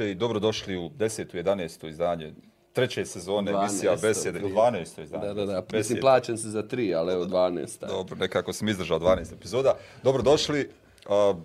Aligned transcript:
veče 0.00 0.10
i 0.10 0.14
dobrodošli 0.14 0.76
u 0.76 0.90
10. 0.90 1.34
11. 1.34 1.88
izdanje 1.88 2.32
treće 2.72 3.04
sezone 3.04 3.52
emisija 3.52 3.96
Besede, 4.02 4.40
12. 4.40 5.02
izdanje. 5.02 5.26
Da, 5.26 5.34
da, 5.34 5.46
da, 5.46 5.62
mislim 5.72 6.00
plaćam 6.00 6.36
se 6.36 6.48
za 6.48 6.62
tri, 6.62 6.94
ali 6.94 7.12
evo 7.12 7.24
12. 7.24 7.86
Dobro, 7.88 8.16
nekako 8.16 8.52
sam 8.52 8.68
izdržao 8.68 8.98
12 8.98 9.32
epizoda. 9.32 9.74
Dobrodošli, 10.02 10.70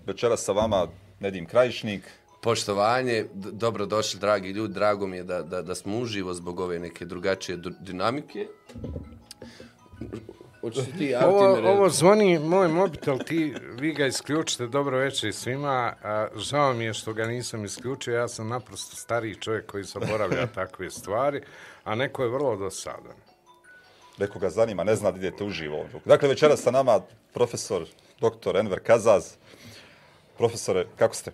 večera 0.05 0.37
sa 0.37 0.51
vama 0.51 0.87
Nedim 1.19 1.45
Krajišnik. 1.45 2.01
Poštovanje, 2.41 3.25
dobrodošli 3.33 4.19
dragi 4.19 4.49
ljudi, 4.49 4.73
drago 4.73 5.07
mi 5.07 5.17
je 5.17 5.23
da, 5.23 5.41
da, 5.41 5.61
da 5.61 5.75
smo 5.75 5.97
uživo 5.97 6.33
zbog 6.33 6.59
ove 6.59 6.79
neke 6.79 7.05
drugačije 7.05 7.57
dinamike. 7.79 8.47
Ti, 10.71 11.15
ovo, 11.27 11.71
ovo 11.71 11.89
zvoni 11.89 12.39
moj 12.39 12.67
mobitel, 12.67 13.19
ti, 13.19 13.53
vi 13.79 13.93
ga 13.93 14.05
isključite, 14.05 14.67
dobro 14.67 14.97
večer 14.97 15.33
svima. 15.33 15.93
A, 16.03 16.27
žao 16.35 16.73
mi 16.73 16.83
je 16.83 16.93
što 16.93 17.13
ga 17.13 17.25
nisam 17.25 17.65
isključio, 17.65 18.15
ja 18.15 18.27
sam 18.27 18.47
naprosto 18.47 18.95
stariji 18.95 19.35
čovjek 19.35 19.65
koji 19.65 19.83
zaboravlja 19.83 20.47
takve 20.55 20.89
stvari, 20.89 21.41
a 21.83 21.95
neko 21.95 22.23
je 22.23 22.29
vrlo 22.29 22.55
dosadan. 22.55 23.15
Neko 24.17 24.39
ga 24.39 24.49
zanima, 24.49 24.83
ne 24.83 24.95
zna 24.95 25.11
da 25.11 25.17
idete 25.17 25.43
uživo. 25.43 25.85
Dakle, 26.05 26.29
večera 26.29 26.57
sa 26.57 26.71
nama 26.71 26.99
profesor 27.33 27.85
dr. 28.21 28.57
Enver 28.57 28.79
Kazaz. 28.79 29.33
Profesore, 30.37 30.85
kako 30.95 31.15
ste? 31.15 31.31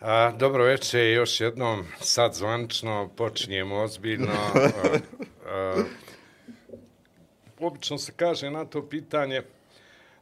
A, 0.00 0.32
dobro 0.38 0.64
večer, 0.64 1.00
još 1.00 1.40
jednom, 1.40 1.86
sad 2.00 2.34
zvančno, 2.34 3.10
počinjemo 3.16 3.76
ozbiljno. 3.76 4.32
A, 5.46 5.54
a, 5.54 5.84
obično 7.62 7.98
se 7.98 8.12
kaže 8.16 8.50
na 8.50 8.64
to 8.64 8.88
pitanje, 8.88 9.42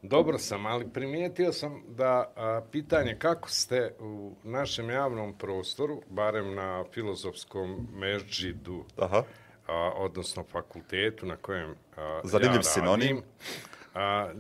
dobro 0.03 0.39
sam, 0.39 0.67
ali 0.67 0.89
primijetio 0.89 1.53
sam 1.53 1.83
da 1.89 2.33
a, 2.37 2.61
pitanje 2.73 3.17
kako 3.19 3.51
ste 3.51 3.95
u 4.01 4.35
našem 4.45 4.91
javnom 4.91 5.35
prostoru, 5.39 6.03
barem 6.09 6.55
na 6.55 6.85
filozofskom 6.93 7.89
međidu, 7.93 8.85
Aha. 8.99 9.23
A, 9.67 9.93
odnosno 9.97 10.45
fakultetu 10.45 11.27
na 11.27 11.37
kojem 11.37 11.75
a, 11.97 12.21
Zanimljiv 12.25 12.59
ja 12.59 12.63
sinonim. 12.63 13.23
A, 13.95 14.31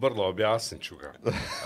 vrlo 0.00 0.28
objasnit 0.28 0.82
ću 0.82 0.96
ga. 0.96 1.12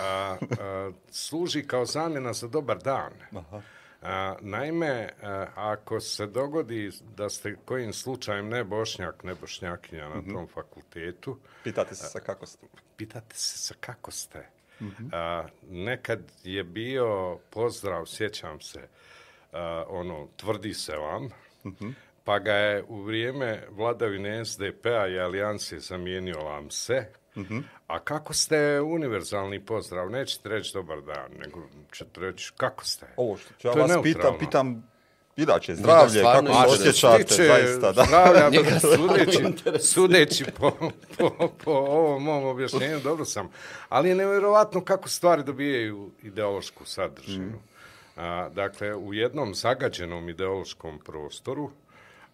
A, 0.00 0.36
a, 0.60 0.90
služi 1.10 1.66
kao 1.66 1.84
zamjena 1.84 2.32
za 2.32 2.48
dobar 2.48 2.78
dan. 2.78 3.12
Aha. 3.36 3.62
A, 4.04 4.36
naime, 4.40 5.08
a, 5.22 5.46
ako 5.54 6.00
se 6.00 6.26
dogodi 6.26 6.90
da 7.16 7.28
ste 7.28 7.56
kojim 7.64 7.92
slučajem 7.92 8.48
ne 8.48 8.64
bošnjak, 8.64 9.24
ne 9.24 9.34
bošnjakinja 9.34 10.08
na 10.08 10.14
mm 10.14 10.24
-hmm. 10.24 10.32
tom 10.32 10.48
fakultetu... 10.48 11.38
Pitate 11.64 11.94
se 11.94 12.06
sa 12.06 12.20
kako 12.20 12.46
ste. 12.46 12.66
Pitate 12.96 13.36
se 13.36 13.58
sa 13.58 13.74
kako 13.80 14.10
ste. 14.10 14.38
Mm 14.80 14.86
-hmm. 14.86 15.08
a, 15.12 15.46
nekad 15.70 16.20
je 16.44 16.64
bio 16.64 17.38
pozdrav, 17.50 18.06
sjećam 18.06 18.60
se, 18.60 18.88
a, 19.52 19.84
ono, 19.88 20.28
tvrdi 20.36 20.74
se 20.74 20.96
vam, 20.96 21.24
mm 21.64 21.70
-hmm. 21.80 21.92
pa 22.24 22.38
ga 22.38 22.54
je 22.54 22.84
u 22.88 23.02
vrijeme 23.02 23.66
vladavine 23.70 24.44
SDP-a 24.44 25.08
i 25.08 25.18
alijanse 25.18 25.78
zamijenio 25.78 26.40
vam 26.40 26.70
se, 26.70 27.06
-hmm. 27.36 27.62
A 27.86 27.98
kako 27.98 28.34
ste 28.34 28.80
univerzalni 28.80 29.60
pozdrav? 29.60 30.10
Nećete 30.10 30.48
reći 30.48 30.74
dobar 30.74 31.02
dan, 31.02 31.30
nego 31.38 31.60
ćete 31.92 32.20
reći 32.20 32.52
kako 32.56 32.84
ste? 32.84 33.06
Ovo 33.16 33.36
što 33.36 33.54
ću 33.54 33.68
ja 33.68 33.72
vas 33.72 33.92
pitam, 34.02 34.38
pitam 34.38 34.94
Inače, 35.36 35.74
zdravlje, 35.74 36.22
kako 36.22 36.46
se 36.46 36.88
osjećate, 36.88 37.34
zaista, 37.34 37.92
da. 37.92 38.04
Zdravlja, 38.04 38.80
sudeći, 38.96 39.44
sudeći 39.80 40.44
po, 40.58 40.70
po, 41.18 41.48
po 41.64 41.70
ovom 41.70 42.22
mom 42.22 42.44
objašnjenju, 42.44 43.00
dobro 43.00 43.24
sam. 43.24 43.48
Ali 43.88 44.08
je 44.08 44.14
nevjerovatno 44.14 44.84
kako 44.84 45.08
stvari 45.08 45.42
dobijaju 45.42 46.10
ideološku 46.22 46.84
sadržinu. 46.84 47.46
Mm. 47.46 47.60
A, 48.16 48.48
dakle, 48.48 48.94
u 48.94 49.14
jednom 49.14 49.54
zagađenom 49.54 50.28
ideološkom 50.28 50.98
prostoru, 50.98 51.70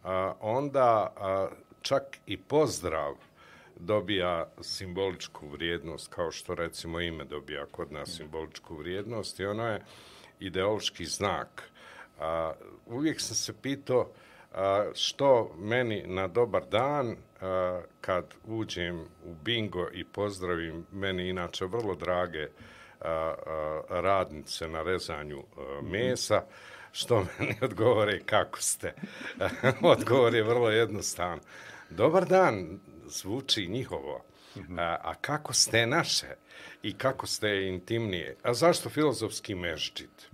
a, 0.05 0.35
onda 0.41 1.13
a, 1.17 1.49
čak 1.83 2.03
i 2.27 2.37
pozdrav 2.37 3.15
dobija 3.81 4.53
simboličku 4.61 5.49
vrijednost, 5.49 6.09
kao 6.15 6.31
što 6.31 6.55
recimo 6.55 7.01
ime 7.01 7.25
dobija 7.25 7.67
kod 7.67 7.93
nas 7.93 8.17
simboličku 8.17 8.77
vrijednost 8.77 9.41
i 9.41 9.45
ono 9.45 9.67
je 9.69 9.85
ideološki 10.41 11.05
znak. 11.05 11.71
A, 12.21 12.53
uvijek 12.87 13.21
sam 13.21 13.37
se 13.37 13.53
pitao 13.63 14.11
a, 14.55 14.91
što 14.95 15.55
meni 15.59 16.03
na 16.07 16.29
dobar 16.29 16.63
dan 16.71 17.17
a, 17.41 17.83
kad 18.01 18.35
uđem 18.47 19.01
u 19.25 19.35
bingo 19.45 19.89
i 19.93 20.05
pozdravim 20.05 20.87
meni 20.93 21.29
inače 21.29 21.65
vrlo 21.65 21.95
drage 21.95 22.49
a, 23.01 23.09
a, 23.09 23.81
radnice 23.89 24.69
na 24.69 24.83
rezanju 24.83 25.39
a, 25.39 25.81
mesa, 25.83 26.43
što 26.93 27.27
meni 27.39 27.55
odgovore 27.69 28.21
kako 28.27 28.59
ste. 28.59 28.95
Odgovor 29.83 30.35
je 30.35 30.43
vrlo 30.43 30.71
jednostavan. 30.71 31.41
Dobar 31.91 32.27
dan, 32.27 32.81
zvuči 33.11 33.67
njihovo. 33.67 34.25
A, 34.79 34.97
a 35.03 35.15
kako 35.15 35.53
ste 35.53 35.87
naše 35.87 36.37
i 36.83 36.93
kako 36.93 37.27
ste 37.27 37.69
intimnije? 37.69 38.37
A 38.43 38.55
zašto 38.55 38.91
filozofski 38.91 39.55
meščit? 39.55 40.29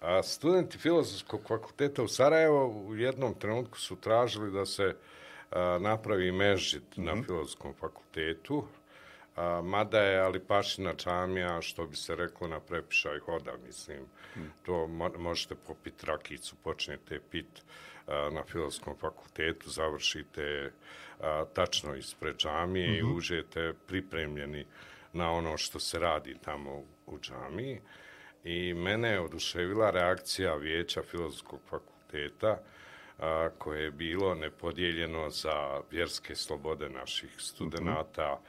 A 0.00 0.22
studenti 0.22 0.78
filozofskog 0.78 1.40
fakulteta 1.48 2.02
u 2.02 2.08
Sarajevo 2.08 2.68
u 2.68 2.96
jednom 2.96 3.34
trenutku 3.34 3.78
su 3.78 3.96
tražili 3.96 4.50
da 4.50 4.66
se 4.66 4.96
a, 5.50 5.78
napravi 5.80 6.32
mm 6.32 6.36
-hmm. 6.36 6.80
na 6.96 7.22
filozofskom 7.22 7.74
fakultetu, 7.74 8.64
a, 9.36 9.60
mada 9.64 10.00
je 10.00 10.18
ali 10.18 10.40
pašina 10.40 10.94
čamija, 10.94 11.62
što 11.62 11.86
bi 11.86 11.96
se 11.96 12.16
reklo 12.16 12.48
na 12.48 12.60
prepišaj 12.60 13.18
hoda, 13.18 13.52
mislim. 13.66 14.02
Mm. 14.36 14.40
To 14.62 14.86
mo 14.86 15.10
možete 15.18 15.54
popiti 15.54 16.06
rakicu, 16.06 16.56
počnete 16.56 17.20
pit 17.30 17.62
a, 18.06 18.30
na 18.32 18.44
filozofskom 18.44 18.96
fakultetu, 18.96 19.70
završite 19.70 20.72
a, 21.20 21.44
tačno 21.54 21.94
ispred 21.94 22.36
džamije 22.36 22.88
mm 22.88 22.92
-hmm. 22.92 22.98
i 22.98 23.02
mhm. 23.02 23.16
užete 23.16 23.72
pripremljeni 23.86 24.66
na 25.12 25.30
ono 25.30 25.56
što 25.56 25.80
se 25.80 25.98
radi 25.98 26.36
tamo 26.44 26.82
u 27.06 27.18
džamiji. 27.18 27.80
I 28.44 28.74
mene 28.74 29.08
je 29.08 29.20
oduševila 29.20 29.90
reakcija 29.90 30.54
vijeća 30.54 31.02
filozofskog 31.02 31.60
fakulteta 31.70 32.58
a, 33.18 33.48
koje 33.58 33.82
je 33.82 33.90
bilo 33.90 34.34
nepodijeljeno 34.34 35.30
za 35.30 35.80
vjerske 35.90 36.34
slobode 36.34 36.88
naših 36.88 37.30
studenta, 37.38 37.94
mm 38.34 38.44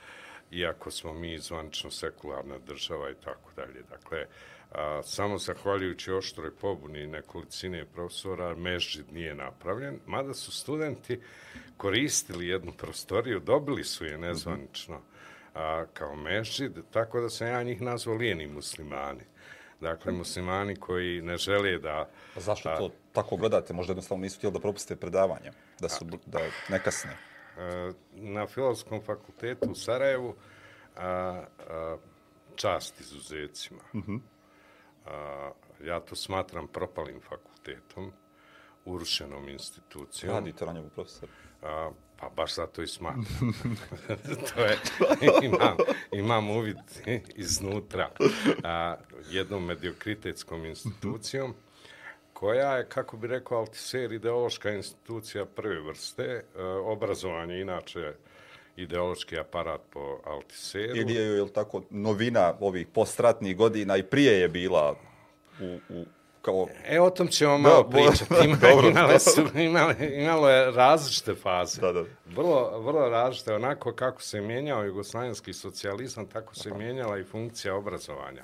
-hmm. 0.51 0.59
iako 0.59 0.91
smo 0.91 1.13
mi 1.13 1.39
zvančno 1.39 1.91
sekularna 1.91 2.57
država 2.57 3.09
i 3.09 3.15
tako 3.23 3.51
dalje. 3.55 3.83
Dakle, 3.89 4.19
a, 4.19 4.56
samo 5.03 5.37
zahvaljujući 5.37 6.11
oštroj 6.11 6.55
pobuni 6.55 7.07
nekolicine 7.07 7.85
profesora, 7.85 8.55
mežid 8.55 9.13
nije 9.13 9.35
napravljen, 9.35 9.99
mada 10.05 10.33
su 10.33 10.51
studenti 10.51 11.21
koristili 11.77 12.47
jednu 12.47 12.71
prostoriju, 12.71 13.39
dobili 13.39 13.83
su 13.83 14.05
je 14.05 14.17
nezvanično 14.17 15.01
a, 15.53 15.85
kao 15.93 16.15
mežid, 16.15 16.77
tako 16.91 17.21
da 17.21 17.29
sam 17.29 17.47
ja 17.47 17.63
njih 17.63 17.81
nazvao 17.81 18.15
lijeni 18.15 18.47
muslimani. 18.47 19.23
Dakle, 19.81 20.11
muslimani 20.11 20.75
koji 20.75 21.21
ne 21.21 21.37
žele 21.37 21.77
da... 21.77 22.09
A 22.35 22.39
zašto 22.39 22.75
to 22.77 22.91
tako 23.13 23.35
gledate? 23.35 23.73
Možda 23.73 23.91
jednostavno 23.91 24.21
nisu 24.21 24.37
htjeli 24.37 24.53
da 24.53 24.59
propustite 24.59 24.95
predavanje, 24.95 25.51
da 25.79 25.89
su 25.89 26.05
da 26.25 26.39
nekasne. 26.69 27.17
Na 28.11 28.47
Filozofskom 28.47 29.01
fakultetu 29.01 29.71
u 29.71 29.75
Sarajevu 29.75 30.35
a, 30.95 31.43
a, 31.69 31.97
čast 32.55 32.99
izuzecima. 32.99 33.79
Uh 33.93 33.99
mhm. 33.99 34.11
-huh. 34.11 34.19
A, 35.07 35.51
ja 35.83 35.99
to 35.99 36.15
smatram 36.15 36.67
propalim 36.67 37.21
fakultetom, 37.21 38.11
urušenom 38.85 39.49
institucijom. 39.49 40.33
Radite 40.33 40.65
na 40.65 40.73
njemu, 40.73 40.89
profesor? 40.89 41.29
A, 41.63 41.91
pa 42.19 42.29
baš 42.29 42.55
zato 42.55 42.81
i 42.81 42.87
smatram. 42.87 43.25
to 44.55 44.61
je, 44.61 44.77
imam, 45.43 45.77
imam 46.11 46.49
uvid 46.49 46.77
iznutra 47.35 48.09
a, 48.63 48.95
jednom 49.29 49.65
mediokritetskom 49.65 50.65
institucijom 50.65 51.53
koja 52.33 52.77
je, 52.77 52.89
kako 52.89 53.17
bi 53.17 53.27
rekao 53.27 53.57
Altiser, 53.57 54.11
ideološka 54.11 54.69
institucija 54.69 55.45
prve 55.45 55.81
vrste. 55.81 56.43
A, 56.55 56.63
obrazovanje, 56.85 57.61
inače, 57.61 58.13
ideološki 58.77 59.39
aparat 59.39 59.81
po 59.89 60.19
Altiseru. 60.25 60.97
Ili 60.97 61.13
je, 61.13 61.23
je 61.23 61.53
tako, 61.53 61.81
novina 61.89 62.53
ovih 62.59 62.87
postratnih 62.87 63.57
godina 63.57 63.97
i 63.97 64.03
prije 64.03 64.39
je 64.39 64.49
bila 64.49 64.95
u, 65.61 65.79
u 65.89 66.05
kao... 66.41 66.67
E, 66.85 67.01
o 67.01 67.09
tom 67.09 67.27
ćemo 67.27 67.57
malo 67.57 67.83
da, 67.83 67.89
pričati. 67.97 68.45
Ima, 68.45 68.57
dobro, 68.61 68.89
imale 68.89 69.19
su, 69.19 69.41
imale, 69.55 69.95
imalo 70.13 70.49
je 70.49 70.71
različite 70.71 71.35
faze. 71.35 71.81
Da, 71.81 71.91
da. 71.93 72.03
Vrlo, 72.25 72.79
vrlo 72.79 73.09
različite. 73.09 73.53
Onako 73.53 73.93
kako 73.93 74.21
se 74.21 74.41
mijenjao 74.41 74.83
jugoslavenski 74.83 75.53
socijalizam, 75.53 76.25
tako 76.25 76.55
se 76.55 76.69
Aha. 76.69 76.77
mijenjala 76.77 77.17
i 77.17 77.23
funkcija 77.23 77.75
obrazovanja. 77.75 78.43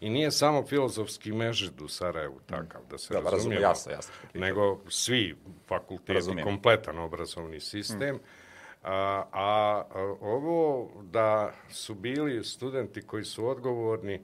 I 0.00 0.10
nije 0.10 0.30
samo 0.30 0.66
filozofski 0.66 1.32
mežid 1.32 1.80
u 1.80 1.88
Sarajevu 1.88 2.40
takav, 2.46 2.80
da 2.90 2.98
se 2.98 3.14
da, 3.14 3.30
razumijemo. 3.30 3.66
Jasno, 3.66 3.92
jasno. 3.92 4.14
Nego 4.34 4.78
svi 4.88 5.36
fakulteti, 5.68 6.12
razumijem. 6.12 6.46
kompletan 6.46 6.98
obrazovni 6.98 7.60
sistem. 7.60 8.16
Hmm. 8.16 8.41
A, 8.82 9.24
a 9.32 9.84
ovo 10.20 10.90
da 11.02 11.52
su 11.70 11.94
bili 11.94 12.44
studenti 12.44 13.02
koji 13.02 13.24
su 13.24 13.48
odgovorni 13.48 14.20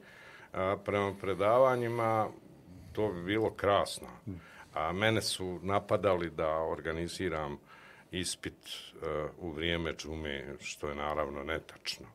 a, 0.52 0.76
prema 0.84 1.14
predavanjima, 1.20 2.28
to 2.92 3.08
bi 3.12 3.22
bilo 3.22 3.50
krasno. 3.50 4.08
A 4.74 4.92
mene 4.92 5.22
su 5.22 5.60
napadali 5.62 6.30
da 6.30 6.48
organiziram 6.48 7.58
ispit 8.10 8.54
a, 9.02 9.28
u 9.38 9.50
vrijeme 9.50 9.92
džume, 9.92 10.54
što 10.60 10.88
je 10.88 10.94
naravno 10.94 11.44
netačno. 11.44 12.06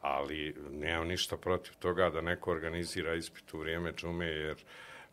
Ali 0.00 0.54
nemam 0.70 1.08
ništa 1.08 1.36
protiv 1.36 1.72
toga 1.78 2.10
da 2.10 2.20
neko 2.20 2.50
organizira 2.50 3.14
ispit 3.14 3.54
u 3.54 3.58
vrijeme 3.58 3.92
džume, 3.92 4.26
jer 4.26 4.56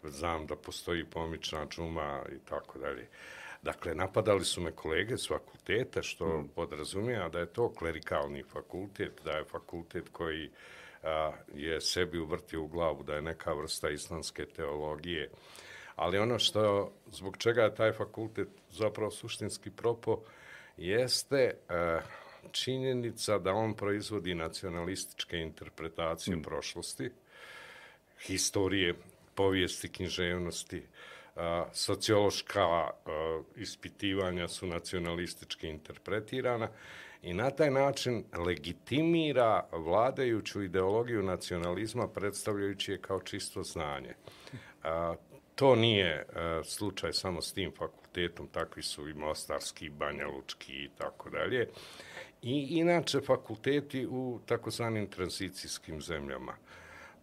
znam 0.04 0.48
da 0.48 0.56
postoji 0.56 1.06
pomična 1.06 1.66
džuma 1.66 2.22
i 2.32 2.40
tako 2.50 2.80
dalje. 2.80 3.08
Dakle, 3.62 3.96
napadali 3.96 4.46
su 4.46 4.62
me 4.62 4.72
kolege 4.72 5.18
s 5.18 5.28
fakulteta, 5.28 6.02
što 6.02 6.28
mm. 6.28 6.50
podrazumija 6.56 7.30
da 7.30 7.40
je 7.40 7.54
to 7.54 7.74
klerikalni 7.74 8.44
fakultet, 8.44 9.22
da 9.26 9.32
je 9.32 9.46
fakultet 9.46 10.10
koji 10.12 10.50
a, 11.04 11.32
je 11.54 11.82
sebi 11.82 12.20
uvrtio 12.20 12.62
u 12.62 12.68
glavu, 12.68 13.04
da 13.04 13.16
je 13.16 13.22
neka 13.22 13.54
vrsta 13.54 13.90
islamske 13.90 14.46
teologije. 14.46 15.30
Ali 15.96 16.18
ono 16.18 16.40
što, 16.40 16.92
zbog 17.12 17.38
čega 17.38 17.64
je 17.64 17.76
taj 17.76 17.92
fakultet 17.92 18.48
zapravo 18.72 19.12
suštinski 19.12 19.70
propo, 19.70 20.24
jeste 20.78 21.54
a, 21.70 22.00
činjenica 22.52 23.38
da 23.40 23.54
on 23.54 23.74
proizvodi 23.74 24.36
nacionalističke 24.36 25.38
interpretacije 25.38 26.36
mm. 26.36 26.42
prošlosti, 26.42 27.12
historije, 28.20 28.96
povijesti, 29.36 29.92
književnosti, 29.92 30.84
sociološka 31.74 32.90
ispitivanja 33.56 34.48
su 34.48 34.68
nacionalistički 34.68 35.68
interpretirana 35.68 36.70
i 37.22 37.34
na 37.34 37.50
taj 37.50 37.72
način 37.72 38.24
legitimira 38.46 39.68
vladajuću 39.72 40.64
ideologiju 40.64 41.24
nacionalizma 41.24 42.08
predstavljajući 42.08 42.92
je 42.92 43.02
kao 43.02 43.22
čisto 43.22 43.64
znanje. 43.64 44.14
To 45.56 45.76
nije 45.76 46.10
e, 46.10 46.26
slučaj 46.64 47.14
samo 47.14 47.42
s 47.42 47.54
tim 47.54 47.72
fakultetom, 47.78 48.48
takvi 48.48 48.84
su 48.84 49.10
i 49.10 49.14
Mostarski, 49.14 49.90
Banja 49.90 50.28
Lučki 50.28 50.74
i 50.74 50.90
tako 50.98 51.30
dalje. 51.30 51.70
I 52.42 52.68
inače 52.70 53.22
fakulteti 53.22 54.08
u 54.10 54.40
takozvanim 54.46 55.08
tranzicijskim 55.08 56.02
zemljama. 56.02 56.56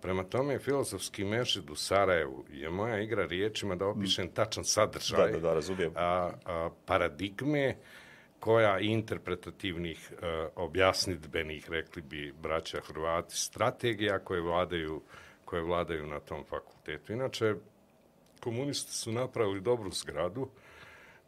Prema 0.00 0.24
tome, 0.24 0.58
filozofski 0.58 1.24
mešid 1.24 1.70
u 1.70 1.74
Sarajevu 1.74 2.44
je 2.50 2.70
moja 2.70 3.00
igra 3.00 3.26
riječima 3.26 3.76
da 3.76 3.86
opišem 3.86 4.26
mm. 4.26 4.30
tačan 4.34 4.64
sadržaj 4.64 5.32
da, 5.32 5.38
da, 5.38 5.40
da, 5.40 5.54
razumijem. 5.54 5.92
A, 5.96 6.30
a, 6.44 6.70
paradigme 6.86 7.76
koja 8.40 8.78
interpretativnih 8.78 10.12
a, 10.22 10.48
objasnitbenih, 10.56 11.70
rekli 11.70 12.02
bi 12.02 12.34
braća 12.42 12.80
Hrvati, 12.80 13.36
strategija 13.36 14.18
koje 14.18 14.40
vladaju, 14.40 15.02
koje 15.44 15.62
vladaju 15.62 16.06
na 16.06 16.20
tom 16.20 16.44
fakultetu. 16.44 17.12
Inače, 17.12 17.54
komunisti 18.40 18.92
su 18.92 19.12
napravili 19.12 19.60
dobru 19.60 19.90
zgradu 19.90 20.48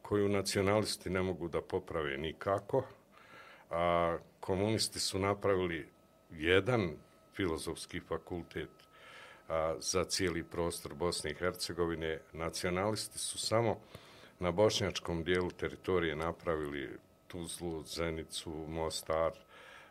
koju 0.03 0.29
nacionalisti 0.29 1.11
ne 1.11 1.23
mogu 1.23 1.49
da 1.49 1.61
poprave 1.61 2.17
nikako. 2.17 2.85
A, 3.71 4.19
komunisti 4.41 5.01
su 5.01 5.19
napravili 5.19 5.89
jedan 6.31 6.91
filozofski 7.41 8.01
fakultet 8.01 8.71
a, 9.49 9.75
za 9.79 10.05
cijeli 10.05 10.45
prostor 10.45 10.95
Bosne 10.95 11.31
i 11.31 11.35
Hercegovine. 11.35 12.21
Nacionalisti 12.33 13.19
su 13.19 13.39
samo 13.39 13.81
na 14.39 14.51
bošnjačkom 14.51 15.25
dijelu 15.25 15.51
teritorije 15.51 16.17
napravili 16.17 16.99
Tuzlu, 17.29 17.83
Zenicu, 17.83 18.51
Mostar, 18.51 19.33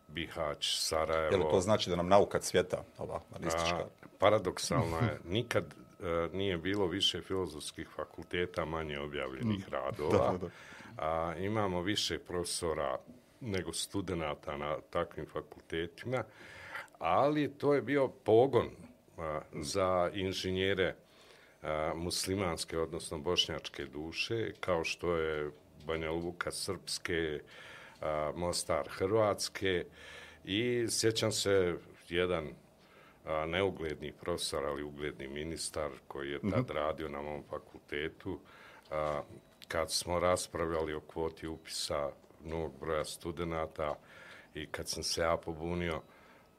Bihać, 0.08 0.80
Sarajevo. 0.80 1.32
Je 1.32 1.38
li 1.38 1.52
to 1.52 1.62
znači 1.62 1.90
da 1.90 1.96
nam 1.96 2.08
nauka 2.08 2.40
cvjeta, 2.40 2.84
ova 2.98 3.22
A, 3.56 3.84
paradoksalno 4.20 4.98
je, 4.98 5.20
nikad 5.38 5.74
a, 6.02 6.30
nije 6.34 6.58
bilo 6.58 6.88
više 6.88 7.22
filozofskih 7.22 7.88
fakulteta, 7.96 8.66
manje 8.66 9.00
objavljenih 9.00 9.68
mm. 9.68 9.72
radova. 9.72 10.32
Da, 10.32 10.38
da. 10.38 10.50
A, 10.98 11.36
imamo 11.38 11.82
više 11.82 12.20
profesora 12.20 12.98
nego 13.42 13.74
studenta 13.74 14.58
na 14.58 14.78
takvim 14.90 15.26
fakultetima 15.26 16.24
ali 17.00 17.58
to 17.58 17.74
je 17.74 17.82
bio 17.82 18.08
pogon 18.08 18.70
a, 19.18 19.42
za 19.54 20.12
inženjere 20.14 20.96
a, 21.62 21.94
muslimanske, 21.96 22.80
odnosno 22.80 23.18
bošnjačke 23.18 23.86
duše, 23.86 24.54
kao 24.60 24.84
što 24.84 25.16
je 25.16 25.52
Banja 25.86 26.12
Luka 26.12 26.52
srpske, 26.52 27.40
a, 28.02 28.32
Mostar 28.36 28.88
hrvatske 28.90 29.86
i 30.46 30.86
sjećam 30.90 31.32
se 31.32 31.76
jedan 32.10 32.50
a, 33.26 33.46
neugledni 33.46 34.12
profesor, 34.12 34.66
ali 34.66 34.84
ugledni 34.84 35.28
ministar 35.28 35.90
koji 36.08 36.30
je 36.30 36.40
tad 36.40 36.66
-hmm. 36.66 36.74
radio 36.74 37.10
na 37.10 37.22
mom 37.22 37.44
fakultetu, 37.50 38.40
a, 38.92 39.22
kad 39.68 39.92
smo 39.92 40.20
raspravljali 40.20 40.94
o 40.94 41.00
kvoti 41.00 41.48
upisa 41.48 42.12
novog 42.44 42.74
broja 42.80 43.06
studenta 43.06 43.96
i 44.54 44.68
kad 44.68 44.90
sam 44.90 45.04
se 45.04 45.22
ja 45.22 45.38
pobunio, 45.38 46.02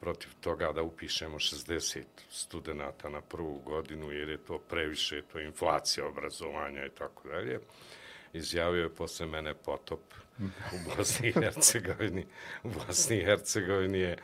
protiv 0.00 0.30
toga 0.40 0.72
da 0.72 0.82
upišemo 0.82 1.38
60 1.38 2.02
studenta 2.30 3.08
na 3.08 3.20
prvu 3.20 3.58
godinu, 3.58 4.12
jer 4.12 4.28
je 4.28 4.38
to 4.38 4.58
previše, 4.58 5.22
to 5.22 5.38
je 5.38 5.46
inflacija 5.46 6.06
obrazovanja 6.06 6.86
i 6.86 6.90
tako 6.90 7.28
dalje. 7.28 7.60
Izjavio 8.32 8.82
je 8.82 8.94
posle 8.94 9.26
mene 9.26 9.54
potop 9.54 10.00
u 10.72 10.76
Bosni 10.96 11.28
i 11.28 11.32
Hercegovini. 11.32 12.26
U 12.64 12.68
Bosni 12.68 13.16
i 13.16 13.24
Hercegovini 13.24 13.98
je, 13.98 14.16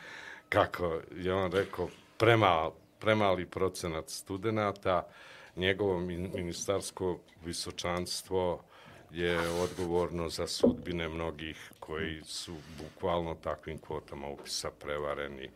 kako 0.48 1.00
je 1.16 1.34
on 1.34 1.52
rekao, 1.52 1.88
premal, 2.18 2.72
premali 2.98 3.46
procenat 3.46 4.10
studenta, 4.10 5.08
njegovo 5.56 6.00
ministarsko 6.34 7.20
visočanstvo 7.44 8.64
je 9.10 9.48
odgovorno 9.50 10.28
za 10.28 10.46
sudbine 10.46 11.08
mnogih 11.08 11.72
koji 11.80 12.22
su 12.24 12.54
bukvalno 12.78 13.34
takvim 13.34 13.78
kvotama 13.78 14.28
upisa 14.28 14.70
prevareni 14.70 15.50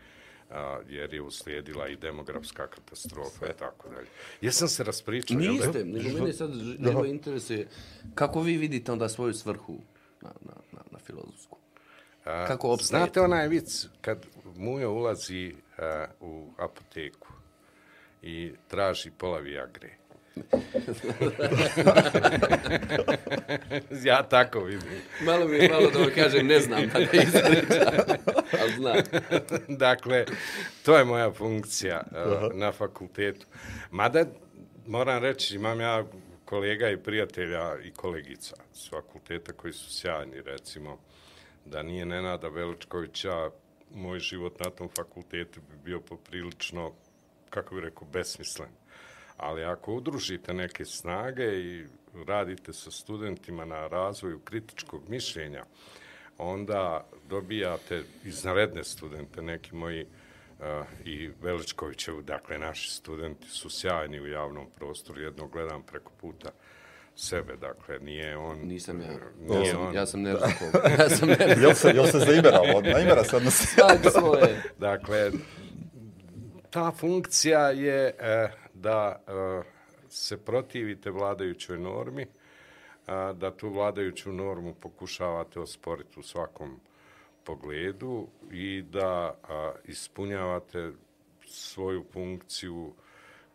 a, 0.51 0.81
jer 0.89 1.15
je 1.15 1.23
uslijedila 1.23 1.89
i 1.89 1.97
demografska 1.97 2.67
katastrofa 2.67 3.47
i 3.47 3.59
tako 3.59 3.89
dalje. 3.89 4.07
Jesam 4.41 4.69
se 4.69 4.85
raspričao? 4.85 5.39
Niste, 5.39 5.85
nego 5.85 6.19
mene 6.19 6.33
sad 6.33 6.51
nego 6.79 7.05
interesuje 7.05 7.69
kako 8.15 8.41
vi 8.41 8.57
vidite 8.57 8.93
onda 8.93 9.09
svoju 9.09 9.35
svrhu 9.35 9.81
na, 10.21 10.31
na, 10.41 10.55
na, 10.73 10.81
na 10.91 10.99
filozofsku? 10.99 11.59
Kako 12.25 12.73
obstajete? 12.73 13.05
Znate 13.05 13.21
onaj 13.21 13.49
vic 13.49 13.87
kad 14.01 14.27
Mujo 14.57 14.93
ulazi 14.93 15.55
a, 15.79 16.07
u 16.21 16.53
apoteku 16.59 17.29
i 18.23 18.53
traži 18.69 19.11
pola 19.19 19.39
Viagre. 19.39 20.00
ja 24.05 24.23
tako 24.23 24.61
vidim. 24.61 24.89
Malo 25.21 25.49
mi 25.49 25.57
je 25.57 25.69
malo 25.69 25.91
da 25.91 25.99
vam 25.99 26.11
kažem, 26.15 26.47
ne 26.47 26.61
znam, 26.61 26.83
pa 26.93 26.99
ne 26.99 27.07
ali 28.61 28.73
znam. 28.73 28.97
dakle, 29.87 30.25
to 30.85 30.99
je 30.99 31.05
moja 31.05 31.33
funkcija 31.33 32.03
uh, 32.11 32.17
na 32.55 32.73
fakultetu. 32.73 33.47
Mada, 33.91 34.25
moram 34.87 35.23
reći, 35.23 35.55
imam 35.55 35.81
ja 35.81 36.05
kolega 36.45 36.91
i 36.91 36.97
prijatelja 36.97 37.79
i 37.85 37.91
kolegica 37.91 38.57
s 38.73 38.91
fakulteta 38.91 39.53
koji 39.53 39.73
su 39.73 40.01
sjajni, 40.01 40.43
recimo, 40.43 40.99
da 41.65 41.83
nije 41.83 42.07
Nenada 42.07 42.49
Veličkovića, 42.49 43.51
moj 43.95 44.19
život 44.19 44.65
na 44.65 44.71
tom 44.71 44.89
fakultetu 44.97 45.61
bi 45.61 45.77
bio 45.85 46.01
poprilično, 46.01 46.93
kako 47.51 47.75
bih 47.75 47.85
rekao, 47.85 48.09
besmislen. 48.13 48.80
Ali 49.41 49.65
ako 49.65 49.95
udružite 49.95 50.55
neke 50.55 50.85
snage 50.85 51.45
i 51.45 51.87
radite 52.27 52.73
sa 52.73 52.91
studentima 52.91 53.65
na 53.65 53.87
razvoju 53.87 54.39
kritičkog 54.39 55.09
mišljenja, 55.09 55.65
onda 56.39 57.07
dobijate 57.29 58.03
iznaredne 58.25 58.85
studente, 58.85 59.43
neki 59.43 59.75
moji 59.75 60.03
uh, 60.03 60.67
i 61.05 61.31
Veličkovićevu, 61.43 62.23
dakle 62.23 62.59
naši 62.59 62.91
studenti 62.91 63.49
su 63.49 63.71
sjajni 63.71 64.21
u 64.21 64.27
javnom 64.27 64.67
prostoru, 64.77 65.21
jedno 65.21 65.47
gledam 65.47 65.83
preko 65.83 66.13
puta 66.21 66.51
sebe, 67.17 67.57
dakle, 67.57 67.99
nije 67.99 68.37
on... 68.37 68.59
Nisam 68.59 69.01
ja. 69.01 69.09
Nije 69.41 69.67
ja 69.67 69.73
sam, 69.73 69.87
on. 69.87 69.95
Ja 69.95 70.07
sam 70.07 70.23
nervako. 70.23 70.65
ja 70.99 71.09
sam 71.09 71.29
nervako. 71.29 71.61
jel 71.61 71.75
se, 71.75 71.89
jel 71.95 72.07
se 72.07 72.19
zaimerao? 72.19 72.81
Na 72.83 73.01
imera 73.01 73.25
sad 73.25 73.45
nas... 73.45 73.55
Svaki 73.55 74.11
svoje. 74.11 74.63
Dakle, 74.79 75.31
ta 76.71 76.93
funkcija 76.93 77.71
je 77.71 78.15
e, 78.19 78.51
da 78.75 79.23
e, 79.27 79.63
se 80.09 80.45
protivite 80.45 81.11
vladajućoj 81.11 81.79
normi, 81.79 82.27
a, 83.07 83.33
da 83.33 83.57
tu 83.57 83.69
vladajuću 83.69 84.33
normu 84.33 84.75
pokušavate 84.75 85.61
osporiti 85.61 86.21
u 86.21 86.23
svakom 86.23 86.81
pogledu 87.45 88.27
i 88.51 88.83
da 88.83 89.35
a, 89.49 89.73
ispunjavate 89.85 90.93
svoju 91.47 92.05
funkciju 92.13 92.93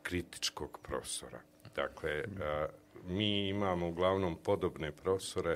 kritičkog 0.04 0.80
profesora. 0.84 1.40
Dakle, 1.76 2.24
a, 2.42 2.68
mi 3.08 3.50
imamo 3.50 3.88
uglavnom 3.88 4.38
podobne 4.44 4.92
profesore 4.92 5.56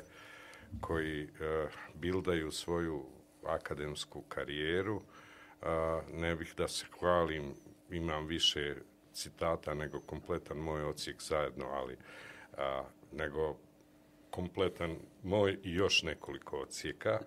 koji 0.81 1.23
a, 1.41 1.67
bildaju 1.95 2.51
svoju 2.51 3.05
akademsku 3.45 4.21
karijeru. 4.21 5.01
Ne 6.13 6.35
bih 6.35 6.53
da 6.57 6.67
se 6.67 6.85
hvalim, 6.99 7.53
imam 7.89 8.27
više 8.27 8.75
citata 9.13 9.73
nego 9.73 9.99
kompletan 9.99 10.57
moj 10.57 10.83
ocijek 10.83 11.21
zajedno, 11.21 11.65
ali 11.65 11.97
a, 12.57 12.83
nego 13.11 13.55
kompletan 14.29 14.97
moj 15.23 15.59
i 15.63 15.73
još 15.73 16.03
nekoliko 16.03 16.59
ocijeka, 16.59 17.19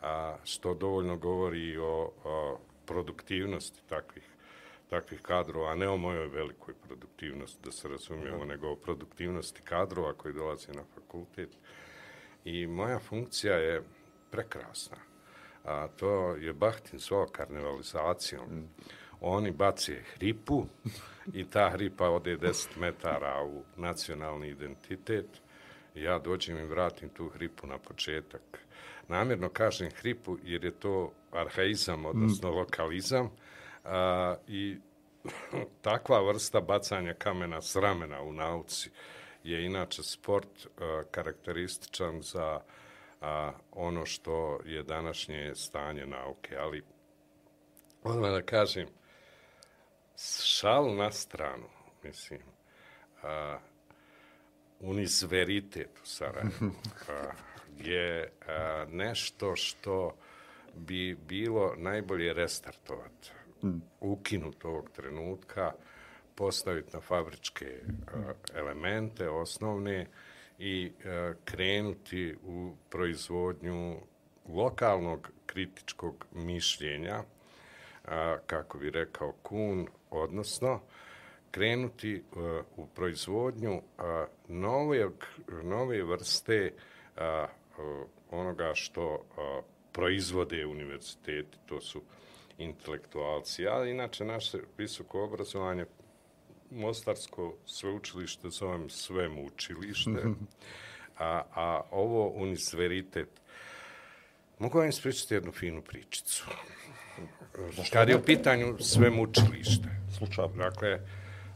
a, 0.00 0.36
što 0.44 0.74
dovoljno 0.74 1.16
govori 1.16 1.76
o, 1.76 2.12
o 2.24 2.60
produktivnosti 2.86 3.82
takvih 3.88 4.32
takvih 4.92 5.22
kadrova, 5.22 5.72
a 5.72 5.74
ne 5.74 5.88
o 5.88 5.96
mojoj 5.96 6.28
velikoj 6.28 6.74
produktivnosti, 6.74 7.64
da 7.64 7.72
se 7.72 7.88
razumijemo, 7.88 8.44
nego 8.44 8.70
o 8.70 8.76
produktivnosti 8.76 9.62
kadrova 9.62 10.12
koji 10.14 10.34
dolaze 10.34 10.72
na 10.72 10.84
fakultet. 10.94 11.56
I 12.44 12.66
moja 12.66 12.98
funkcija 12.98 13.54
je 13.54 13.82
prekrasna. 14.30 14.96
A 15.64 15.88
to 15.96 16.34
je 16.34 16.52
Bahtin 16.52 17.00
svoj 17.00 17.26
karnevalizacijom. 17.32 18.44
Mm. 18.44 18.68
Oni 19.20 19.50
bacije 19.50 20.04
hripu 20.14 20.66
i 21.34 21.44
ta 21.44 21.70
hripa 21.70 22.08
ode 22.08 22.36
10 22.36 22.68
metara 22.78 23.42
u 23.44 23.62
nacionalni 23.76 24.48
identitet. 24.48 25.26
Ja 25.94 26.18
dođem 26.18 26.58
i 26.58 26.64
vratim 26.64 27.08
tu 27.08 27.28
hripu 27.28 27.66
na 27.66 27.78
početak. 27.78 28.42
Namjerno 29.08 29.48
kažem 29.48 29.90
hripu 29.90 30.38
jer 30.44 30.64
je 30.64 30.70
to 30.70 31.12
arhaizam, 31.32 32.06
odnosno 32.06 32.50
mm. 32.50 32.54
lokalizam. 32.54 33.30
A, 33.84 34.36
I 34.48 34.76
takva 35.82 36.20
vrsta 36.20 36.60
bacanja 36.60 37.14
kamena 37.14 37.62
s 37.62 37.76
ramena 37.76 38.22
u 38.22 38.32
nauci 38.32 38.90
je 39.44 39.64
inače 39.64 40.02
sport 40.02 40.66
a, 40.78 41.02
karakterističan 41.10 42.22
za 42.22 42.60
a, 43.22 43.52
ono 43.72 44.06
što 44.06 44.60
je 44.64 44.82
današnje 44.82 45.54
stanje 45.54 46.06
nauke. 46.06 46.56
Ali, 46.56 46.82
odmah 48.02 48.30
da 48.30 48.42
kažem, 48.42 48.88
šal 50.44 50.94
na 50.96 51.12
stranu, 51.12 51.68
mislim, 52.02 52.40
a, 53.22 53.58
unizveritet 54.80 55.90
u 56.02 56.06
Sarajevu 56.06 56.50
a, 57.08 57.30
je 57.78 58.32
a, 58.46 58.84
nešto 58.90 59.56
što 59.56 60.14
bi 60.74 61.14
bilo 61.14 61.74
najbolje 61.76 62.32
restartovati, 62.32 63.30
mm. 63.62 63.82
ukinuti 64.00 64.66
ovog 64.66 64.90
trenutka, 64.90 65.72
postaviti 66.34 66.90
na 66.92 67.00
fabričke 67.00 67.80
a, 68.06 68.32
elemente 68.54 69.28
osnovne 69.28 70.06
i 70.62 70.92
e, 71.04 71.32
krenuti 71.44 72.36
u 72.46 72.72
proizvodnju 72.90 73.96
lokalnog 74.48 75.30
kritičkog 75.46 76.26
mišljenja, 76.32 77.22
a, 78.04 78.38
kako 78.46 78.78
bi 78.78 78.90
rekao 78.90 79.32
Kun, 79.32 79.86
odnosno 80.10 80.80
krenuti 81.50 82.14
e, 82.14 82.20
u 82.76 82.86
proizvodnju 82.86 83.74
uh, 83.74 83.82
nove, 84.48 85.08
nove 85.62 86.02
vrste 86.02 86.72
onoga 88.30 88.74
što 88.74 89.24
proizvode 89.92 90.66
univerziteti, 90.66 91.58
to 91.66 91.80
su 91.80 92.02
intelektualci. 92.58 93.66
A 93.68 93.84
inače, 93.84 94.24
naše 94.24 94.58
visoko 94.78 95.24
obrazovanje, 95.24 95.86
Mostarsko 96.74 97.54
sveučilište, 97.66 98.50
zovem 98.50 98.90
svemu 98.90 99.46
učilište, 99.46 100.10
a, 101.18 101.42
a 101.54 101.80
ovo 101.90 102.28
unisveritet, 102.28 103.28
mogu 104.58 104.78
vam 104.78 104.88
ispričati 104.88 105.34
jednu 105.34 105.52
finu 105.52 105.82
pričicu. 105.82 106.46
Kad 107.92 108.08
je 108.08 108.16
u 108.16 108.22
pitanju 108.22 108.78
svemu 108.78 109.22
učilište. 109.22 109.88
Slučaj. 110.18 110.48
Dakle, 110.56 111.00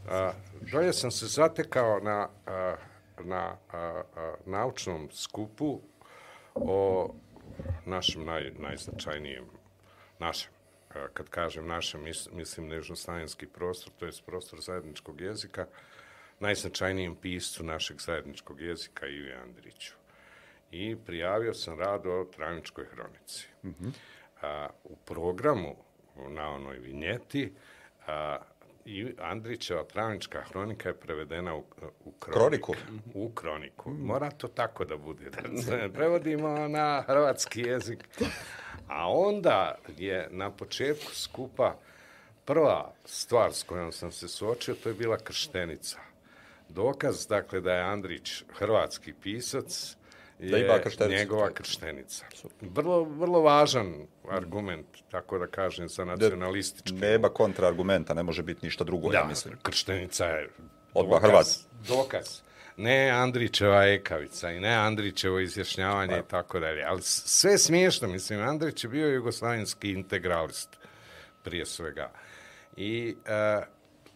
a, 0.07 0.31
dolje 0.71 0.93
sam 0.93 1.11
se 1.11 1.25
zatekao 1.25 1.99
na, 1.99 2.29
a, 2.45 2.75
na 3.23 3.57
a, 3.71 4.01
a, 4.15 4.33
naučnom 4.45 5.09
skupu 5.11 5.81
o 6.55 7.13
našem 7.85 8.25
naj, 8.25 8.51
najznačajnijem, 8.59 9.45
našem, 10.19 10.51
kad 11.13 11.29
kažem 11.29 11.67
našem, 11.67 12.03
mislim 12.31 12.67
nežnostajanski 12.67 13.47
prostor, 13.47 13.93
to 13.99 14.05
je 14.05 14.11
prostor 14.25 14.59
zajedničkog 14.61 15.21
jezika, 15.21 15.65
najznačajnijem 16.39 17.15
piscu 17.15 17.63
našeg 17.63 17.99
zajedničkog 17.99 18.61
jezika, 18.61 19.07
Ivi 19.07 19.33
Andriću. 19.33 19.93
I 20.71 20.95
prijavio 21.05 21.53
sam 21.53 21.79
rad 21.79 22.05
o 22.05 22.25
Travničkoj 22.35 22.85
hronici. 22.85 23.47
Mm 23.63 23.69
-hmm. 23.69 23.91
a, 24.41 24.69
u 24.83 24.95
programu 24.95 25.75
na 26.29 26.49
onoj 26.49 26.77
vinjeti, 26.77 27.53
a, 28.07 28.37
i 28.87 29.13
Andrićeva 29.19 29.83
travnička 29.83 30.41
hronika 30.41 30.89
je 30.89 30.95
prevedena 30.95 31.55
u, 31.55 31.63
u 32.05 32.11
kroniku. 32.11 32.73
kroniku. 32.73 33.11
U 33.13 33.29
kroniku. 33.29 33.89
Mora 33.89 34.31
to 34.31 34.47
tako 34.47 34.85
da 34.85 34.97
bude. 34.97 35.29
Da 35.29 35.89
prevodimo 35.93 36.67
na 36.67 37.03
hrvatski 37.07 37.61
jezik. 37.61 38.07
A 38.87 39.09
onda 39.09 39.75
je 39.97 40.27
na 40.31 40.51
početku 40.51 41.11
skupa 41.13 41.75
prva 42.45 42.93
stvar 43.05 43.53
s 43.53 43.63
kojom 43.63 43.91
sam 43.91 44.11
se 44.11 44.27
suočio, 44.27 44.75
to 44.83 44.89
je 44.89 44.95
bila 44.95 45.17
krštenica. 45.17 45.99
Dokaz, 46.69 47.27
dakle, 47.27 47.61
da 47.61 47.73
je 47.73 47.83
Andrić 47.83 48.43
hrvatski 48.53 49.13
pisac, 49.13 49.95
je 50.39 50.65
ima 50.65 51.07
njegova 51.09 51.49
krštenica. 51.49 52.25
Vrlo, 52.61 53.03
vrlo 53.03 53.41
važan 53.41 54.07
argument, 54.29 54.85
tako 55.11 55.37
da 55.37 55.47
kažem, 55.47 55.89
sa 55.89 56.05
nacionalističkim. 56.05 56.99
Nema 56.99 57.29
kontraargumenta, 57.29 58.13
ne 58.13 58.23
može 58.23 58.43
biti 58.43 58.65
ništa 58.65 58.83
drugo, 58.83 59.09
da, 59.09 59.17
ja 59.17 59.25
mislim. 59.25 59.57
krštenica 59.61 60.25
je 60.25 60.49
dokaz, 60.93 61.57
dokaz. 61.87 62.46
Ne 62.77 63.09
Andrićeva 63.09 63.87
ekavica 63.87 64.51
i 64.51 64.59
ne 64.59 64.73
Andrićevo 64.73 65.39
izjašnjavanje 65.39 66.13
pa. 66.13 66.19
i 66.19 66.29
tako 66.29 66.59
dalje. 66.59 66.83
Ali 66.83 67.01
sve 67.01 67.51
je 67.51 67.57
smiješno, 67.57 68.07
mislim, 68.07 68.41
Andrić 68.41 68.83
je 68.83 68.89
bio 68.89 69.07
jugoslavenski 69.07 69.91
integralist 69.91 70.77
prije 71.43 71.65
svega. 71.65 72.11
I 72.75 73.15
uh, 73.17 73.65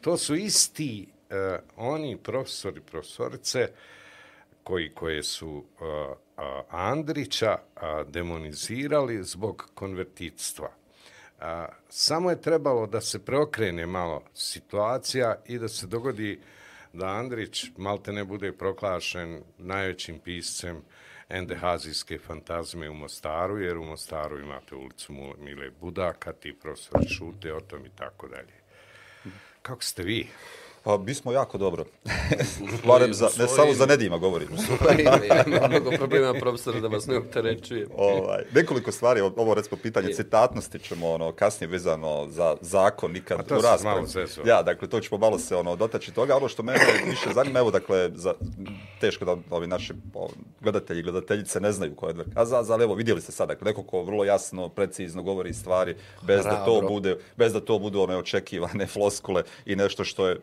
to 0.01 0.17
su 0.17 0.35
isti 0.35 1.07
uh, 1.07 1.59
oni 1.75 2.17
profesori, 2.17 2.81
profesorice, 2.81 3.61
uh, 3.61 3.69
koji 4.63 4.93
koje 4.93 5.23
su 5.23 5.49
uh, 5.49 5.63
uh, 5.81 6.43
Andrića 6.69 7.57
uh, 7.57 7.81
demonizirali 8.11 9.23
zbog 9.23 9.69
konvertitstva. 9.73 10.67
Uh, 10.67 11.45
samo 11.89 12.29
je 12.29 12.41
trebalo 12.41 12.87
da 12.87 13.01
se 13.01 13.25
preokrene 13.25 13.85
malo 13.85 14.23
situacija 14.33 15.35
i 15.45 15.59
da 15.59 15.67
se 15.67 15.87
dogodi 15.87 16.39
da 16.93 17.07
Andrić 17.07 17.65
malte 17.77 18.11
ne 18.11 18.23
bude 18.25 18.51
proklašen 18.51 19.43
najvećim 19.57 20.19
piscem 20.19 20.81
endehazijske 21.29 22.19
fantazme 22.19 22.89
u 22.89 22.93
Mostaru, 22.93 23.59
jer 23.59 23.77
u 23.77 23.85
Mostaru 23.85 24.39
imate 24.39 24.75
ulicu 24.75 25.13
Mile 25.37 25.69
Budaka, 25.69 26.33
ti 26.33 26.53
profesor 26.61 27.01
šute 27.17 27.53
o 27.53 27.59
tom 27.59 27.85
i 27.85 27.89
tako 27.95 28.27
dalje. 28.27 28.53
Kako 29.61 29.83
ste 29.83 30.03
vi? 30.03 30.27
Pa, 30.83 30.97
mi 30.97 31.13
smo 31.13 31.31
jako 31.31 31.57
dobro. 31.57 31.85
Barem 32.87 33.13
za, 33.13 33.29
ne 33.39 33.47
samo 33.47 33.73
za 33.73 33.85
Nedima 33.85 34.19
ja 35.25 35.43
imam 35.47 35.69
mnogo 35.69 35.91
problema, 35.97 36.33
profesor, 36.39 36.81
da 36.81 36.87
vas 36.87 37.07
ne 37.07 37.17
opterećujem. 37.17 37.89
ovaj, 37.97 38.43
nekoliko 38.53 38.91
stvari, 38.91 39.21
ovo 39.21 39.53
recimo 39.53 39.77
pitanje 39.83 40.13
citatnosti 40.13 40.79
ćemo 40.79 41.09
ono, 41.09 41.31
kasnije 41.31 41.69
vezano 41.69 42.27
za 42.29 42.55
zakon 42.61 43.11
nikad 43.11 43.51
u 43.51 43.61
raspravu. 43.61 44.07
Ja, 44.45 44.63
dakle, 44.63 44.89
to 44.89 44.99
ćemo 44.99 45.17
malo 45.17 45.39
se 45.39 45.55
ono, 45.55 45.75
dotaći 45.75 46.11
toga. 46.11 46.37
Ono 46.37 46.47
što 46.47 46.63
mene 46.63 46.79
više 47.05 47.29
zanima, 47.33 47.59
evo, 47.59 47.71
dakle, 47.71 48.11
za, 48.15 48.33
teško 48.99 49.25
da 49.25 49.37
ovi 49.49 49.67
naši 49.67 49.93
gledatelji 50.61 50.99
i 50.99 51.03
gledateljice 51.03 51.59
ne 51.59 51.71
znaju 51.71 51.95
ko 51.95 52.07
je 52.07 52.13
Edward 52.13 52.33
Kazaz, 52.33 52.69
ali 52.69 52.83
evo, 52.83 52.95
vidjeli 52.95 53.21
ste 53.21 53.31
sad, 53.31 53.47
dakle, 53.47 53.65
neko 53.65 53.83
ko 53.83 54.03
vrlo 54.03 54.23
jasno, 54.23 54.69
precizno 54.69 55.23
govori 55.23 55.53
stvari, 55.53 55.95
bez 56.21 56.41
Hrabro. 56.41 56.59
da 56.59 56.65
to 56.65 56.87
bude, 56.87 57.17
bez 57.37 57.53
da 57.53 57.59
to 57.59 57.79
budu 57.79 58.01
one 58.01 58.17
očekivane 58.17 58.87
floskule 58.87 59.43
i 59.65 59.75
nešto 59.75 60.03
što 60.03 60.27
je 60.27 60.37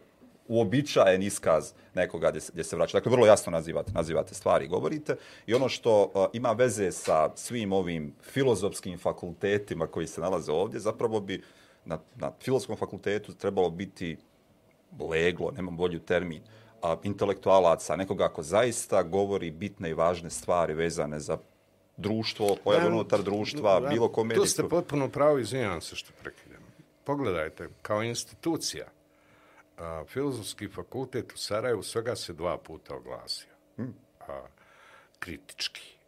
uobičajen 0.49 1.23
iskaz 1.23 1.73
nekoga 1.95 2.31
gdje 2.31 2.41
se, 2.41 2.53
gdje 2.53 2.65
se 2.65 2.77
vraća. 2.77 2.99
Dakle, 2.99 3.11
vrlo 3.11 3.27
jasno 3.27 3.51
nazivate, 3.51 3.93
nazivate 3.93 4.35
stvari 4.35 4.65
i 4.65 4.69
govorite. 4.69 5.17
I 5.47 5.55
ono 5.55 5.69
što 5.69 6.03
uh, 6.03 6.27
ima 6.33 6.53
veze 6.53 6.93
sa 6.93 7.31
svim 7.35 7.73
ovim 7.73 8.15
filozofskim 8.23 8.99
fakultetima 8.99 9.87
koji 9.87 10.07
se 10.07 10.21
nalaze 10.21 10.53
ovdje, 10.53 10.81
zapravo 10.81 11.21
bi 11.21 11.43
na, 11.85 11.99
na 12.17 12.33
filozofskom 12.41 12.77
fakultetu 12.77 13.33
trebalo 13.35 13.71
biti 13.71 14.17
leglo, 15.11 15.51
nemam 15.51 15.77
bolju 15.77 15.99
termin, 15.99 16.43
a, 16.83 16.97
intelektualaca, 17.03 17.97
nekoga 17.97 18.25
ako 18.25 18.43
zaista 18.43 19.03
govori 19.03 19.51
bitne 19.51 19.91
i 19.91 19.95
važne 19.95 20.31
stvari 20.31 20.75
vezane 20.75 21.21
za 21.21 21.39
društvo, 21.97 22.57
pojavu 22.65 22.87
unutar 22.87 23.23
društva, 23.23 23.81
da, 23.81 23.89
bilo 23.89 24.09
komedijsko. 24.09 24.45
Tu 24.45 24.51
ste 24.51 24.69
potpuno 24.69 25.09
pravo, 25.09 25.39
izvinjavam 25.39 25.81
se 25.81 25.97
što 25.97 26.13
prekidam. 26.23 26.63
Pogledajte, 27.05 27.69
kao 27.83 28.03
institucija, 28.03 28.87
a, 29.79 30.05
filozofski 30.07 30.69
fakultet 30.69 31.33
u 31.33 31.37
Sarajevu 31.37 31.83
svega 31.83 32.17
se 32.17 32.33
dva 32.33 32.59
puta 32.59 32.95
oglasio. 32.95 33.51
Hmm. 33.77 33.95
A, 34.21 34.47
kritički. 35.19 35.99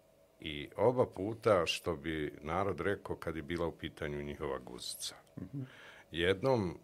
I 0.41 0.71
oba 0.77 1.07
puta, 1.07 1.67
što 1.67 1.97
bi 1.97 2.39
narod 2.41 2.81
rekao 2.81 3.17
kad 3.17 3.37
je 3.37 3.43
bila 3.43 3.67
u 3.67 3.73
pitanju 3.73 4.23
njihova 4.23 4.59
guzica. 4.59 5.17
Hmm. 5.35 5.67
Jednom 6.11 6.79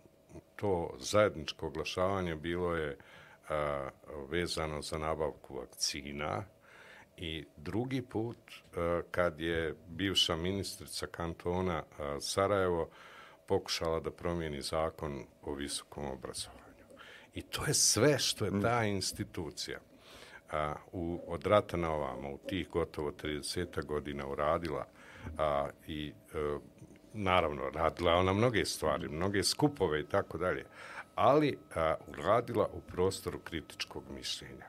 to 0.57 0.95
zajedničko 0.99 1.67
oglašavanje 1.67 2.35
bilo 2.35 2.75
je 2.75 2.99
a, 3.49 3.89
vezano 4.29 4.83
za 4.83 4.99
nabavku 4.99 5.57
vakcina 5.57 6.45
i 7.17 7.45
drugi 7.57 8.03
put 8.03 8.39
a, 8.77 9.01
kad 9.11 9.41
je 9.41 9.75
bivša 9.89 10.37
ministrica 10.37 11.07
kantona 11.07 11.83
a, 11.99 12.21
Sarajevo 12.21 12.89
pokušala 13.47 14.01
da 14.01 14.11
promijeni 14.11 14.63
zakon 14.63 15.25
o 15.43 15.55
visokom 15.55 16.07
obrazovanju. 16.07 16.66
I 17.37 17.43
to 17.43 17.65
je 17.67 17.75
sve 17.75 18.19
što 18.19 18.45
je 18.45 18.61
ta 18.63 18.85
institucija 18.85 19.79
a, 20.53 20.75
u, 20.93 21.21
od 21.27 21.47
rata 21.47 21.77
na 21.77 21.91
ovamo, 21.93 22.31
u 22.31 22.39
tih 22.49 22.69
gotovo 22.69 23.11
30 23.11 23.85
godina 23.85 24.27
uradila 24.27 24.87
a, 25.39 25.69
i 25.87 26.13
a, 26.35 26.59
naravno 27.13 27.71
radila 27.71 28.15
ona 28.15 28.33
mnoge 28.33 28.65
stvari, 28.65 29.09
mnoge 29.09 29.43
skupove 29.43 30.01
i 30.01 30.07
tako 30.07 30.39
dalje, 30.39 30.65
ali 31.15 31.59
a, 31.75 31.95
uradila 32.09 32.69
u 32.73 32.81
prostoru 32.81 33.39
kritičkog 33.39 34.03
mišljenja. 34.15 34.67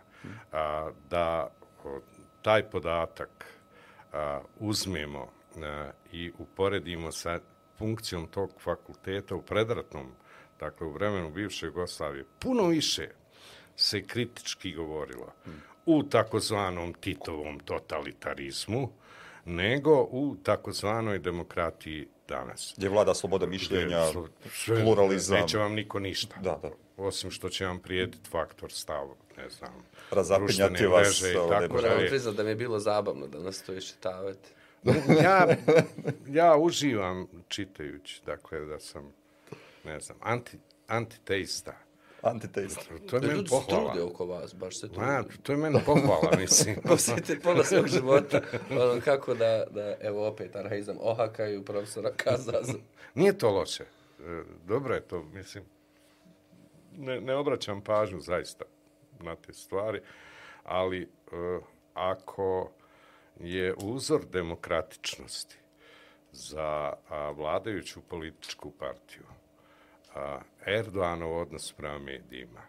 A, 0.51 0.89
da 1.09 1.50
o, 1.83 2.00
taj 2.41 2.63
podatak 2.63 3.45
a, 4.13 4.41
uzmemo 4.59 5.27
a, 5.63 5.91
i 6.12 6.31
uporedimo 6.38 7.12
sa 7.12 7.39
funkcijom 7.77 8.27
tog 8.27 8.51
fakulteta 8.63 9.36
u 9.36 9.41
predratnom, 9.41 10.12
dakle 10.59 10.87
u 10.87 10.91
vremenu 10.91 11.31
bivše 11.31 11.65
Jugoslavije, 11.65 12.25
puno 12.39 12.67
više 12.67 13.09
se 13.75 14.03
kritički 14.03 14.73
govorilo 14.73 15.33
u 15.85 16.03
takozvanom 16.03 16.93
Titovom 16.93 17.59
totalitarizmu, 17.59 18.89
nego 19.45 20.07
u 20.11 20.35
takozvanoj 20.43 21.19
demokratiji 21.19 22.07
danas. 22.27 22.73
Gdje 22.77 22.89
vlada 22.89 23.13
sloboda 23.13 23.45
mišljenja, 23.45 24.01
sve, 24.51 24.83
pluralizam. 24.83 25.39
Neće 25.39 25.57
vam 25.57 25.73
niko 25.73 25.99
ništa. 25.99 26.35
Da, 26.41 26.59
da. 26.61 26.69
Osim 26.97 27.31
što 27.31 27.49
će 27.49 27.65
vam 27.65 27.79
prijediti 27.79 28.29
faktor 28.29 28.71
stav, 28.71 29.07
ne 29.37 29.49
znam, 29.49 29.73
Razapinjati 30.11 30.85
vas. 30.85 31.21
Mreže 31.21 31.31
i 31.31 31.49
tako 31.49 31.73
Moram 31.73 31.99
priznat 32.07 32.35
da 32.35 32.43
mi 32.43 32.49
je 32.49 32.55
bilo 32.55 32.79
zabavno 32.79 33.27
da 33.27 33.39
nas 33.39 33.63
to 33.63 33.73
iščitavate. 33.73 34.49
ja, 35.23 35.47
ja 36.27 36.57
uživam 36.57 37.27
čitajući, 37.47 38.21
dakle, 38.25 38.59
da 38.59 38.79
sam, 38.79 39.13
ne 39.88 40.00
znam, 40.00 40.17
anti, 40.22 40.58
antiteista. 40.88 41.74
Antiteista. 42.22 42.82
To 43.10 43.15
je 43.15 43.22
meni 43.22 43.34
ljudi 43.34 43.50
se 43.50 43.56
pohvala. 43.56 43.94
trude 43.94 44.03
oko 44.03 44.25
vas, 44.25 44.56
baš 44.56 44.79
se 44.79 44.88
trude. 44.88 45.06
Ma, 45.06 45.24
to 45.44 45.51
je 45.51 45.58
meni 45.58 45.79
pohvala, 45.86 46.32
mislim. 46.39 46.75
Posjetite 46.84 47.39
pola 47.39 47.63
svog 47.63 47.88
života, 47.88 48.41
ono 48.72 49.01
kako 49.01 49.34
da, 49.34 49.65
da 49.72 49.96
evo 50.01 50.27
opet 50.27 50.56
arhaizam 50.56 50.98
ohakaju 51.00 51.65
profesora 51.65 52.12
Kazaza. 52.17 52.74
Nije 53.15 53.38
to 53.38 53.51
loše. 53.51 53.84
E, 53.84 54.44
Dobro 54.65 54.96
je 54.96 55.01
to, 55.01 55.24
mislim. 55.24 55.64
Ne, 56.98 57.22
ne 57.22 57.35
obraćam 57.35 57.81
pažnju 57.81 58.20
zaista 58.20 58.66
na 59.20 59.35
te 59.35 59.53
stvari, 59.53 60.01
ali 60.64 61.01
e, 61.01 61.07
ako 61.94 62.72
je 63.40 63.74
uzor 63.83 64.25
demokratičnosti 64.25 65.57
za 66.31 66.94
a, 67.09 67.31
vladajuću 67.31 68.01
političku 68.01 68.72
partiju 68.72 69.24
Erdoganov 70.66 71.38
odnos 71.38 71.74
prema 71.74 72.00
medijima 72.00 72.62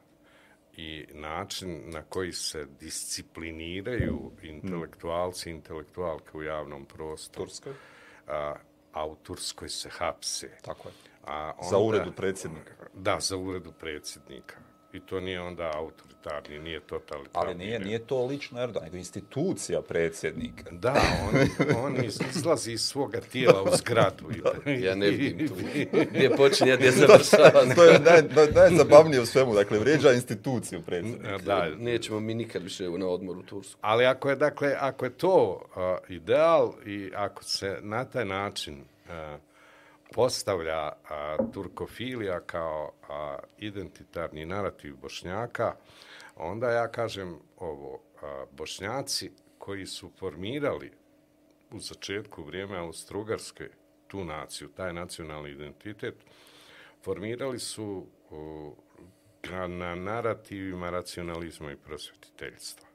i 0.76 1.06
način 1.12 1.82
na 1.86 2.02
koji 2.02 2.32
se 2.32 2.66
discipliniraju 2.80 4.32
intelektualci 4.42 5.50
i 5.50 5.52
intelektualke 5.52 6.38
u 6.38 6.42
javnom 6.42 6.86
prostoru, 6.86 7.46
Turskoj. 7.46 7.72
a, 8.28 8.54
a 8.92 9.06
u 9.06 9.16
Turskoj 9.16 9.68
se 9.68 9.88
hapse. 9.90 10.50
Tako 10.62 10.88
je. 10.88 10.94
A 11.24 11.52
onda, 11.58 11.68
Za 11.70 11.78
uredu 11.78 12.12
predsjednika. 12.12 12.72
Da, 12.94 13.20
za 13.20 13.36
uredu 13.36 13.72
predsjednika. 13.72 14.56
I 14.92 15.00
to 15.00 15.20
nije 15.20 15.40
onda 15.40 15.70
autoritarni, 15.74 16.58
nije 16.58 16.80
totalitarni. 16.80 17.48
Ali 17.48 17.54
nije, 17.54 17.78
nije 17.80 17.98
to 17.98 18.26
lično 18.26 18.62
Erdogan, 18.62 18.82
nego 18.84 18.96
institucija 18.96 19.82
predsjednika. 19.82 20.70
Da, 20.70 20.94
on, 21.24 21.84
on 21.84 22.04
iz- 22.04 22.20
izlazi 22.30 22.72
iz 22.72 22.80
svoga 22.80 23.20
tijela 23.20 23.62
u 23.62 23.76
zgradu. 23.76 24.24
I, 24.66 24.82
Ja 24.82 24.94
ne 24.94 25.10
vidim 25.10 25.48
tu. 25.48 25.54
Gdje 26.12 26.36
počinje, 26.36 26.76
gdje 26.76 26.90
završava. 26.90 27.74
to 27.74 27.84
je 27.84 27.98
naj, 28.00 28.22
naj, 28.22 28.46
najzabavnije 28.54 29.20
u 29.20 29.26
svemu, 29.26 29.54
dakle, 29.54 29.78
vrijeđa 29.78 30.12
instituciju 30.12 30.82
predsjednika. 30.82 31.38
da, 31.38 31.68
Nećemo 31.76 32.20
mi 32.20 32.34
nikad 32.34 32.62
više 32.62 32.90
na 32.90 33.06
odmoru 33.06 33.40
u 33.40 33.42
Tursku. 33.42 33.78
Ali 33.80 34.06
ako 34.06 34.30
je, 34.30 34.36
dakle, 34.36 34.74
ako 34.80 35.04
je 35.04 35.10
to 35.10 35.62
a, 35.76 35.98
ideal 36.08 36.72
i 36.86 37.10
ako 37.14 37.44
se 37.44 37.78
na 37.82 38.04
taj 38.04 38.24
način 38.24 38.84
a, 39.08 39.38
postavlja 40.12 40.92
a, 41.10 41.36
turkofilija 41.52 42.40
kao 42.40 42.92
a, 43.08 43.38
identitarni 43.58 44.46
narativ 44.46 44.96
Bošnjaka, 44.96 45.74
onda 46.36 46.70
ja 46.70 46.88
kažem 46.88 47.38
ovo, 47.56 48.00
a, 48.22 48.44
Bošnjaci 48.50 49.30
koji 49.58 49.86
su 49.86 50.10
formirali 50.18 50.92
u 51.70 51.80
začetku 51.80 52.42
vrijeme 52.42 52.78
Austrougarske 52.78 53.68
tu 54.06 54.24
naciju, 54.24 54.68
taj 54.68 54.92
nacionalni 54.92 55.50
identitet, 55.50 56.14
formirali 57.04 57.58
su 57.58 58.06
o, 58.30 58.74
na 59.68 59.94
narativima 59.94 60.90
racionalizma 60.90 61.72
i 61.72 61.76
prosvetiteljstva. 61.76 62.87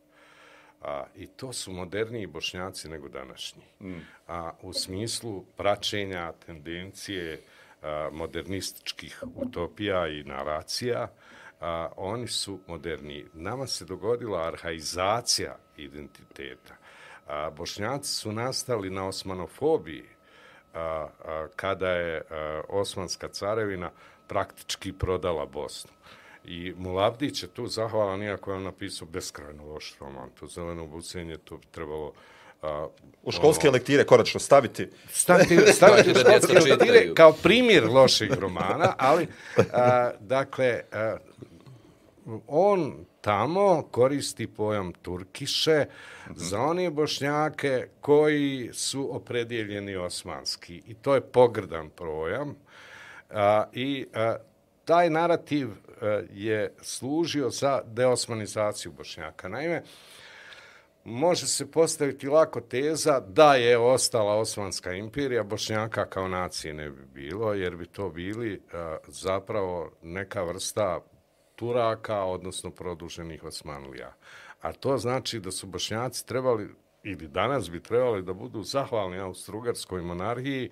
A, 0.83 1.05
I 1.15 1.27
to 1.27 1.53
su 1.53 1.71
moderniji 1.71 2.27
bošnjaci 2.27 2.89
nego 2.89 3.09
današnji. 3.09 3.63
Mm. 3.81 3.99
A, 4.27 4.51
u 4.61 4.73
smislu 4.73 5.45
praćenja 5.57 6.31
tendencije 6.45 7.41
a, 7.81 8.09
modernističkih 8.11 9.23
utopija 9.35 10.07
i 10.07 10.23
naracija, 10.23 11.07
a, 11.61 11.89
oni 11.95 12.27
su 12.27 12.59
moderniji. 12.67 13.25
Nama 13.33 13.67
se 13.67 13.85
dogodila 13.85 14.47
arhaizacija 14.47 15.57
identiteta. 15.77 16.75
A, 17.27 17.49
bošnjaci 17.49 18.11
su 18.11 18.31
nastali 18.31 18.89
na 18.89 19.07
osmanofobiji, 19.07 20.05
a, 20.73 20.79
a, 20.79 21.47
kada 21.55 21.89
je 21.89 22.21
a, 22.29 22.61
Osmanska 22.69 23.27
carevina 23.27 23.91
praktički 24.27 24.93
prodala 24.93 25.45
Bosnu. 25.45 25.91
I 26.45 26.73
Mulavdić 26.77 27.43
je 27.43 27.47
tu 27.49 27.67
zahvalan, 27.67 28.23
iako 28.23 28.51
je 28.51 28.57
on 28.57 28.63
napisao 28.63 29.07
beskrajno 29.07 29.65
loš 29.65 29.95
roman. 29.99 30.29
To 30.39 30.47
zeleno 30.47 30.87
bucenje, 30.87 31.37
to 31.37 31.57
bi 31.57 31.65
trebalo... 31.71 32.13
A, 32.61 32.87
U 33.23 33.31
školske 33.31 33.69
lektire 33.69 34.03
konačno 34.05 34.39
staviti. 34.39 34.87
staviti, 35.09 35.57
staviti 35.73 36.09
u 36.09 36.13
Da 36.13 36.23
djeca 36.23 36.47
školske 36.47 36.71
lektire 36.71 36.97
čitaju. 36.97 37.15
kao 37.15 37.33
primjer 37.33 37.85
lošeg 37.89 38.33
romana, 38.33 38.93
ali, 38.97 39.27
a, 39.73 40.11
dakle, 40.19 40.81
a, 40.91 41.17
on 42.47 43.05
tamo 43.21 43.81
koristi 43.91 44.47
pojam 44.47 44.93
Turkiše 44.93 45.85
za 46.35 46.61
one 46.61 46.89
bošnjake 46.89 47.87
koji 48.01 48.69
su 48.73 49.15
opredjeljeni 49.15 49.95
osmanski. 49.95 50.81
I 50.87 50.93
to 50.93 51.15
je 51.15 51.21
pogrdan 51.21 51.89
projam. 51.89 52.55
A, 53.29 53.63
I 53.73 54.05
a, 54.13 54.35
taj 54.85 55.09
narativ 55.09 55.69
e, 55.69 55.73
je 56.31 56.75
služio 56.81 57.49
za 57.49 57.81
deosmanizaciju 57.85 58.91
bošnjaka. 58.91 59.49
Naime, 59.49 59.83
može 61.03 61.47
se 61.47 61.71
postaviti 61.71 62.27
lako 62.27 62.61
teza 62.61 63.19
da 63.19 63.55
je 63.55 63.77
ostala 63.77 64.35
Osmanska 64.35 64.93
imperija, 64.93 65.43
Bošnjaka 65.43 66.05
kao 66.05 66.27
nacije 66.27 66.73
ne 66.73 66.89
bi 66.89 67.05
bilo, 67.05 67.53
jer 67.53 67.75
bi 67.75 67.85
to 67.85 68.09
bili 68.09 68.53
e, 68.53 68.59
zapravo 69.07 69.91
neka 70.01 70.43
vrsta 70.43 70.99
Turaka, 71.55 72.23
odnosno 72.23 72.71
produženih 72.71 73.43
Osmanlija. 73.43 74.13
A 74.61 74.73
to 74.73 74.97
znači 74.97 75.39
da 75.39 75.51
su 75.51 75.67
Bošnjaci 75.67 76.27
trebali, 76.27 76.69
ili 77.03 77.27
danas 77.27 77.71
bi 77.71 77.83
trebali 77.83 78.21
da 78.21 78.33
budu 78.33 78.63
zahvalni 78.63 79.19
Austro-Ugarskoj 79.19 80.01
monarhiji, 80.01 80.71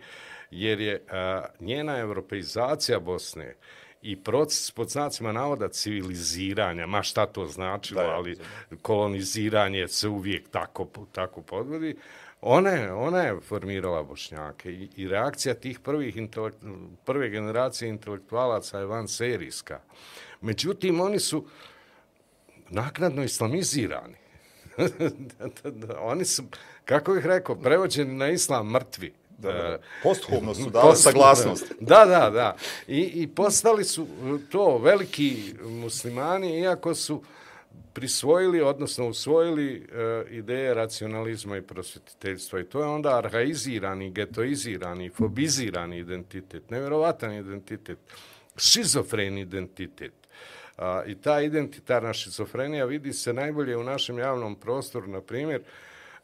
jer 0.52 0.80
je 0.80 1.06
a, 1.10 1.45
njena 1.60 1.97
europeizacija 1.97 3.00
Bosne 3.00 3.56
i 4.01 4.15
proces 4.23 4.71
pod 4.71 4.89
znacima 4.89 5.31
navoda 5.31 5.69
civiliziranja, 5.69 6.85
ma 6.85 7.03
šta 7.03 7.25
to 7.25 7.47
značilo, 7.47 8.01
Da, 8.01 8.09
ali 8.09 8.37
koloniziranje 8.81 9.87
se 9.87 10.07
uvijek 10.07 10.49
tako, 10.49 10.87
tako 11.11 11.41
podvodi, 11.41 11.95
ona 12.41 12.69
je, 12.69 12.93
ona 12.93 13.21
je 13.21 13.39
formirala 13.41 14.03
Bošnjake 14.03 14.71
i, 14.71 14.89
i 14.95 15.07
reakcija 15.07 15.53
tih 15.53 15.79
prvih 15.79 16.17
intelekt, 16.17 16.57
prve 17.05 17.29
generacije 17.29 17.89
intelektualaca 17.89 18.79
je 18.79 18.85
van 18.85 19.07
serijska. 19.07 19.79
Međutim, 20.41 20.99
oni 20.99 21.19
su 21.19 21.45
naknadno 22.69 23.23
islamizirani. 23.23 24.15
oni 26.11 26.25
su, 26.25 26.43
kako 26.85 27.13
bih 27.13 27.25
rekao, 27.25 27.55
prevođeni 27.55 28.15
na 28.15 28.29
islam 28.29 28.71
mrtvi. 28.71 29.13
Da, 29.41 29.51
da. 29.54 29.67
E, 29.73 29.80
Posthumno 30.04 30.54
su 30.54 30.69
dali 30.69 30.88
Posle- 30.89 31.12
saglasnost. 31.12 31.73
Da, 31.80 32.06
da, 32.06 32.30
da. 32.30 32.56
I, 32.88 33.01
I 33.01 33.27
postali 33.27 33.84
su 33.84 34.08
to 34.49 34.77
veliki 34.77 35.54
muslimani, 35.62 36.60
iako 36.60 36.95
su 36.95 37.23
prisvojili, 37.93 38.62
odnosno 38.62 39.08
usvojili 39.08 39.88
e, 39.91 40.23
ideje 40.30 40.73
racionalizma 40.73 41.58
i 41.58 41.62
prosvetiteljstva. 41.62 42.60
I 42.60 42.63
to 42.63 42.80
je 42.80 42.86
onda 42.86 43.17
arhaizirani, 43.17 44.12
getoizirani, 44.12 45.10
fobizirani 45.10 45.97
identitet, 45.97 46.69
nevjerovatan 46.69 47.34
identitet 47.34 47.97
šizofren 48.58 49.38
identitet. 49.38 50.13
A, 50.77 51.04
I 51.08 51.15
ta 51.15 51.41
identitarna 51.41 52.13
šizofrenija 52.13 52.86
vidi 52.86 53.13
se 53.13 53.34
najbolje 53.34 53.77
u 53.77 53.84
našem 53.84 54.19
javnom 54.19 54.56
prostoru, 54.56 55.08
na 55.08 55.21
primjer, 55.21 55.62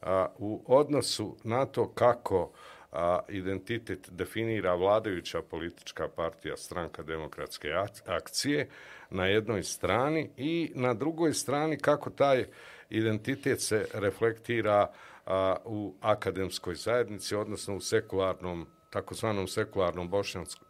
a, 0.01 0.27
u 0.37 0.61
odnosu 0.67 1.35
na 1.43 1.65
to 1.65 1.87
kako 1.87 2.51
a, 2.91 3.19
identitet 3.29 4.09
definira 4.11 4.75
vladajuća 4.75 5.41
politička 5.41 6.07
partija 6.07 6.57
stranka 6.57 7.03
demokratske 7.03 7.73
akcije 8.05 8.69
na 9.09 9.25
jednoj 9.25 9.63
strani 9.63 10.29
i 10.37 10.71
na 10.75 10.93
drugoj 10.93 11.33
strani 11.33 11.77
kako 11.77 12.09
taj 12.09 12.45
identitet 12.89 13.61
se 13.61 13.87
reflektira 13.93 14.91
a, 15.25 15.55
u 15.65 15.95
akademskoj 16.01 16.75
zajednici, 16.75 17.35
odnosno 17.35 17.75
u 17.75 17.81
sekularnom 17.81 18.67
takozvanom 18.89 19.47
sekularnom 19.47 20.11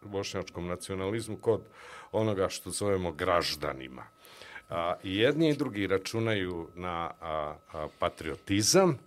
bošnjačkom 0.01 0.67
nacionalizmu 0.67 1.37
kod 1.37 1.61
onoga 2.11 2.49
što 2.49 2.69
zovemo 2.69 3.11
graždanima. 3.11 4.03
A, 4.69 4.95
I 5.03 5.17
jedni 5.17 5.49
i 5.49 5.55
drugi 5.55 5.87
računaju 5.87 6.67
na 6.75 7.11
a, 7.21 7.55
a, 7.73 7.87
patriotizam 7.99 8.97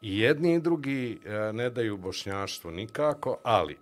i 0.00 0.18
jedni 0.18 0.54
i 0.54 0.60
drugi 0.60 1.20
e, 1.24 1.52
ne 1.52 1.70
daju 1.70 1.96
bošnjaštvo 1.96 2.70
nikako, 2.70 3.40
ali 3.42 3.78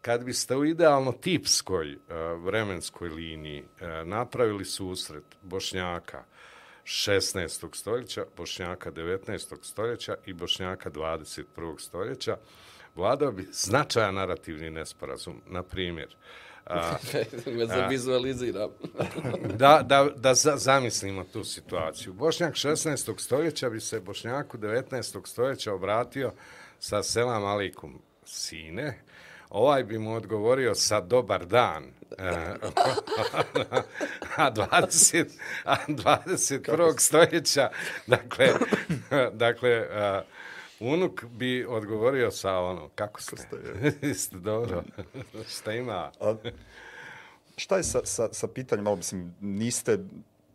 kad 0.00 0.24
biste 0.24 0.56
u 0.56 0.64
idealno 0.64 1.12
tipskoj 1.12 1.92
e, 1.92 1.98
vremenskoj 2.44 3.08
liniji 3.08 3.64
e, 3.80 4.04
napravili 4.04 4.64
susret 4.64 5.24
bošnjaka 5.42 6.24
16. 6.84 7.76
stoljeća, 7.76 8.24
bošnjaka 8.36 8.92
19. 8.92 9.56
stoljeća 9.62 10.14
i 10.26 10.32
bošnjaka 10.32 10.90
21. 10.90 11.80
stoljeća, 11.80 12.36
vladao 12.94 13.32
bi 13.32 13.48
značajan 13.52 14.14
narativni 14.14 14.70
nesporazum. 14.70 15.42
Na 15.46 15.62
primjer, 15.62 16.16
A, 16.70 16.96
a, 17.70 17.86
vizualiziram. 17.88 18.70
da, 19.58 19.82
da, 19.84 20.08
da 20.16 20.34
za, 20.34 20.56
zamislimo 20.56 21.24
tu 21.24 21.44
situaciju. 21.44 22.12
Bošnjak 22.12 22.54
16. 22.54 23.20
stoljeća 23.20 23.70
bi 23.70 23.80
se 23.80 24.00
Bošnjaku 24.00 24.58
19. 24.58 25.26
stoljeća 25.26 25.72
obratio 25.72 26.32
sa 26.78 27.02
selam 27.02 27.44
alikum 27.44 28.02
sine. 28.24 28.98
Ovaj 29.50 29.84
bi 29.84 29.98
mu 29.98 30.14
odgovorio 30.14 30.74
sa 30.74 31.00
dobar 31.00 31.46
dan. 31.46 31.84
a 34.36 34.50
20, 34.50 35.26
a 35.64 35.76
21. 35.88 36.98
stoljeća, 36.98 37.70
dakle, 38.06 38.48
dakle, 39.32 39.86
a, 39.90 40.22
Unuk 40.80 41.24
bi 41.24 41.66
odgovorio 41.68 42.30
sa 42.30 42.58
ono, 42.58 42.88
kako 42.94 43.22
ste? 43.22 43.36
Ste 44.14 44.36
dobro. 44.52 44.82
šta 45.48 45.72
ima? 45.72 46.10
A, 46.20 46.34
šta 47.56 47.76
je 47.76 47.82
sa, 47.82 48.00
sa, 48.04 48.28
sa 48.32 48.48
pitanjem, 48.48 48.84
malo 48.84 48.96
mislim, 48.96 49.34
niste 49.40 49.98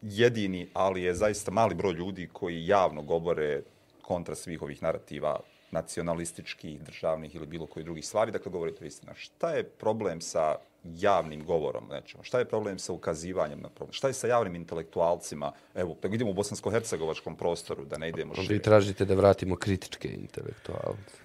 jedini, 0.02 0.68
ali 0.74 1.04
je 1.04 1.14
zaista 1.14 1.52
mali 1.52 1.76
broj 1.76 1.94
ljudi 1.94 2.30
koji 2.34 2.68
javno 2.68 3.02
govore 3.02 3.62
kontra 4.02 4.36
svih 4.36 4.62
ovih 4.62 4.84
narativa 4.84 5.40
nacionalističkih, 5.76 6.82
državnih 6.82 7.36
ili 7.36 7.48
bilo 7.48 7.68
koji 7.68 7.84
drugih 7.84 8.06
stvari, 8.06 8.32
dakle 8.32 8.52
govorite 8.52 8.88
istina. 8.88 9.14
Šta 9.14 9.52
je 9.52 9.64
problem 9.64 10.22
sa 10.22 10.56
javnim 10.84 11.46
govorom 11.46 11.88
nečemu? 11.90 12.24
Šta 12.24 12.40
je 12.40 12.46
problem 12.46 12.80
sa 12.80 12.94
ukazivanjem 12.94 13.60
na 13.62 13.70
problem? 13.70 13.94
Šta 13.94 14.08
je 14.08 14.14
sa 14.14 14.28
javnim 14.28 14.56
intelektualcima? 14.56 15.52
Evo, 15.76 15.98
da 16.02 16.08
idemo 16.08 16.32
u 16.32 16.34
bosansko-hercegovačkom 16.34 17.36
prostoru, 17.36 17.86
da 17.86 17.98
ne 17.98 18.10
idemo 18.10 18.36
šire. 18.36 18.54
Vi 18.54 18.62
tražite 18.62 19.06
da 19.06 19.16
vratimo 19.16 19.56
kritičke 19.56 20.08
intelektualce. 20.08 21.18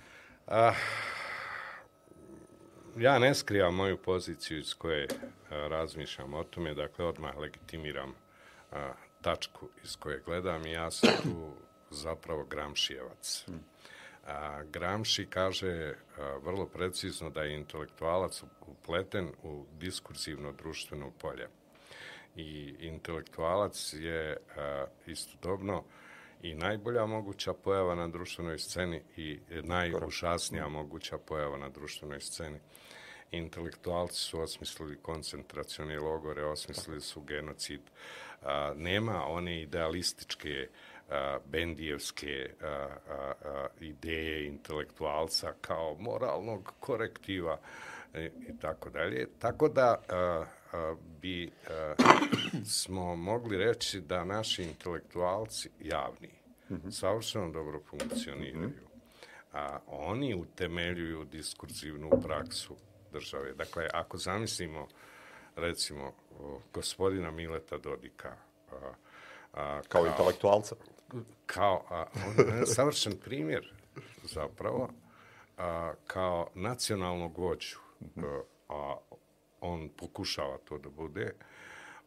Ah, 0.46 0.74
ja 2.96 3.18
ne 3.18 3.34
skrivam 3.34 3.74
moju 3.74 3.96
poziciju 3.96 4.58
iz 4.58 4.74
koje 4.74 5.06
a, 5.06 5.68
razmišljam 5.68 6.34
o 6.34 6.44
tome, 6.44 6.74
dakle 6.74 7.04
odmah 7.04 7.38
legitimiram 7.38 8.14
a, 8.72 8.92
tačku 9.20 9.68
iz 9.84 9.96
koje 9.96 10.22
gledam 10.26 10.66
i 10.66 10.72
ja 10.72 10.90
sam 10.90 11.10
tu 11.22 11.52
zapravo 11.90 12.44
Gramšijevac. 12.44 13.44
Hmm. 13.46 13.69
A, 14.26 14.62
Gramši 14.62 15.26
kaže 15.26 15.94
a, 16.18 16.38
vrlo 16.44 16.66
precizno 16.66 17.30
da 17.30 17.42
je 17.42 17.56
intelektualac 17.56 18.42
upleten 18.66 19.28
u 19.42 19.64
diskursivno 19.78 20.52
društveno 20.52 21.11
polje. 21.18 21.48
I 22.37 22.74
intelektualac 22.78 23.94
je 23.98 24.37
a, 24.56 24.87
istodobno 25.06 25.85
i 26.42 26.54
najbolja 26.54 27.06
moguća 27.06 27.52
pojava 27.52 27.94
na 27.94 28.09
društvenoj 28.09 28.59
sceni 28.59 29.02
i 29.16 29.40
najužasnija 29.62 30.68
moguća 30.68 31.18
pojava 31.18 31.59
na 31.59 31.68
društvenoj 31.68 32.20
sceni. 32.20 32.59
Intelektualci 33.30 34.16
su 34.16 34.40
osmislili 34.40 34.98
koncentracione 35.02 35.98
logore, 35.98 36.44
osmislili 36.44 37.00
su 37.00 37.20
genocid. 37.20 37.80
A, 38.42 38.72
nema 38.76 39.24
one 39.26 39.62
idealističke 39.62 40.68
bendijevske 41.46 42.51
a, 42.62 42.66
a, 42.66 43.33
a, 43.44 43.66
ideje 43.81 44.46
intelektualca 44.46 45.53
kao 45.61 45.96
moralnog 45.99 46.73
korektiva 46.81 47.59
i, 48.14 48.18
i 48.18 48.59
tako 48.61 48.90
dalje. 48.90 49.29
Tako 49.38 49.68
da 49.68 50.03
a, 50.09 50.44
a, 50.73 50.94
bi 51.20 51.51
a, 51.70 51.94
smo 52.64 53.16
mogli 53.16 53.57
reći 53.57 54.01
da 54.01 54.25
naši 54.25 54.62
intelektualci 54.62 55.70
javni 55.81 56.29
mm 56.70 56.75
-hmm. 56.75 56.90
savršeno 56.90 57.51
dobro 57.51 57.81
funkcioniraju. 57.81 58.68
Mm 58.68 58.73
-hmm. 58.73 58.90
A 59.53 59.79
oni 59.87 60.35
utemeljuju 60.35 61.25
diskurzivnu 61.25 62.11
praksu 62.23 62.77
države. 63.12 63.53
Dakle, 63.53 63.87
ako 63.92 64.16
zamislimo 64.16 64.88
recimo 65.57 66.12
gospodina 66.75 67.31
Mileta 67.31 67.79
Dodika 67.79 68.29
a, 68.29 68.75
a, 68.75 68.92
kao, 69.53 69.83
kao 69.88 70.07
intelektualca 70.07 70.77
kao 71.46 71.85
a, 71.90 72.05
on 72.27 72.66
savršen 72.66 73.12
primjer 73.25 73.73
zapravo 74.23 74.88
a, 75.59 75.92
kao 76.07 76.49
nacionalnog 76.55 77.38
vođu 77.38 77.79
a, 78.16 78.40
a 78.68 78.96
on 79.61 79.88
pokušava 79.96 80.59
to 80.59 80.79
da 80.79 80.88
bude 80.88 81.33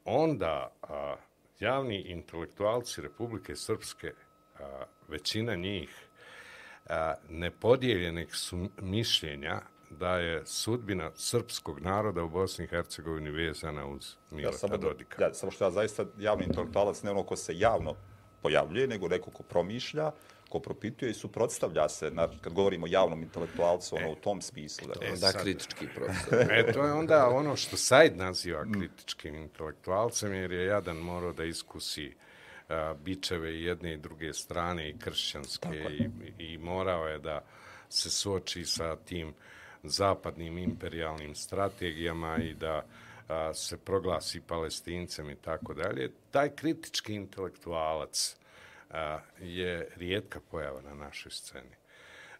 onda 0.05 0.71
a, 0.81 1.15
javni 1.59 2.01
intelektualci 2.01 3.01
Republike 3.01 3.55
Srpske 3.55 4.11
a, 4.59 4.83
većina 5.07 5.55
njih 5.55 6.07
a, 6.89 7.13
nepodijeljenih 7.29 8.35
su 8.35 8.69
mišljenja 8.81 9.61
da 9.89 10.17
je 10.17 10.45
sudbina 10.45 11.11
srpskog 11.15 11.79
naroda 11.79 12.23
u 12.23 12.29
Bosni 12.29 12.65
i 12.65 12.67
Hercegovini 12.67 13.29
vezana 13.29 13.87
uz 13.87 14.15
Mileta 14.31 14.67
ja, 14.71 14.77
Dodika. 14.77 15.23
Ja, 15.23 15.33
samo 15.33 15.51
što 15.51 15.63
ja 15.63 15.71
zaista 15.71 16.05
javni 16.17 16.45
intelektualac 16.45 17.03
ne 17.03 17.11
ono 17.11 17.23
ko 17.23 17.35
se 17.35 17.57
javno 17.57 17.95
pojavljuje, 18.43 18.87
nego 18.87 19.07
neko 19.07 19.31
ko 19.31 19.43
promišlja, 19.43 20.11
ko 20.49 20.59
propituje 20.59 21.11
i 21.11 21.13
suprotstavlja 21.13 21.89
se, 21.89 22.11
na, 22.11 22.27
kad 22.41 22.53
govorimo 22.53 22.85
o 22.85 22.89
javnom 22.91 23.23
intelektualcu, 23.23 23.95
ono, 23.95 24.07
e, 24.07 24.11
u 24.11 24.15
tom 24.15 24.41
smislu. 24.41 24.87
Da, 24.87 25.05
e, 25.05 25.15
da 25.17 25.31
kritički 25.31 25.87
profesor. 25.95 26.51
e, 26.51 26.71
to 26.73 26.85
je 26.85 26.93
onda 26.93 27.27
ono 27.29 27.55
što 27.55 27.77
Said 27.77 28.17
naziva 28.17 28.65
kritičkim 28.73 29.35
intelektualcem, 29.35 30.33
jer 30.33 30.51
je 30.51 30.65
jadan 30.65 30.97
morao 30.97 31.33
da 31.33 31.43
iskusi 31.43 32.13
a, 32.69 32.93
bičeve 33.03 33.53
i 33.53 33.63
jedne 33.63 33.93
i 33.93 33.97
druge 33.97 34.33
strane, 34.33 34.89
i 34.89 34.97
kršćanske, 34.97 35.69
i, 35.99 36.43
i 36.43 36.57
morao 36.57 37.07
je 37.07 37.19
da 37.19 37.41
se 37.89 38.09
suoči 38.09 38.65
sa 38.65 38.95
tim 38.95 39.33
zapadnim 39.83 40.57
imperialnim 40.57 41.35
strategijama 41.35 42.37
i 42.37 42.53
da 42.53 42.85
a, 43.27 43.53
se 43.53 43.77
proglasi 43.77 44.41
palestincem 44.41 45.29
i 45.29 45.35
tako 45.35 45.73
dalje, 45.73 46.11
taj 46.31 46.49
kritički 46.55 47.13
intelektualac 47.13 48.35
a, 48.89 49.19
je 49.39 49.89
rijetka 49.95 50.39
pojava 50.51 50.81
na 50.81 50.93
našoj 50.93 51.31
sceni. 51.31 51.75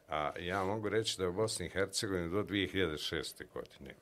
A, 0.10 0.32
ja 0.40 0.64
mogu 0.64 0.90
reći 0.90 1.18
da 1.18 1.24
je 1.24 1.30
u 1.30 1.34
Bosni 1.34 1.66
i 1.66 1.70
Hercegovini 1.70 2.30
do 2.30 2.44
2006. 2.44 3.44
godine 3.54 3.96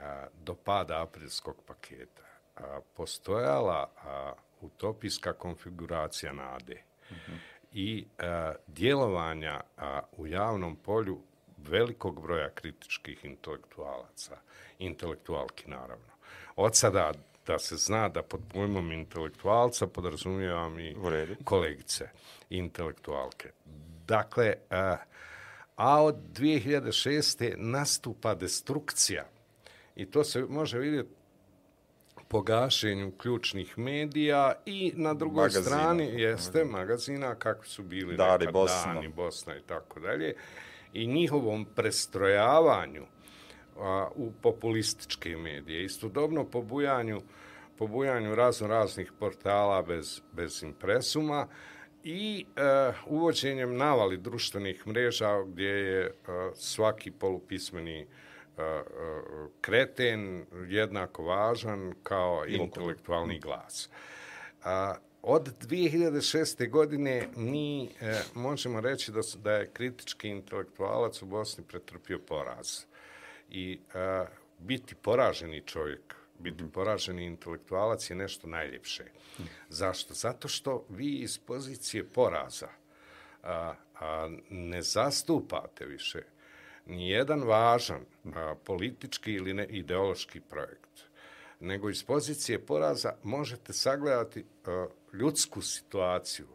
a, 0.00 0.26
do 0.44 0.54
pada 0.54 1.02
aprilskog 1.02 1.56
paketa 1.66 2.22
a, 2.56 2.80
postojala 2.96 3.90
a, 4.04 4.32
utopijska 4.60 5.32
konfiguracija 5.32 6.32
nade 6.32 6.82
mm 7.10 7.14
-hmm. 7.14 7.36
i 7.72 8.06
a, 8.18 8.54
djelovanja 8.66 9.60
a, 9.76 10.00
u 10.16 10.26
javnom 10.26 10.76
polju 10.76 11.20
velikog 11.56 12.22
broja 12.22 12.50
kritičkih 12.50 13.24
intelektualaca, 13.24 14.36
intelektualki 14.78 15.70
naravno. 15.70 16.12
Od 16.56 16.76
sada 16.76 17.12
da 17.46 17.58
se 17.58 17.76
zna 17.76 18.08
da 18.08 18.22
pod 18.22 18.40
pojmom 18.52 18.92
intelektualca 18.92 19.86
podrazumijevam 19.86 20.78
i 20.78 20.96
kolegice 21.44 22.08
intelektualke. 22.50 23.50
Dakle, 24.06 24.54
a, 24.70 24.96
a 25.76 26.02
od 26.02 26.16
2006. 26.34 27.54
nastupa 27.56 28.34
destrukcija 28.34 29.24
i 29.96 30.10
to 30.10 30.24
se 30.24 30.44
može 30.48 30.78
vidjeti 30.78 31.10
po 32.28 32.42
gašenju 32.42 33.12
ključnih 33.18 33.78
medija 33.78 34.52
i 34.66 34.92
na 34.96 35.14
drugoj 35.14 35.42
magazina. 35.42 35.64
strani 35.64 36.04
jeste 36.04 36.64
magazina 36.64 37.34
kakvi 37.34 37.68
su 37.68 37.82
bili 37.82 38.16
Dari, 38.16 38.46
Bosna. 38.52 38.94
Dani, 38.94 39.08
Bosna 39.08 39.56
i 39.56 39.60
tako 39.66 40.00
dalje 40.00 40.34
i 40.92 41.06
njihovom 41.06 41.64
prestrojavanju 41.64 43.06
a, 43.80 44.08
u 44.16 44.32
populističke 44.42 45.36
medije. 45.36 45.84
Istodobno 45.84 46.44
po 46.44 46.62
bujanju, 46.62 47.20
po 47.78 47.86
bujanju 47.86 48.34
razno 48.34 48.66
raznih 48.66 49.12
portala 49.18 49.82
bez, 49.82 50.20
bez 50.32 50.62
impresuma 50.62 51.48
i 52.04 52.46
e, 52.56 52.92
uvođenjem 53.06 53.76
navali 53.76 54.16
društvenih 54.16 54.86
mreža 54.86 55.42
gdje 55.42 55.68
je 55.68 56.04
e, 56.04 56.12
svaki 56.54 57.10
polupismeni 57.10 58.00
e, 58.00 58.06
e, 58.62 58.82
kreten 59.60 60.46
jednako 60.68 61.22
važan 61.22 61.94
kao 62.02 62.44
intelektualni 62.46 63.40
glas. 63.40 63.88
A, 64.64 64.94
od 65.22 65.66
2006. 65.66 66.70
godine 66.70 67.28
mi 67.36 67.84
e, 67.84 67.88
možemo 68.34 68.80
reći 68.80 69.12
da, 69.12 69.20
da 69.42 69.52
je 69.52 69.70
kritički 69.72 70.28
intelektualac 70.28 71.22
u 71.22 71.26
Bosni 71.26 71.64
pretrpio 71.64 72.18
poraz. 72.18 72.84
I 73.50 73.80
e, 73.94 74.26
biti 74.58 74.94
poraženi 74.94 75.62
čovjek, 75.66 76.14
biti 76.38 76.62
mm 76.62 76.66
-hmm. 76.66 76.72
poraženi 76.72 77.24
intelektualac 77.24 78.10
je 78.10 78.16
nešto 78.16 78.46
najljepše. 78.46 79.04
Mm. 79.38 79.42
Zašto? 79.68 80.14
Zato 80.14 80.48
što 80.48 80.86
vi 80.88 81.18
iz 81.18 81.38
pozicije 81.38 82.04
poraza 82.04 82.68
a, 83.42 83.74
a, 84.00 84.30
ne 84.50 84.82
zastupate 84.82 85.86
više 85.86 86.22
ni 86.86 87.10
jedan 87.10 87.42
važan 87.42 88.04
a, 88.24 88.54
politički 88.64 89.32
ili 89.32 89.54
ne, 89.54 89.66
ideološki 89.66 90.40
projekt 90.40 90.86
nego 91.60 91.90
iz 91.90 92.04
pozicije 92.04 92.66
poraza 92.66 93.12
možete 93.22 93.72
sagledati 93.72 94.40
uh, 94.40 94.90
ljudsku 95.12 95.62
situaciju, 95.62 96.46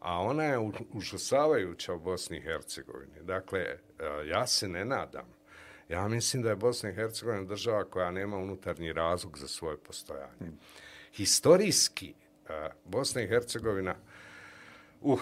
a 0.00 0.20
ona 0.20 0.44
je 0.44 0.58
užasavajuća 0.92 1.94
u 1.94 2.00
Bosni 2.00 2.36
i 2.36 2.42
Hercegovini. 2.42 3.22
Dakle, 3.22 3.60
uh, 3.64 4.28
ja 4.28 4.46
se 4.46 4.68
ne 4.68 4.84
nadam. 4.84 5.35
Ja 5.88 6.08
mislim 6.08 6.42
da 6.42 6.48
je 6.50 6.56
Bosna 6.56 6.90
i 6.90 6.94
Hercegovina 6.94 7.44
država 7.44 7.84
koja 7.84 8.10
nema 8.10 8.36
unutarnji 8.36 8.92
razlog 8.92 9.38
za 9.38 9.48
svoje 9.48 9.76
postojanje. 9.76 10.52
Historijski, 11.12 12.14
uh, 12.44 12.50
Bosna 12.84 13.22
i 13.22 13.28
Hercegovina, 13.28 13.94
uh, 15.00 15.20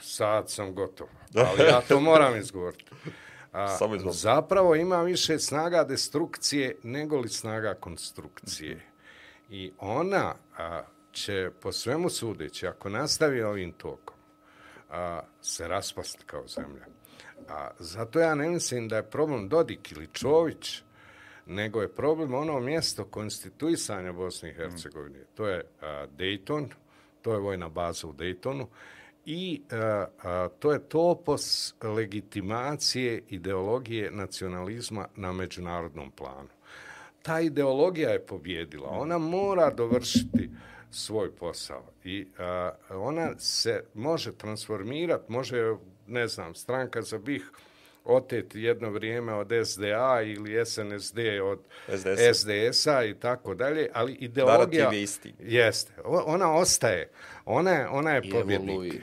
sad 0.00 0.50
sam 0.50 0.74
gotov, 0.74 1.08
ali 1.34 1.62
ja 1.62 1.80
to 1.80 2.00
moram 2.00 2.36
izgovoriti. 2.36 2.84
A, 3.52 3.78
zapravo 4.10 4.74
ima 4.74 5.02
više 5.02 5.38
snaga 5.38 5.84
destrukcije 5.84 6.76
nego 6.82 7.18
li 7.18 7.28
snaga 7.28 7.74
konstrukcije. 7.74 8.80
I 9.50 9.72
ona 9.78 10.34
a, 10.58 10.82
će 11.12 11.50
po 11.60 11.72
svemu 11.72 12.10
sudeći, 12.10 12.66
ako 12.66 12.88
nastavi 12.88 13.42
ovim 13.42 13.72
tokom, 13.72 14.16
a, 14.90 15.20
se 15.42 15.68
raspasti 15.68 16.24
kao 16.26 16.46
zemlja. 16.48 16.99
A, 17.50 17.70
zato 17.78 18.20
ja 18.20 18.34
ne 18.34 18.48
mislim 18.48 18.88
da 18.88 18.96
je 18.96 19.10
problem 19.10 19.48
Dodik 19.48 19.92
ili 19.92 20.08
Čović, 20.12 20.82
nego 21.46 21.82
je 21.82 21.94
problem 21.94 22.34
ono 22.34 22.60
mjesto 22.60 23.04
konstituisanja 23.04 24.12
Bosne 24.12 24.50
i 24.50 24.54
Hercegovine. 24.54 25.24
To 25.34 25.48
je 25.48 25.64
a, 25.80 26.06
Dayton, 26.18 26.68
to 27.22 27.32
je 27.32 27.38
vojna 27.38 27.68
baza 27.68 28.06
u 28.06 28.12
Daytonu 28.12 28.66
i 29.26 29.62
a, 29.70 30.06
a, 30.22 30.48
to 30.58 30.72
je 30.72 30.88
topos 30.88 31.74
legitimacije 31.82 33.22
ideologije 33.28 34.10
nacionalizma 34.10 35.08
na 35.16 35.32
međunarodnom 35.32 36.10
planu. 36.10 36.48
Ta 37.22 37.40
ideologija 37.40 38.10
je 38.10 38.26
pobjedila. 38.26 38.88
Ona 38.88 39.18
mora 39.18 39.70
dovršiti 39.70 40.50
svoj 40.90 41.36
posao 41.36 41.84
i 42.04 42.26
a, 42.38 42.70
ona 42.90 43.38
se 43.38 43.84
može 43.94 44.32
transformirati, 44.32 45.32
može, 45.32 45.74
ne 46.10 46.28
znam, 46.28 46.54
stranka 46.54 47.02
za 47.02 47.18
bih 47.18 47.50
oteti 48.04 48.60
jedno 48.60 48.90
vrijeme 48.90 49.34
od 49.34 49.52
SDA 49.64 50.22
ili 50.22 50.66
SNSD 50.66 51.18
od 51.42 51.58
SDS-a 52.34 53.04
i 53.04 53.14
tako 53.14 53.54
dalje, 53.54 53.88
ali 53.92 54.12
ideologija... 54.12 54.84
Narativ 54.84 54.98
je 54.98 55.02
isti. 55.02 55.34
Jeste. 55.38 55.92
Ona 56.04 56.54
ostaje. 56.54 57.10
Ona 57.44 57.70
je, 57.70 57.88
ona 57.88 58.10
je 58.10 58.30
pobjednik. 58.30 59.02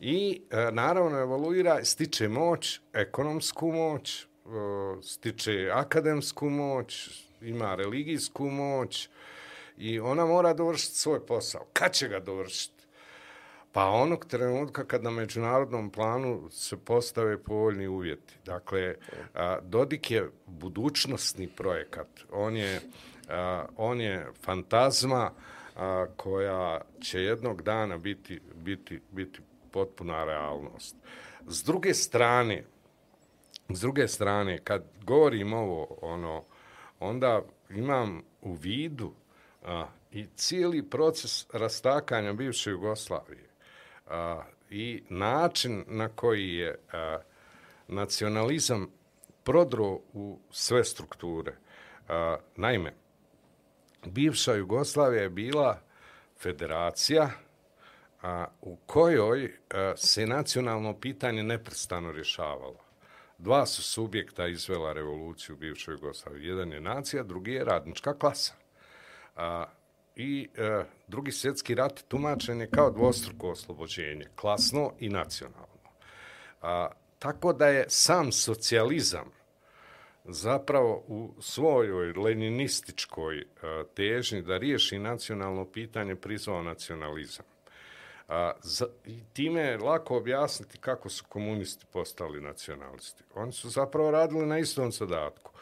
I 0.00 0.42
e, 0.50 0.70
naravno 0.72 1.18
evoluira, 1.18 1.84
stiče 1.84 2.28
moć, 2.28 2.80
ekonomsku 2.92 3.72
moć, 3.72 4.22
e, 4.22 4.26
stiče 5.02 5.70
akademsku 5.72 6.50
moć, 6.50 7.10
ima 7.40 7.74
religijsku 7.74 8.50
moć 8.50 9.08
i 9.78 10.00
ona 10.00 10.26
mora 10.26 10.54
dovršiti 10.54 10.96
svoj 10.96 11.26
posao. 11.26 11.66
Kad 11.72 11.92
će 11.92 12.08
ga 12.08 12.20
dovršiti? 12.20 12.75
Pa 13.76 13.88
onog 13.88 14.26
trenutka 14.26 14.84
kad 14.84 15.02
na 15.02 15.10
međunarodnom 15.10 15.90
planu 15.90 16.48
se 16.50 16.76
postave 16.76 17.42
povoljni 17.42 17.86
uvjeti. 17.86 18.34
Dakle, 18.44 18.94
Dodik 19.62 20.10
je 20.10 20.30
budućnostni 20.46 21.48
projekat. 21.48 22.06
On 22.32 22.56
je, 22.56 22.80
on 23.76 24.00
je 24.00 24.26
fantazma 24.44 25.30
koja 26.16 26.80
će 27.00 27.22
jednog 27.22 27.62
dana 27.62 27.98
biti, 27.98 28.40
biti, 28.54 29.00
biti 29.10 29.40
potpuna 29.70 30.24
realnost. 30.24 30.96
S 31.46 31.64
druge 31.64 31.94
strane, 31.94 32.64
s 33.68 33.80
druge 33.80 34.08
strane, 34.08 34.58
kad 34.58 34.82
govorim 35.04 35.52
ovo, 35.52 35.98
ono, 36.02 36.44
onda 37.00 37.42
imam 37.70 38.22
u 38.42 38.52
vidu 38.52 39.12
a, 39.64 39.86
i 40.12 40.26
cijeli 40.36 40.82
proces 40.82 41.46
rastakanja 41.52 42.32
bivše 42.32 42.70
Jugoslavije 42.70 43.55
a, 44.06 44.42
i 44.70 45.02
način 45.08 45.84
na 45.86 46.08
koji 46.08 46.54
je 46.54 46.78
a, 46.92 47.18
nacionalizam 47.88 48.90
prodro 49.44 50.00
u 50.12 50.38
sve 50.50 50.84
strukture. 50.84 51.52
A, 52.08 52.36
naime, 52.56 52.94
bivša 54.04 54.54
Jugoslavija 54.54 55.22
je 55.22 55.30
bila 55.30 55.80
federacija, 56.40 57.30
a, 58.22 58.46
u 58.62 58.76
kojoj 58.76 59.52
a, 59.70 59.92
se 59.96 60.26
nacionalno 60.26 61.00
pitanje 61.00 61.42
neprestano 61.42 62.12
rješavalo. 62.12 62.86
Dva 63.38 63.66
su 63.66 63.82
subjekta 63.82 64.46
izvela 64.46 64.92
revoluciju 64.92 65.54
u 65.54 65.58
bivšoj 65.58 65.94
Jugoslaviji. 65.94 66.46
Jedan 66.46 66.72
je 66.72 66.80
nacija, 66.80 67.22
drugi 67.22 67.52
je 67.52 67.64
radnička 67.64 68.18
klasa. 68.18 68.54
A, 69.36 69.64
I 70.16 70.48
e, 70.56 70.84
drugi 71.08 71.32
svjetski 71.32 71.74
rat 71.74 72.04
tumačen 72.08 72.60
je 72.60 72.70
kao 72.70 72.90
dvostruko 72.90 73.50
oslobođenje, 73.50 74.24
klasno 74.36 74.92
i 74.98 75.08
nacionalno. 75.08 75.66
A, 76.62 76.88
tako 77.18 77.52
da 77.52 77.66
je 77.66 77.84
sam 77.88 78.32
socijalizam 78.32 79.30
zapravo 80.24 81.04
u 81.06 81.34
svojoj 81.40 82.12
leninističkoj 82.12 83.44
a, 83.62 83.84
težnji 83.94 84.42
da 84.42 84.58
riješi 84.58 84.98
nacionalno 84.98 85.64
pitanje 85.64 86.14
prizvao 86.14 86.62
nacionalizam. 86.62 87.44
A, 88.28 88.52
za, 88.62 88.86
I 89.04 89.20
time 89.32 89.60
je 89.60 89.78
lako 89.78 90.16
objasniti 90.16 90.78
kako 90.78 91.08
su 91.08 91.24
komunisti 91.28 91.86
postali 91.92 92.40
nacionalisti. 92.40 93.22
Oni 93.34 93.52
su 93.52 93.68
zapravo 93.68 94.10
radili 94.10 94.46
na 94.46 94.58
istom 94.58 94.92
zadatku, 94.92 95.52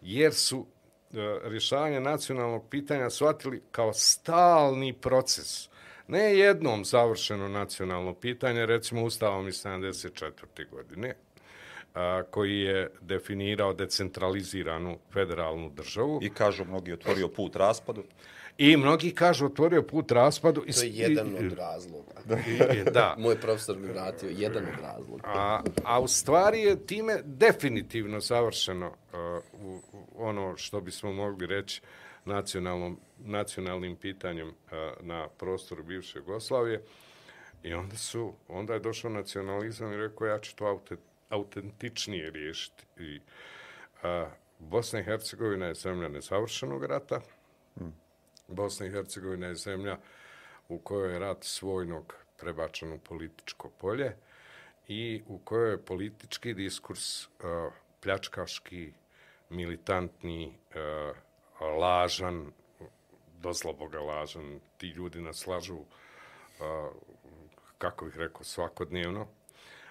jer 0.00 0.34
su 0.34 0.66
E, 1.14 1.48
rješavanje 1.48 2.00
nacionalnog 2.00 2.64
pitanja 2.70 3.10
shvatili 3.10 3.62
kao 3.70 3.92
stalni 3.92 4.92
proces. 4.92 5.68
Ne 6.08 6.38
jednom 6.38 6.84
završeno 6.84 7.48
nacionalno 7.48 8.14
pitanje, 8.14 8.66
recimo 8.66 9.04
Ustavom 9.04 9.48
iz 9.48 9.54
74. 9.64 10.70
godine, 10.70 11.14
a, 11.94 12.22
koji 12.30 12.60
je 12.60 12.90
definirao 13.00 13.72
decentraliziranu 13.72 14.98
federalnu 15.12 15.70
državu. 15.70 16.18
I 16.22 16.30
kažu 16.30 16.64
mnogi 16.64 16.92
otvorio 16.92 17.28
put 17.28 17.56
raspadu. 17.56 18.04
I 18.58 18.76
mnogi 18.76 19.10
kažu 19.10 19.46
otvorio 19.46 19.82
put 19.82 20.12
raspadu. 20.12 20.60
To 20.60 20.82
je 20.82 20.90
jedan 20.90 21.36
od 21.38 21.52
razloga. 21.52 22.12
da. 22.92 23.14
Moj 23.18 23.40
profesor 23.40 23.76
mi 23.78 23.86
vratio, 23.86 24.30
jedan 24.30 24.64
od 24.64 24.80
razloga. 24.82 25.22
A, 25.24 25.62
a 25.84 26.00
u 26.00 26.08
stvari 26.08 26.60
je 26.60 26.86
time 26.86 27.20
definitivno 27.24 28.20
završeno 28.20 28.86
uh, 28.86 29.18
u, 29.62 29.80
u 29.92 30.26
ono 30.26 30.56
što 30.56 30.80
bismo 30.80 31.12
mogli 31.12 31.46
reći 31.46 31.80
nacionalnom, 32.24 32.98
nacionalnim 33.18 33.96
pitanjem 33.96 34.48
uh, 34.48 34.54
na 35.00 35.28
prostoru 35.28 35.82
bivše 35.82 36.18
Jugoslavije. 36.18 36.82
I 37.62 37.74
onda 37.74 37.96
su, 37.96 38.32
onda 38.48 38.74
je 38.74 38.80
došao 38.80 39.10
nacionalizam 39.10 39.92
i 39.92 39.96
rekao 39.96 40.26
ja 40.26 40.38
ću 40.38 40.56
to 40.56 40.80
autentičnije 41.28 42.30
riješiti. 42.30 42.84
I, 42.98 43.20
uh, 44.02 44.28
Bosna 44.58 45.00
i 45.00 45.04
Hercegovina 45.04 45.66
je 45.66 45.74
zemlja 45.74 46.08
nezavršenog 46.08 46.84
rata. 46.84 47.20
Hmm 47.78 48.05
Bosna 48.48 48.86
i 48.86 48.90
Hercegovina 48.90 49.46
je 49.46 49.54
zemlja 49.54 49.98
u 50.68 50.78
kojoj 50.78 51.12
je 51.12 51.18
rat 51.18 51.44
svojnog 51.44 52.14
prebačen 52.36 52.92
u 52.92 52.98
političko 52.98 53.70
polje 53.70 54.16
i 54.88 55.22
u 55.26 55.38
kojoj 55.38 55.70
je 55.70 55.84
politički 55.84 56.54
diskurs 56.54 57.26
uh, 57.26 57.30
pljačkaški, 58.02 58.92
militantni, 59.50 60.46
uh, 60.70 61.16
lažan, 61.78 62.52
dosloboga 63.40 64.00
lažan. 64.00 64.60
Ti 64.76 64.88
ljudi 64.88 65.20
nas 65.20 65.46
lažu, 65.46 65.76
uh, 65.76 65.86
kako 67.78 68.04
bih 68.04 68.16
rekao, 68.16 68.44
svakodnevno. 68.44 69.26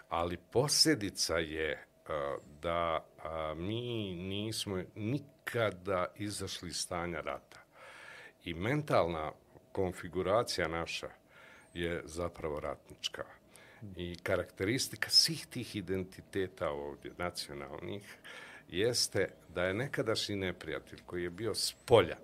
Ali 0.09 0.37
posljedica 0.37 1.37
je 1.37 1.71
uh, 1.73 2.43
da 2.61 3.05
uh, 3.17 3.57
mi 3.57 4.15
nismo 4.15 4.83
nikada 4.95 6.05
izašli 6.15 6.69
iz 6.69 6.77
stanja 6.77 7.21
rata. 7.21 7.64
I 8.45 8.53
mentalna 8.53 9.31
konfiguracija 9.71 10.67
naša 10.67 11.09
je 11.73 12.01
zapravo 12.05 12.59
ratnička. 12.59 13.23
I 13.95 14.15
karakteristika 14.23 15.09
svih 15.09 15.47
tih 15.47 15.75
identiteta 15.75 16.69
ovdje, 16.69 17.11
nacionalnih, 17.17 18.17
jeste 18.69 19.29
da 19.49 19.63
je 19.63 19.73
nekadašnji 19.73 20.35
neprijatelj 20.35 20.99
koji 21.05 21.23
je 21.23 21.29
bio 21.29 21.55
s 21.55 21.75
polja, 21.85 22.17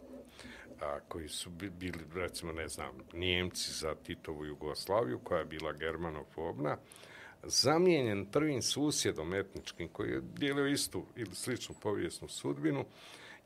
a, 0.82 1.00
koji 1.08 1.30
su 1.30 1.50
bili, 1.50 2.04
recimo, 2.16 2.52
ne 2.52 2.68
znam, 2.68 2.92
Nijemci 3.14 3.72
za 3.72 3.96
Titovu 3.96 4.46
Jugoslaviju, 4.46 5.20
koja 5.24 5.40
je 5.40 5.46
bila 5.46 5.74
germanofobna, 5.74 6.78
zamijenjen 7.44 8.26
prvim 8.26 8.62
susjedom 8.62 9.34
etničkim 9.34 9.90
koji 9.90 10.12
je 10.12 10.22
dijelio 10.22 10.68
istu 10.68 11.06
ili 11.16 11.36
sličnu 11.36 11.76
povijesnu 11.82 12.28
sudbinu 12.28 12.86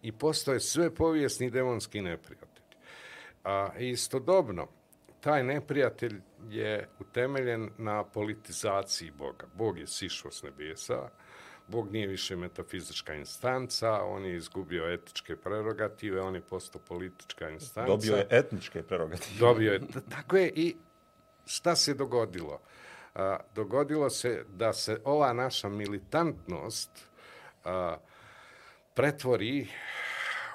i 0.01 0.11
postoje 0.11 0.59
sve 0.59 0.95
povijesni 0.95 1.49
demonski 1.49 2.01
neprijatelji. 2.01 2.54
A 3.45 3.69
istodobno, 3.79 4.67
taj 5.21 5.43
neprijatelj 5.43 6.21
je 6.49 6.89
utemeljen 6.99 7.69
na 7.77 8.03
politizaciji 8.03 9.11
Boga. 9.11 9.47
Bog 9.53 9.77
je 9.79 9.87
sišao 9.87 10.31
s 10.31 10.43
nebesa, 10.43 11.09
Bog 11.67 11.91
nije 11.91 12.07
više 12.07 12.35
metafizička 12.35 13.13
instanca, 13.13 14.01
on 14.03 14.25
je 14.25 14.35
izgubio 14.35 14.93
etičke 14.93 15.35
prerogative, 15.35 16.21
on 16.21 16.35
je 16.35 16.41
postao 16.41 16.81
politička 16.87 17.49
instanca. 17.49 17.91
Dobio 17.91 18.15
je 18.15 18.27
etničke 18.29 18.83
prerogative. 18.83 19.39
Dobio 19.39 19.73
je, 19.73 19.81
tako 20.15 20.37
je 20.37 20.51
i 20.55 20.75
šta 21.45 21.75
se 21.75 21.93
dogodilo? 21.93 22.59
A, 23.15 23.37
dogodilo 23.55 24.09
se 24.09 24.45
da 24.49 24.73
se 24.73 25.01
ova 25.03 25.33
naša 25.33 25.69
militantnost 25.69 26.89
a, 27.63 27.97
pretvori 28.93 29.67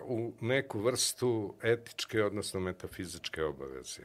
u 0.04 0.32
neku 0.40 0.80
vrstu 0.80 1.54
etičke, 1.62 2.24
odnosno 2.24 2.60
metafizičke 2.60 3.44
obaveze. 3.44 4.02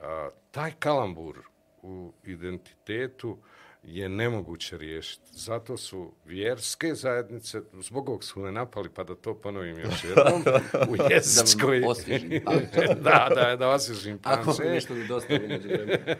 A, 0.00 0.28
taj 0.50 0.72
kalambur 0.78 1.38
u 1.82 2.12
identitetu 2.24 3.38
je 3.82 4.08
nemoguće 4.08 4.78
riješiti. 4.78 5.26
Zato 5.32 5.76
su 5.76 6.12
vjerske 6.24 6.94
zajednice, 6.94 7.60
zbog 7.80 8.08
ovog 8.08 8.24
su 8.24 8.40
me 8.40 8.52
napali, 8.52 8.88
pa 8.94 9.04
da 9.04 9.14
to 9.14 9.34
ponovim 9.34 9.78
još 9.78 10.04
jednom, 10.08 10.42
u 10.88 10.96
jezičkoj... 11.10 11.80
Da 11.80 11.88
osvježim 11.88 12.30
da, 13.04 13.28
da, 13.34 13.56
da 13.56 13.68
osvježim 13.68 14.18
Ako 14.22 14.44
panče. 14.44 14.64
nešto 14.64 14.94
mi 14.94 15.06
dosta 15.06 15.38
među 15.48 15.68
vremena. 15.68 16.16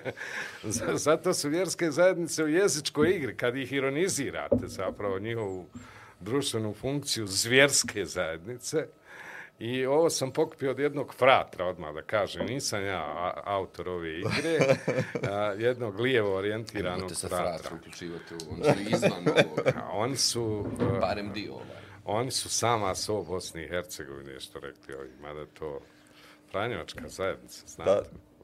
Zato 1.07 1.35
su 1.35 1.49
vjerske 1.49 1.90
zajednice 1.90 2.44
u 2.44 2.49
jezičkoj 2.49 3.11
igri, 3.11 3.37
kad 3.37 3.57
ih 3.57 3.73
ironizirate, 3.73 4.68
zapravo 4.68 5.18
njihovu 5.18 5.66
društvenu 6.20 6.75
funkciju 6.75 7.27
zvjerske 7.27 8.05
zajednice, 8.05 8.87
I 9.61 9.87
ovo 9.87 10.11
sam 10.11 10.31
pokupio 10.31 10.70
od 10.70 10.79
jednog 10.79 11.14
fratra, 11.14 11.66
odmah 11.66 11.94
da 11.94 12.03
kažem, 12.03 12.46
nisam 12.46 12.85
ja 12.85 13.05
autor 13.44 13.88
ove 13.88 14.11
igre, 14.11 14.59
a, 15.31 15.55
jednog 15.59 16.01
lijevo 16.01 16.37
orijentiranog 16.37 16.96
Nemojte 16.96 17.14
se 17.14 17.29
fratra. 17.29 17.53
fratra 17.53 17.77
uključivati 17.77 18.35
u 18.37 18.38
oni 18.53 18.64
su 18.75 18.81
izvan 18.87 19.12
ovoga. 19.29 19.73
Oni 19.94 20.16
su, 20.16 20.66
Barem 21.01 21.33
dio 21.33 21.53
ovaj. 21.53 21.66
oni 22.07 22.31
su 22.31 22.49
sama 22.49 22.94
so 22.94 23.23
Bosni 23.23 23.62
i 23.64 23.68
Hercegovine, 23.68 24.40
što 24.40 24.61
rekli 24.61 24.94
ovi, 24.94 25.11
mada 25.23 25.46
to 25.49 25.81
Franjevačka 26.51 27.09
zajednica, 27.09 27.66
znate. 27.66 27.90
Da, 27.90 28.03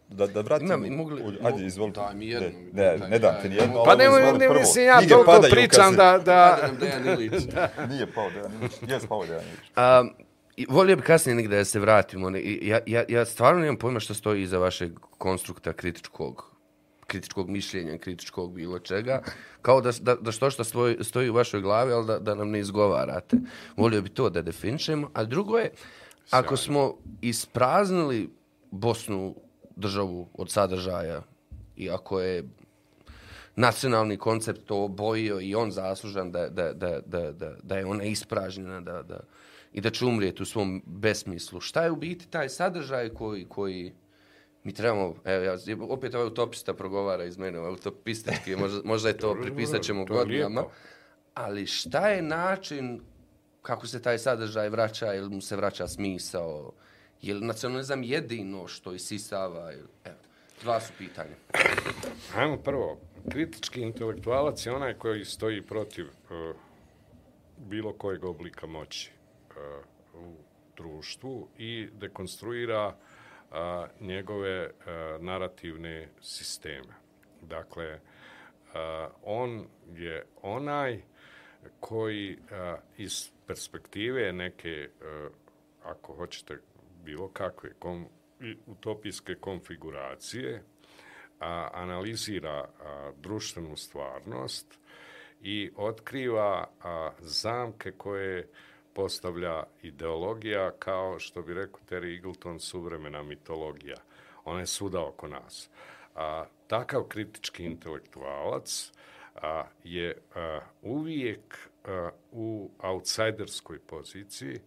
da, 0.08 0.26
da 0.26 0.40
vratim. 0.40 0.66
Imam, 0.66 0.80
mogli- 0.96 1.22
u- 1.22 1.46
Ajde, 1.46 1.66
izvolite. 1.66 2.00
Daj 2.00 2.14
mi 2.14 2.26
jedno. 2.26 2.48
Ne, 2.72 2.96
ne, 2.96 3.08
ne 3.08 3.18
dam 3.18 3.34
ti 3.42 3.48
nijedno. 3.48 3.74
Pa 3.74 3.82
Pa 3.84 3.96
nemoj, 3.96 4.20
izvoli 4.20 4.38
ne 4.38 4.46
prvo. 4.46 4.60
mislim, 4.60 4.84
ja 4.86 4.98
Knjige 4.98 5.14
toliko 5.14 5.40
pričam 5.50 5.84
kad 5.86 5.96
da, 5.96 6.18
Da 6.18 6.24
da, 6.58 6.66
nam 6.66 6.76
Dejan 6.76 7.06
Ilić. 7.08 7.42
Nije 7.90 8.06
pao 8.06 8.30
Dejan 8.30 8.52
Ilić. 8.54 8.72
Jes 8.82 9.06
pao 9.06 9.26
Dejan 9.26 9.42
Ilić. 9.42 9.70
Um, 9.76 10.25
i 10.56 10.66
volio 10.68 10.96
bi 10.96 11.02
kasnije 11.02 11.36
negdje 11.36 11.58
da 11.58 11.64
se 11.64 11.80
vratimo. 11.80 12.36
I 12.36 12.58
ja, 12.62 12.78
ja, 12.86 13.04
ja 13.08 13.24
stvarno 13.24 13.60
nemam 13.60 13.76
pojma 13.76 14.00
što 14.00 14.14
stoji 14.14 14.42
iza 14.42 14.58
vašeg 14.58 14.92
konstrukta 15.18 15.72
kritičkog 15.72 16.56
kritičkog 17.06 17.50
mišljenja, 17.50 17.98
kritičkog 17.98 18.52
bilo 18.52 18.78
čega, 18.78 19.22
kao 19.62 19.80
da, 19.80 19.92
da, 20.00 20.14
da 20.14 20.32
što 20.32 20.50
što 20.50 20.64
stoji, 20.64 20.96
stoji 21.00 21.30
u 21.30 21.34
vašoj 21.34 21.60
glavi, 21.60 21.92
ali 21.92 22.06
da, 22.06 22.18
da 22.18 22.34
nam 22.34 22.50
ne 22.50 22.60
izgovarate. 22.60 23.36
Volio 23.76 24.02
bi 24.02 24.08
to 24.08 24.30
da 24.30 24.42
definišemo. 24.42 25.10
A 25.14 25.24
drugo 25.24 25.58
je, 25.58 25.70
ako 26.30 26.56
smo 26.56 26.94
ispraznili 27.20 28.30
Bosnu 28.70 29.34
državu 29.76 30.28
od 30.34 30.50
sadržaja 30.50 31.22
i 31.76 31.90
ako 31.90 32.20
je 32.20 32.44
nacionalni 33.56 34.16
koncept 34.16 34.64
to 34.64 34.84
obojio 34.84 35.40
i 35.40 35.54
on 35.54 35.70
zaslužan 35.70 36.32
da, 36.32 36.48
da, 36.48 36.72
da, 36.72 37.00
da, 37.06 37.32
da, 37.32 37.54
da 37.62 37.78
je 37.78 37.86
ona 37.86 38.04
ispražnjena 38.04 38.80
da, 38.80 39.02
da, 39.02 39.20
i 39.76 39.80
da 39.80 39.90
će 39.90 40.04
umrijeti 40.04 40.42
u 40.42 40.46
svom 40.46 40.82
besmislu. 40.86 41.60
Šta 41.60 41.84
je 41.84 41.90
u 41.90 41.96
biti 41.96 42.30
taj 42.30 42.48
sadržaj 42.48 43.08
koji, 43.08 43.44
koji 43.48 43.92
mi 44.64 44.74
trebamo, 44.74 45.14
evo, 45.24 45.44
ja, 45.44 45.56
opet 45.88 46.14
ovaj 46.14 46.26
utopista 46.26 46.74
progovara 46.74 47.24
iz 47.24 47.38
mene, 47.38 47.58
ovaj 47.58 47.72
utopistički, 47.72 48.56
možda, 48.62 48.80
možda 48.84 49.08
je 49.08 49.16
to, 49.16 49.36
pripisat 49.42 49.82
ćemo 49.82 50.04
godinama, 50.04 50.64
ali 51.34 51.66
šta 51.66 52.08
je 52.08 52.22
način 52.22 53.00
kako 53.62 53.86
se 53.86 54.02
taj 54.02 54.18
sadržaj 54.18 54.68
vraća, 54.68 55.14
ili 55.14 55.30
mu 55.30 55.40
se 55.40 55.56
vraća 55.56 55.88
smisao, 55.88 56.72
je 57.22 57.34
li 57.34 57.46
nacionalizam 57.46 58.02
jedino 58.02 58.66
što 58.68 58.92
isisava, 58.92 59.72
ili- 59.72 59.88
evo, 60.04 60.18
dva 60.62 60.80
su 60.80 60.92
pitanja. 60.98 61.36
Hajmo 62.32 62.56
prvo, 62.56 63.00
kritički 63.30 63.80
intelektualac 63.80 64.66
je 64.66 64.72
onaj 64.72 64.94
koji 64.94 65.24
stoji 65.24 65.62
protiv 65.62 66.06
uh, 66.06 66.56
bilo 67.58 67.92
kojeg 67.92 68.24
oblika 68.24 68.66
moći 68.66 69.15
Eh, 69.56 69.96
u 70.14 70.36
društvu 70.76 71.48
i 71.58 71.88
dekonstruira 71.92 72.96
a, 73.50 73.86
njegove 74.00 74.70
a, 74.86 75.18
narativne 75.20 76.08
sisteme. 76.20 76.94
Dakle, 77.42 78.00
a, 78.74 79.08
on 79.22 79.66
je 79.94 80.24
onaj 80.42 81.02
koji 81.80 82.38
a, 82.50 82.76
iz 82.96 83.30
perspektive 83.46 84.32
neke, 84.32 84.88
a, 85.02 85.28
ako 85.84 86.14
hoćete, 86.14 86.58
bilo 87.04 87.28
kakve 87.28 87.72
kom, 87.78 88.06
i 88.40 88.56
utopijske 88.66 89.34
konfiguracije, 89.34 90.62
a, 91.40 91.68
analizira 91.72 92.64
a, 92.80 93.12
društvenu 93.16 93.76
stvarnost 93.76 94.78
i 95.42 95.70
otkriva 95.76 96.68
a, 96.82 97.10
zamke 97.20 97.92
koje 97.92 98.48
postavlja 98.96 99.64
ideologija 99.82 100.70
kao 100.78 101.18
što 101.18 101.42
bi 101.42 101.54
rekao 101.54 101.80
Terry 101.90 102.14
Eagleton 102.14 102.60
suvremena 102.60 103.22
mitologija. 103.22 103.96
Ona 104.44 104.60
je 104.60 104.66
svuda 104.66 105.06
oko 105.06 105.28
nas. 105.28 105.70
A, 106.14 106.44
takav 106.66 107.02
kritički 107.02 107.64
intelektualac 107.64 108.92
a, 109.34 109.64
je 109.84 110.18
a, 110.34 110.60
uvijek 110.82 111.68
a, 111.84 112.10
u 112.32 112.70
outsiderskoj 112.78 113.78
poziciji 113.78 114.60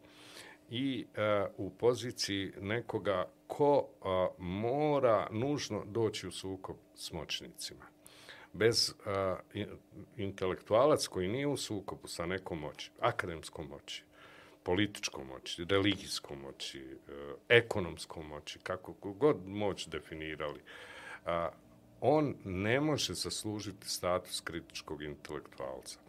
i 0.69 1.05
a, 1.17 1.47
u 1.57 1.69
poziciji 1.69 2.53
nekoga 2.61 3.29
ko 3.47 3.87
a, 4.01 4.27
mora 4.37 5.27
nužno 5.31 5.83
doći 5.85 6.27
u 6.27 6.31
sukob 6.31 6.75
s 6.95 7.11
moćnicima. 7.11 7.85
Bez 8.53 8.93
a, 9.05 9.35
intelektualac 10.17 11.07
koji 11.07 11.27
nije 11.27 11.47
u 11.47 11.57
sukobu 11.57 12.07
sa 12.07 12.25
nekom 12.25 12.59
moći, 12.59 12.91
akademskom 12.99 13.67
moći, 13.67 14.03
političkom 14.69 15.27
moći, 15.27 15.65
religijskom 15.69 16.39
moći, 16.39 16.79
eh, 16.79 17.33
ekonomskom 17.49 18.27
moći, 18.27 18.59
kako 18.59 18.93
god 18.93 19.47
moć 19.47 19.87
definirali, 19.87 20.61
a, 21.25 21.49
on 22.01 22.35
ne 22.45 22.81
može 22.81 23.13
zaslužiti 23.13 23.89
status 23.89 24.41
kritičkog 24.41 25.03
intelektualca. 25.03 25.99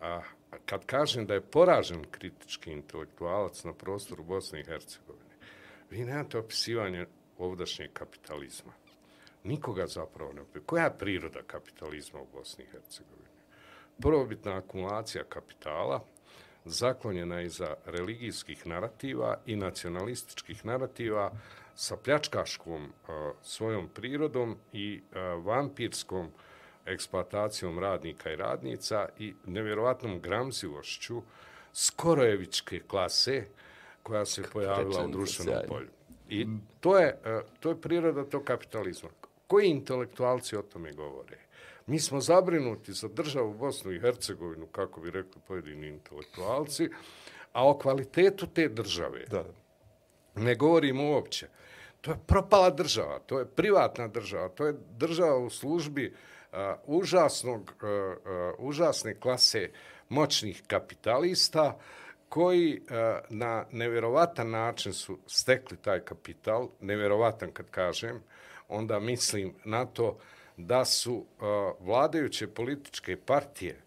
A 0.00 0.22
kad 0.66 0.86
kažem 0.86 1.26
da 1.26 1.34
je 1.34 1.40
poražen 1.40 2.04
kritički 2.10 2.72
intelektualac 2.72 3.64
na 3.64 3.72
prostoru 3.72 4.24
Bosne 4.24 4.60
i 4.60 4.64
Hercegovine, 4.64 5.36
vi 5.90 6.04
nemate 6.04 6.38
opisivanje 6.38 7.06
ovdašnjeg 7.38 7.92
kapitalizma. 7.92 8.72
Nikoga 9.44 9.86
zapravo 9.86 10.32
ne 10.32 10.40
opisuje. 10.40 10.66
Koja 10.66 10.84
je 10.84 10.98
priroda 10.98 11.42
kapitalizma 11.46 12.20
u 12.20 12.26
Bosni 12.32 12.64
i 12.64 12.70
Hercegovini? 12.72 13.28
Prvobitna 14.02 14.56
akumulacija 14.56 15.24
kapitala, 15.24 16.00
zaklonjena 16.64 17.40
iza 17.40 17.74
religijskih 17.86 18.66
narativa 18.66 19.36
i 19.46 19.56
nacionalističkih 19.56 20.66
narativa 20.66 21.32
sa 21.74 21.96
pljačkaškom 21.96 22.92
a, 23.08 23.32
svojom 23.42 23.88
prirodom 23.88 24.56
i 24.72 25.00
a, 25.12 25.20
vampirskom 25.20 26.30
eksploatacijom 26.86 27.78
radnika 27.78 28.32
i 28.32 28.36
radnica 28.36 29.08
i 29.18 29.34
nevjerovatnom 29.46 30.20
gramzivošću 30.20 31.22
skorojevičke 31.72 32.80
klase 32.80 33.44
koja 34.02 34.24
se 34.24 34.42
pojavila 34.52 35.04
u 35.04 35.10
društvenom 35.10 35.54
sjajno. 35.54 35.68
polju. 35.68 35.88
I 36.28 36.46
to 36.80 36.98
je, 36.98 37.20
e, 37.24 37.40
to 37.60 37.68
je 37.68 37.80
priroda 37.80 38.24
tog 38.24 38.44
kapitalizma. 38.44 39.08
Koji 39.46 39.66
intelektualci 39.66 40.56
o 40.56 40.62
tome 40.62 40.92
govore? 40.92 41.38
Mi 41.86 41.98
smo 41.98 42.20
zabrinuti 42.20 42.92
za 42.92 43.08
državu 43.08 43.54
Bosnu 43.54 43.92
i 43.92 44.00
Hercegovinu, 44.00 44.66
kako 44.66 45.00
bi 45.00 45.10
rekli 45.10 45.40
pojedini 45.48 45.88
intelektualci, 45.88 46.88
a 47.52 47.68
o 47.68 47.78
kvalitetu 47.78 48.46
te 48.46 48.68
države 48.68 49.24
Da. 49.30 49.44
ne 50.34 50.54
govorimo 50.54 51.10
uopće. 51.10 51.48
To 52.00 52.10
je 52.10 52.16
propala 52.26 52.70
država, 52.70 53.18
to 53.18 53.38
je 53.38 53.46
privatna 53.46 54.08
država, 54.08 54.48
to 54.48 54.66
je 54.66 54.74
država 54.90 55.36
u 55.36 55.50
službi 55.50 56.14
uh, 56.52 56.58
užasnog, 56.86 57.60
uh, 57.82 57.88
uh, 57.88 58.54
užasne 58.58 59.14
klase 59.14 59.70
moćnih 60.08 60.62
kapitalista 60.66 61.78
koji 62.28 62.80
uh, 62.80 62.96
na 63.28 63.66
nevjerovatan 63.72 64.50
način 64.50 64.92
su 64.92 65.18
stekli 65.26 65.76
taj 65.76 66.00
kapital, 66.00 66.68
nevjerovatan 66.80 67.52
kad 67.52 67.70
kažem, 67.70 68.22
onda 68.68 69.00
mislim 69.00 69.54
na 69.64 69.86
to 69.86 70.18
da 70.66 70.84
su 70.84 71.24
vladajuće 71.80 72.46
političke 72.46 73.16
partije 73.16 73.80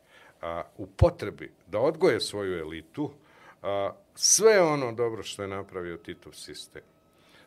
u 0.78 0.88
potrebi 0.88 1.52
da 1.68 1.80
odgoje 1.80 2.22
svoju 2.22 2.60
elitu, 2.60 3.12
sve 4.16 4.62
ono 4.62 4.92
dobro 4.92 5.24
što 5.24 5.42
je 5.42 5.48
napravio 5.48 5.98
Titov 5.98 6.34
sistem 6.34 6.82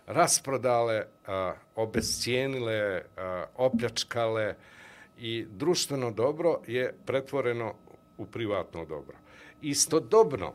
rasprodale, 0.06 1.06
a, 1.26 1.54
obescijenile, 1.76 3.02
a, 3.16 3.44
opljačkale 3.56 4.54
i 5.18 5.46
društveno 5.50 6.10
dobro 6.10 6.60
je 6.66 6.94
pretvoreno 7.06 7.74
u 8.18 8.26
privatno 8.26 8.84
dobro. 8.84 9.16
Istodobno, 9.62 10.54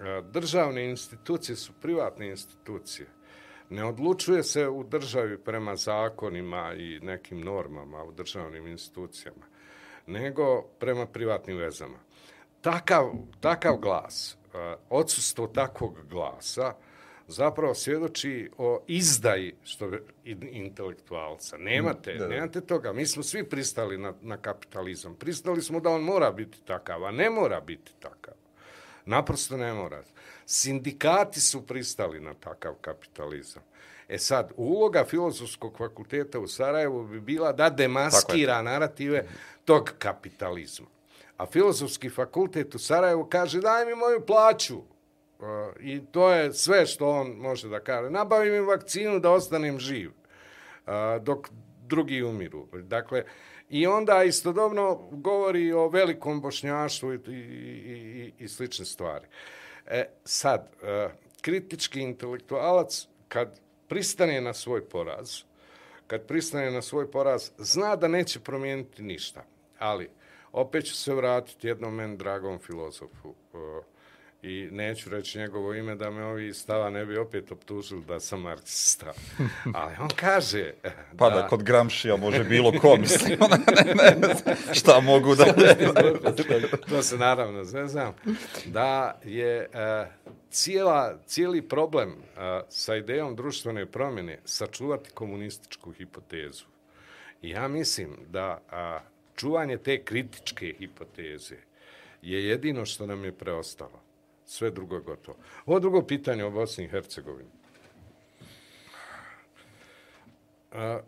a, 0.00 0.20
državne 0.32 0.90
institucije 0.90 1.56
su 1.56 1.72
privatne 1.82 2.30
institucije. 2.30 3.06
Ne 3.72 3.84
odlučuje 3.84 4.42
se 4.42 4.68
u 4.68 4.84
državi 4.84 5.38
prema 5.38 5.76
zakonima 5.76 6.74
i 6.74 7.00
nekim 7.02 7.40
normama 7.40 8.04
u 8.04 8.12
državnim 8.12 8.66
institucijama, 8.66 9.46
nego 10.06 10.62
prema 10.62 11.06
privatnim 11.06 11.56
vezama. 11.56 11.98
Takav, 12.60 13.12
takav 13.40 13.76
glas, 13.76 14.36
a, 14.54 14.76
odsustvo 14.90 15.46
takvog 15.46 15.98
glasa, 16.10 16.74
zapravo 17.28 17.74
svjedoči 17.74 18.50
o 18.58 18.84
izdaji 18.86 19.54
što 19.64 19.90
intelektualca. 20.50 21.56
Nemate, 21.56 22.12
da, 22.12 22.18
da. 22.18 22.28
nemate 22.28 22.60
toga. 22.60 22.92
Mi 22.92 23.06
smo 23.06 23.22
svi 23.22 23.48
pristali 23.48 23.98
na, 23.98 24.12
na 24.20 24.36
kapitalizam. 24.36 25.14
Pristali 25.14 25.62
smo 25.62 25.80
da 25.80 25.90
on 25.90 26.02
mora 26.02 26.32
biti 26.32 26.58
takav, 26.64 27.04
a 27.04 27.10
ne 27.10 27.30
mora 27.30 27.60
biti 27.60 27.92
takav. 28.00 28.34
Naprosto 29.06 29.56
ne 29.56 29.72
mora. 29.72 30.02
Sindikati 30.46 31.40
su 31.40 31.66
pristali 31.66 32.20
na 32.20 32.34
takav 32.34 32.74
kapitalizam. 32.74 33.62
E 34.08 34.18
sad, 34.18 34.52
uloga 34.56 35.04
filozofskog 35.04 35.78
fakulteta 35.78 36.38
u 36.38 36.46
Sarajevu 36.46 37.04
bi 37.04 37.20
bila 37.20 37.52
da 37.52 37.70
demaskira 37.70 38.62
narative 38.62 39.24
tog 39.64 39.92
kapitalizma. 39.98 40.86
A 41.36 41.46
filozofski 41.46 42.10
fakultet 42.10 42.74
u 42.74 42.78
Sarajevu 42.78 43.26
kaže 43.30 43.60
daj 43.60 43.86
mi 43.86 43.94
moju 43.94 44.26
plaću. 44.26 44.78
Uh, 44.78 45.46
I 45.80 46.00
to 46.12 46.30
je 46.30 46.52
sve 46.52 46.86
što 46.86 47.10
on 47.10 47.30
može 47.30 47.68
da 47.68 47.80
kaže. 47.80 48.10
Nabavi 48.10 48.50
mi 48.50 48.60
vakcinu 48.60 49.18
da 49.20 49.30
ostanem 49.30 49.78
živ, 49.78 50.10
uh, 50.10 50.92
dok 51.22 51.48
drugi 51.86 52.22
umiru. 52.22 52.66
Dakle, 52.72 53.24
i 53.68 53.86
onda 53.86 54.22
istodobno 54.24 55.08
govori 55.10 55.72
o 55.72 55.88
velikom 55.88 56.40
bošnjaštvu 56.40 57.12
i, 57.12 57.18
i, 57.26 57.32
i, 57.32 58.32
i 58.38 58.48
slične 58.48 58.84
stvari. 58.84 59.26
E, 59.86 60.04
sad, 60.24 60.68
e, 60.82 61.08
kritički 61.40 62.00
intelektualac, 62.00 63.06
kad 63.28 63.60
pristane 63.88 64.40
na 64.40 64.54
svoj 64.54 64.88
poraz, 64.88 65.42
kad 66.06 66.26
pristane 66.26 66.70
na 66.70 66.82
svoj 66.82 67.10
poraz, 67.10 67.50
zna 67.58 67.96
da 67.96 68.08
neće 68.08 68.40
promijeniti 68.40 69.02
ništa. 69.02 69.44
Ali, 69.78 70.10
opet 70.52 70.84
ću 70.84 70.94
se 70.94 71.14
vratiti 71.14 71.68
jednom 71.68 71.94
men 71.94 72.16
dragom 72.16 72.58
filozofu, 72.58 73.34
e, 73.54 73.58
i 74.42 74.68
neću 74.70 75.10
reći 75.10 75.38
njegovo 75.38 75.74
ime 75.74 75.94
da 75.94 76.10
me 76.10 76.24
ovi 76.24 76.54
stava 76.54 76.90
ne 76.90 77.06
bi 77.06 77.16
opet 77.18 77.52
optužili 77.52 78.04
da 78.04 78.20
sam 78.20 78.40
marksista. 78.40 79.12
Ali 79.74 79.94
on 80.00 80.08
kaže... 80.16 80.72
Pa 81.18 81.30
da, 81.30 81.46
kod 81.48 81.62
Gramšija 81.62 82.16
može 82.16 82.44
bilo 82.44 82.72
ko, 82.80 82.96
mislim. 83.00 83.38
ne, 83.76 83.94
ne, 83.94 84.28
ne, 84.28 84.56
šta 84.74 85.00
mogu 85.00 85.34
da... 85.34 85.44
to 86.88 87.02
se 87.02 87.18
naravno 87.18 87.62
ne 87.62 87.86
znam. 87.86 88.14
Da 88.66 89.20
je 89.24 89.68
uh, 89.74 90.12
cijela, 90.50 91.18
cijeli 91.26 91.62
problem 91.62 92.10
uh, 92.10 92.42
sa 92.68 92.96
idejom 92.96 93.36
društvene 93.36 93.86
promjene 93.86 94.38
sačuvati 94.44 95.10
komunističku 95.10 95.92
hipotezu. 95.92 96.64
I 97.42 97.50
ja 97.50 97.68
mislim 97.68 98.16
da 98.28 98.60
uh, 98.66 99.08
čuvanje 99.36 99.76
te 99.76 100.04
kritičke 100.04 100.74
hipoteze 100.78 101.56
je 102.22 102.48
jedino 102.48 102.86
što 102.86 103.06
nam 103.06 103.24
je 103.24 103.32
preostalo 103.32 104.01
sve 104.52 104.70
drugo 104.70 104.94
je 104.94 105.02
gotovo. 105.02 105.38
Ovo 105.66 105.80
drugo 105.80 106.02
pitanje 106.02 106.44
o 106.44 106.50
Bosni 106.50 106.84
i 106.84 106.88
Hercegovini. 106.88 107.50
A, 110.72 111.00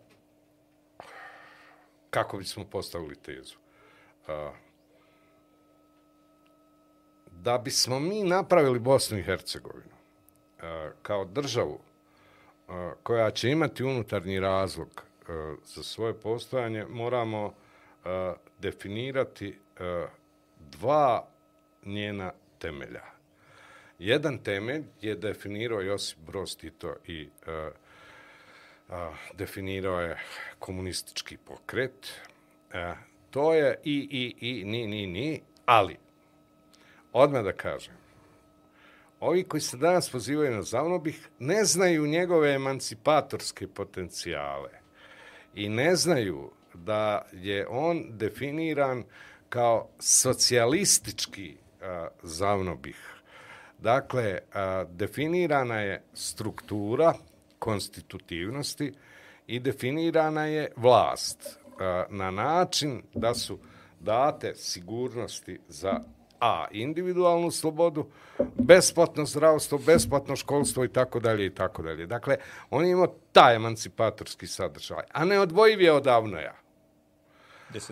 kako 2.09 2.37
bismo 2.37 2.65
postavili 2.65 3.15
tezu? 3.15 3.55
A, 4.27 4.51
da 7.31 7.57
bismo 7.57 7.99
mi 7.99 8.23
napravili 8.23 8.79
Bosnu 8.79 9.17
i 9.17 9.23
Hercegovinu 9.23 9.95
a, 10.61 10.91
kao 11.01 11.25
državu 11.25 11.79
a, 12.67 12.93
koja 13.03 13.31
će 13.31 13.49
imati 13.49 13.83
unutarnji 13.83 14.39
razlog 14.39 15.03
a, 15.27 15.55
za 15.65 15.83
svoje 15.83 16.13
postojanje, 16.13 16.85
moramo 16.89 17.53
a, 18.05 18.33
definirati 18.59 19.59
a, 19.79 20.07
dva 20.59 21.27
njena 21.85 22.31
temelja. 22.59 23.14
Jedan 23.99 24.37
temelj 24.37 24.83
je 25.01 25.15
definirao 25.15 25.81
Josip 25.81 26.17
Broz 26.19 26.57
Tito 26.57 26.95
i 27.07 27.29
uh, 27.47 27.73
uh, 28.89 28.95
definirao 29.33 30.01
je 30.01 30.17
komunistički 30.59 31.37
pokret. 31.37 32.21
Uh, 32.73 32.97
to 33.31 33.53
je 33.53 33.79
i, 33.83 34.07
i, 34.11 34.49
i, 34.49 34.63
ni, 34.63 34.87
ni, 34.87 35.07
ni, 35.07 35.41
ali, 35.65 35.97
odmah 37.13 37.43
da 37.43 37.53
kažem, 37.53 37.93
ovi 39.19 39.43
koji 39.43 39.61
se 39.61 39.77
danas 39.77 40.09
pozivaju 40.09 40.51
na 40.51 40.61
zavnobih 40.61 41.27
ne 41.39 41.63
znaju 41.63 42.07
njegove 42.07 42.53
emancipatorske 42.53 43.67
potencijale 43.67 44.69
i 45.55 45.69
ne 45.69 45.95
znaju 45.95 46.51
da 46.73 47.25
je 47.33 47.67
on 47.67 48.05
definiran 48.09 49.03
kao 49.49 49.89
socijalistički 49.99 51.55
e, 51.81 51.89
uh, 51.89 52.07
zavnobih 52.23 53.14
Dakle, 53.79 54.39
definirana 54.89 55.79
je 55.79 56.03
struktura 56.13 57.13
konstitutivnosti 57.59 58.93
i 59.47 59.59
definirana 59.59 60.45
je 60.45 60.71
vlast 60.75 61.59
na 62.09 62.31
način 62.31 63.01
da 63.13 63.33
su 63.33 63.59
date 63.99 64.55
sigurnosti 64.55 65.59
za 65.67 65.99
a 66.39 66.65
individualnu 66.71 67.51
slobodu, 67.51 68.07
besplatno 68.55 69.25
zdravstvo, 69.25 69.77
besplatno 69.77 70.35
školstvo 70.35 70.85
i 70.85 70.93
tako 70.93 71.19
dalje 71.19 71.45
i 71.45 71.55
tako 71.55 71.83
dalje. 71.83 72.05
Dakle, 72.05 72.37
on 72.69 72.85
ima 72.85 73.07
taj 73.31 73.55
emancipatorski 73.55 74.47
sadržaj, 74.47 75.03
a 75.11 75.25
ne 75.25 75.39
odvojiv 75.39 75.81
je 75.81 75.91
odavno 75.91 76.39
ja. 76.39 76.55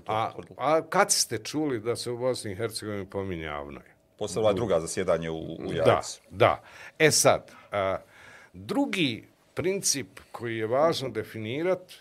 A, 0.07 0.31
a 0.57 0.81
kad 0.81 1.11
ste 1.11 1.37
čuli 1.37 1.79
da 1.79 1.95
se 1.95 2.11
u 2.11 2.17
Bosni 2.17 2.51
i 2.51 2.55
Hercegovini 2.55 3.05
pominje 3.05 3.47
Avnoj? 3.47 3.92
Posle 4.23 4.41
ova 4.41 4.53
druga 4.53 4.79
zasjedanje 4.79 5.29
u, 5.29 5.37
u 5.37 5.73
Da, 5.85 6.01
da. 6.29 6.63
E 6.99 7.11
sad, 7.11 7.51
a, 7.71 7.97
drugi 8.53 9.27
princip 9.53 10.19
koji 10.31 10.57
je 10.57 10.67
važno 10.67 11.09
definirati 11.09 11.95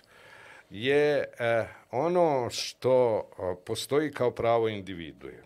je 0.70 1.30
a, 1.38 1.66
ono 1.90 2.50
što 2.50 3.28
a, 3.38 3.54
postoji 3.66 4.12
kao 4.12 4.30
pravo 4.30 4.68
individuje. 4.68 5.44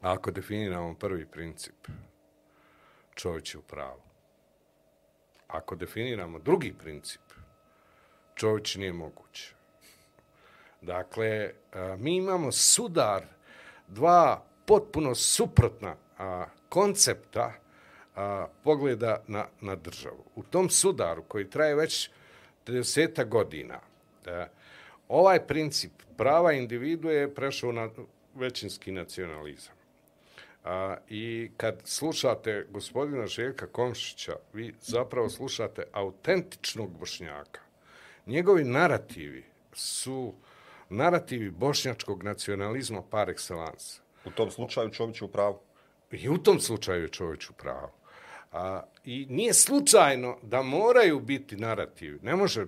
Ako 0.00 0.30
definiramo 0.30 0.94
prvi 0.94 1.26
princip, 1.26 1.88
čovjek 3.14 3.54
je 3.54 3.58
u 3.58 3.62
pravu. 3.62 4.02
Ako 5.48 5.76
definiramo 5.76 6.38
drugi 6.38 6.72
princip, 6.72 7.22
čovjek 8.34 8.74
nije 8.74 8.92
moguće. 8.92 9.54
Dakle, 10.80 11.50
a, 11.72 11.96
mi 11.98 12.16
imamo 12.16 12.52
sudar 12.52 13.22
dva 13.88 14.45
potpuno 14.66 15.14
suprotna 15.14 15.96
a, 16.18 16.46
koncepta 16.68 17.52
a, 18.16 18.46
pogleda 18.64 19.22
na, 19.26 19.46
na 19.60 19.76
državu. 19.76 20.24
U 20.34 20.42
tom 20.42 20.70
sudaru 20.70 21.22
koji 21.22 21.50
traje 21.50 21.74
već 21.74 22.10
30 22.66 23.28
godina, 23.28 23.80
a, 24.26 24.46
ovaj 25.08 25.46
princip 25.46 25.92
prava 26.16 26.52
individue 26.52 27.14
je 27.14 27.34
prešao 27.34 27.72
na 27.72 27.88
većinski 28.34 28.92
nacionalizam. 28.92 29.74
A, 30.64 30.96
I 31.08 31.50
kad 31.56 31.82
slušate 31.84 32.66
gospodina 32.70 33.26
Željka 33.26 33.66
Komšića, 33.66 34.36
vi 34.52 34.74
zapravo 34.80 35.28
slušate 35.28 35.84
autentičnog 35.92 36.98
bošnjaka. 36.98 37.60
Njegovi 38.26 38.64
narativi 38.64 39.44
su 39.72 40.34
narativi 40.88 41.50
bošnjačkog 41.50 42.22
nacionalizma 42.22 43.02
par 43.10 43.28
excellence. 43.28 44.05
U 44.26 44.30
tom 44.30 44.50
slučaju 44.50 44.90
Čović 44.90 45.20
je 45.20 45.24
u 45.24 45.28
pravu. 45.28 45.58
I 46.10 46.28
u 46.28 46.38
tom 46.38 46.60
slučaju 46.60 47.02
je 47.02 47.08
Čović 47.08 47.50
u 47.50 47.52
pravu. 47.52 47.90
A, 48.52 48.82
I 49.04 49.26
nije 49.30 49.54
slučajno 49.54 50.38
da 50.42 50.62
moraju 50.62 51.20
biti 51.20 51.56
narativi. 51.56 52.18
Ne 52.22 52.36
može 52.36 52.66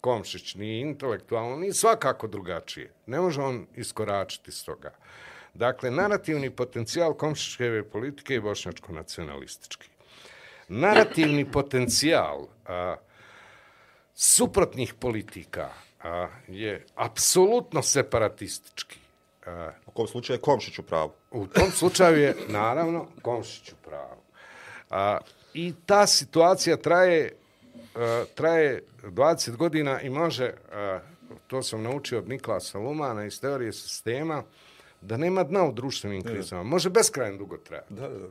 Komšić 0.00 0.54
ni 0.54 0.80
intelektualno, 0.80 1.56
ni 1.56 1.72
svakako 1.72 2.26
drugačije. 2.26 2.92
Ne 3.06 3.20
može 3.20 3.42
on 3.42 3.66
iskoračiti 3.76 4.52
s 4.52 4.64
toga. 4.64 4.94
Dakle, 5.54 5.90
narativni 5.90 6.50
potencijal 6.50 7.14
Komšićkeve 7.14 7.84
politike 7.88 8.34
je 8.34 8.40
bošnjačko-nacionalistički. 8.40 9.88
Narativni 10.68 11.50
potencijal 11.50 12.46
a, 12.66 12.96
suprotnih 14.14 14.94
politika 14.94 15.70
a, 16.02 16.28
je 16.48 16.86
apsolutno 16.94 17.82
separatistički. 17.82 19.01
A, 19.46 19.70
U 19.86 19.90
kom 19.90 20.06
slučaju 20.06 20.36
je 20.36 20.40
Komšić 20.40 20.78
u 20.78 20.82
pravu. 20.82 21.12
u 21.30 21.46
tom 21.46 21.70
slučaju 21.70 22.18
je, 22.18 22.36
naravno, 22.48 23.06
Komšić 23.22 23.72
u 23.72 23.76
pravu. 23.84 24.20
A, 24.90 25.18
I 25.54 25.74
ta 25.86 26.06
situacija 26.06 26.76
traje, 26.76 27.32
a, 27.94 28.24
traje 28.34 28.82
20 29.02 29.56
godina 29.56 30.00
i 30.00 30.10
može, 30.10 30.52
a, 30.72 31.00
to 31.46 31.62
sam 31.62 31.82
naučio 31.82 32.18
od 32.18 32.28
Niklasa 32.28 32.78
Lumana 32.78 33.24
iz 33.24 33.40
teorije 33.40 33.72
sistema, 33.72 34.42
da 35.00 35.16
nema 35.16 35.44
dna 35.44 35.64
u 35.64 35.72
društvenim 35.72 36.22
krizama. 36.22 36.62
Može 36.62 36.90
beskrajno 36.90 37.38
dugo 37.38 37.56
trajati. 37.56 37.94
Da, 37.94 38.08
da. 38.08 38.26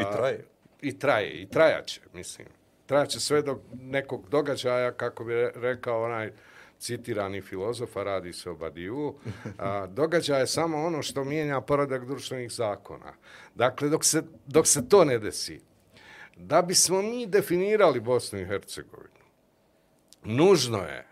I 0.00 0.04
traje. 0.12 0.44
I 0.82 0.98
traje, 0.98 1.30
i 1.32 1.48
trajaće, 1.48 2.00
mislim. 2.12 2.48
Trajaće 2.86 3.20
sve 3.20 3.42
do 3.42 3.60
nekog 3.72 4.28
događaja, 4.28 4.92
kako 4.92 5.24
bi 5.24 5.32
re- 5.34 5.52
rekao 5.54 6.04
onaj 6.04 6.32
citirani 6.80 7.42
filozof, 7.42 7.96
a 7.96 8.02
radi 8.02 8.32
se 8.32 8.50
o 8.50 8.54
Badiju, 8.54 9.14
a, 9.58 9.86
događaj 9.86 10.40
je 10.40 10.46
samo 10.46 10.84
ono 10.84 11.02
što 11.02 11.24
mijenja 11.24 11.60
poradak 11.60 12.04
društvenih 12.04 12.52
zakona. 12.52 13.12
Dakle, 13.54 13.88
dok 13.88 14.04
se, 14.04 14.22
dok 14.46 14.66
se 14.66 14.88
to 14.88 15.04
ne 15.04 15.18
desi, 15.18 15.60
da 16.36 16.62
bismo 16.62 17.02
mi 17.02 17.26
definirali 17.26 18.00
Bosnu 18.00 18.40
i 18.40 18.46
Hercegovinu, 18.46 19.24
nužno 20.24 20.78
je 20.78 21.06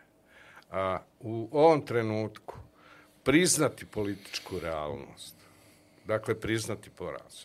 a, 0.70 0.98
u 1.20 1.48
ovom 1.52 1.86
trenutku 1.86 2.54
priznati 3.22 3.86
političku 3.86 4.58
realnost. 4.58 5.36
Dakle, 6.04 6.40
priznati 6.40 6.90
poraz. 6.90 7.44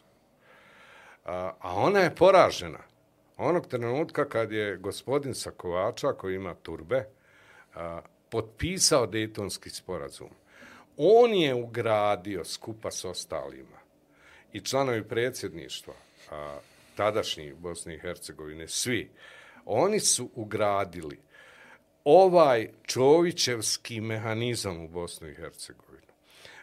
A, 1.26 1.52
a 1.60 1.74
ona 1.76 2.00
je 2.00 2.16
poražena. 2.16 2.80
Onog 3.38 3.68
trenutka 3.68 4.30
kad 4.30 4.52
je 4.52 4.78
gospodin 4.78 5.34
Sakovača, 5.34 6.14
koji 6.14 6.36
ima 6.36 6.54
turbe, 6.54 7.06
a, 7.76 8.02
potpisao 8.34 9.08
Dejtonski 9.08 9.70
sporazum. 9.70 10.30
On 10.98 11.34
je 11.34 11.54
ugradio 11.54 12.46
skupa 12.46 12.92
s 12.92 13.06
ostalima 13.06 13.78
i 14.54 14.62
članovi 14.62 15.04
predsjedništva, 15.04 15.94
a, 16.32 16.60
tadašnji 16.96 17.54
Bosne 17.54 17.96
i 17.96 18.00
Hercegovine, 18.00 18.68
svi, 18.68 19.12
oni 19.66 20.00
su 20.00 20.30
ugradili 20.36 21.20
ovaj 22.04 22.70
čovićevski 22.84 24.02
mehanizam 24.02 24.86
u 24.86 24.88
Bosnu 24.88 25.30
i 25.30 25.36
Hercegovinu. 25.36 26.14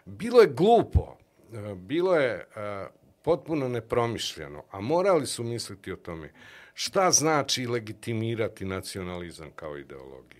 Bilo 0.04 0.40
je 0.40 0.46
glupo, 0.46 1.16
e, 1.52 1.74
bilo 1.74 2.16
je 2.16 2.46
a, 2.56 2.88
potpuno 3.22 3.68
nepromišljeno, 3.68 4.64
a 4.70 4.80
morali 4.80 5.26
su 5.26 5.44
misliti 5.44 5.92
o 5.92 5.96
tome 5.96 6.32
šta 6.74 7.10
znači 7.10 7.66
legitimirati 7.66 8.64
nacionalizam 8.64 9.50
kao 9.54 9.78
ideologiju. 9.78 10.39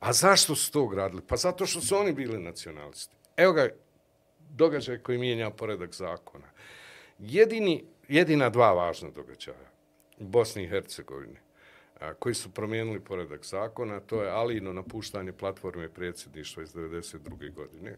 A 0.00 0.12
zašto 0.12 0.54
su 0.54 0.72
to 0.72 0.86
gradili? 0.86 1.22
Pa 1.28 1.36
zato 1.36 1.66
što 1.66 1.80
su 1.80 1.96
oni 1.96 2.12
bili 2.12 2.42
nacionalisti. 2.42 3.16
Evo 3.36 3.52
ga 3.52 3.68
događaj 4.50 4.98
koji 4.98 5.18
mijenja 5.18 5.50
poredak 5.50 5.94
zakona. 5.94 6.46
Jedini, 7.18 7.84
jedina 8.08 8.50
dva 8.50 8.72
važna 8.72 9.10
događaja 9.10 9.70
u 10.18 10.24
Bosni 10.24 10.64
i 10.64 10.68
Hercegovini 10.68 11.38
a, 12.00 12.14
koji 12.14 12.34
su 12.34 12.54
promijenili 12.54 13.00
poredak 13.00 13.44
zakona, 13.44 14.00
to 14.00 14.22
je 14.22 14.30
Alino 14.30 14.72
napuštanje 14.72 15.32
platforme 15.32 15.88
predsjedništva 15.88 16.62
iz 16.62 16.74
1992. 16.74 17.54
godine, 17.54 17.96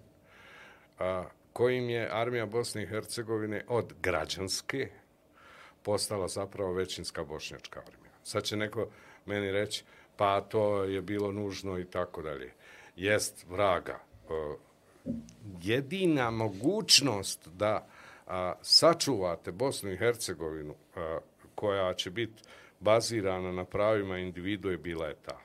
a, 0.99 1.25
kojim 1.53 1.91
je 1.91 2.09
armija 2.13 2.47
Bosne 2.47 2.83
i 2.83 2.87
Hercegovine 2.87 3.65
od 3.69 3.95
građanske 4.03 4.89
postala 5.83 6.29
zapravo 6.29 6.73
većinska 6.73 7.25
bošnjačka 7.25 7.81
armija. 7.81 8.13
Sad 8.25 8.45
će 8.45 8.57
neko 8.57 8.89
meni 9.27 9.53
reći, 9.53 9.85
pa 10.19 10.41
to 10.41 10.85
je 10.85 11.03
bilo 11.03 11.33
nužno 11.33 11.79
i 11.79 11.85
tako 11.85 12.23
dalje. 12.23 12.53
Jest 12.97 13.47
vraga. 13.49 13.99
E, 14.31 14.55
Jedina 15.63 16.31
mogućnost 16.31 17.49
da 17.49 17.87
a, 18.27 18.55
sačuvate 18.63 19.53
Bosnu 19.53 19.93
i 19.93 19.97
Hercegovinu 19.97 20.75
a, 20.97 21.19
koja 21.55 21.95
će 21.95 22.11
biti 22.11 22.43
bazirana 22.81 23.53
na 23.53 23.65
pravima 23.65 24.19
individua 24.19 24.71
je 24.71 24.79
bila 24.79 25.07
je 25.07 25.15
ta. 25.15 25.41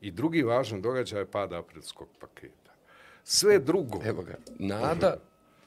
I 0.00 0.10
drugi 0.10 0.42
važan 0.42 0.82
događaj 0.82 1.20
je 1.20 1.30
pada 1.30 1.58
aprilskog 1.58 2.08
paketa. 2.20 2.72
Sve 3.24 3.58
drugo, 3.58 4.00
Evo 4.04 4.22
ga, 4.22 4.36
nada, 4.58 5.16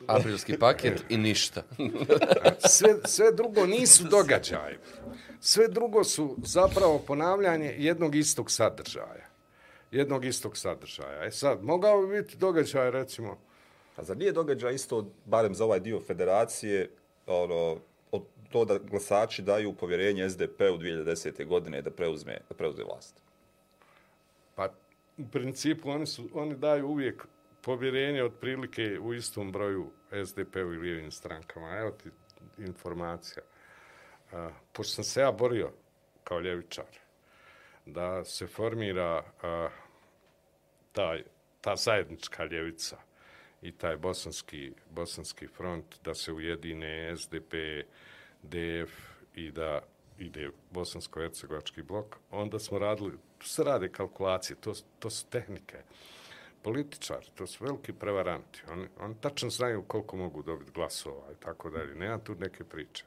aprilski 0.07 0.57
paket 0.59 1.03
i 1.09 1.17
ništa. 1.17 1.63
sve, 2.75 2.95
sve 3.05 3.31
drugo 3.31 3.65
nisu 3.65 4.03
događaje. 4.03 4.79
Sve 5.45 5.67
drugo 5.67 6.03
su 6.03 6.35
zapravo 6.43 6.99
ponavljanje 7.07 7.75
jednog 7.77 8.15
istog 8.15 8.51
sadržaja. 8.51 9.27
Jednog 9.91 10.25
istog 10.25 10.57
sadržaja. 10.57 11.25
E 11.25 11.31
sad, 11.31 11.63
mogao 11.63 12.01
bi 12.01 12.21
biti 12.21 12.37
događaj, 12.37 12.91
recimo, 12.91 13.37
A 13.95 14.03
zar 14.03 14.17
nije 14.17 14.31
događaj 14.31 14.73
isto, 14.73 15.11
barem 15.25 15.55
za 15.55 15.65
ovaj 15.65 15.79
dio 15.79 15.99
federacije, 15.99 16.89
ono, 17.27 17.77
od 18.11 18.23
to 18.51 18.65
da 18.65 18.77
glasači 18.77 19.41
daju 19.41 19.73
povjerenje 19.73 20.29
SDP 20.29 20.61
u 20.61 20.77
2010. 20.77 21.45
godine 21.47 21.81
da 21.81 21.91
preuzme, 21.91 22.39
da 22.49 22.55
preuzme 22.55 22.83
vlast? 22.83 23.21
Pa, 24.55 24.69
u 25.17 25.27
principu, 25.31 25.89
oni, 25.89 26.05
su, 26.05 26.29
oni 26.33 26.55
daju 26.55 26.87
uvijek 26.87 27.27
povjerenje 27.61 28.23
otprilike 28.23 28.99
u 28.99 29.13
istom 29.13 29.51
broju 29.51 29.91
SDP-u 30.25 30.73
i 30.73 30.77
lijevim 30.77 31.11
strankama. 31.11 31.77
Evo 31.77 31.91
ti 31.91 32.09
informacija. 32.57 33.43
A, 34.33 34.49
pošto 34.73 34.93
sam 34.93 35.03
se 35.03 35.21
ja 35.21 35.31
borio 35.31 35.71
kao 36.23 36.39
ljevičar, 36.39 36.85
da 37.85 38.25
se 38.25 38.47
formira 38.47 39.23
a, 39.41 39.69
taj, 40.91 41.23
ta 41.61 41.75
zajednička 41.75 42.45
ljevica 42.45 42.97
i 43.61 43.71
taj 43.71 43.97
bosanski, 43.97 44.71
bosanski 44.89 45.47
front, 45.47 45.85
da 46.03 46.13
se 46.13 46.31
ujedine 46.31 47.15
SDP, 47.17 47.53
DF 48.41 48.91
i 49.35 49.51
da 49.51 49.81
ide 50.19 50.49
bosansko-hercegovački 50.71 51.83
blok, 51.83 52.15
onda 52.31 52.59
smo 52.59 52.79
radili, 52.79 53.17
tu 53.37 53.47
se 53.47 53.63
rade 53.63 53.89
kalkulacije, 53.89 54.57
to, 54.61 54.73
to 54.99 55.09
su 55.09 55.25
tehnike. 55.29 55.77
Političar, 56.61 57.25
to 57.35 57.47
su 57.47 57.63
veliki 57.63 57.93
prevaranti. 57.93 58.63
Oni, 58.71 58.87
oni 58.99 59.15
tačno 59.21 59.49
znaju 59.49 59.83
koliko 59.83 60.17
mogu 60.17 60.43
dobiti 60.43 60.71
glasova 60.71 61.31
i 61.31 61.35
tako 61.43 61.69
dalje. 61.69 61.95
Nema 61.95 62.17
tu 62.19 62.35
neke 62.35 62.63
priče. 62.63 63.03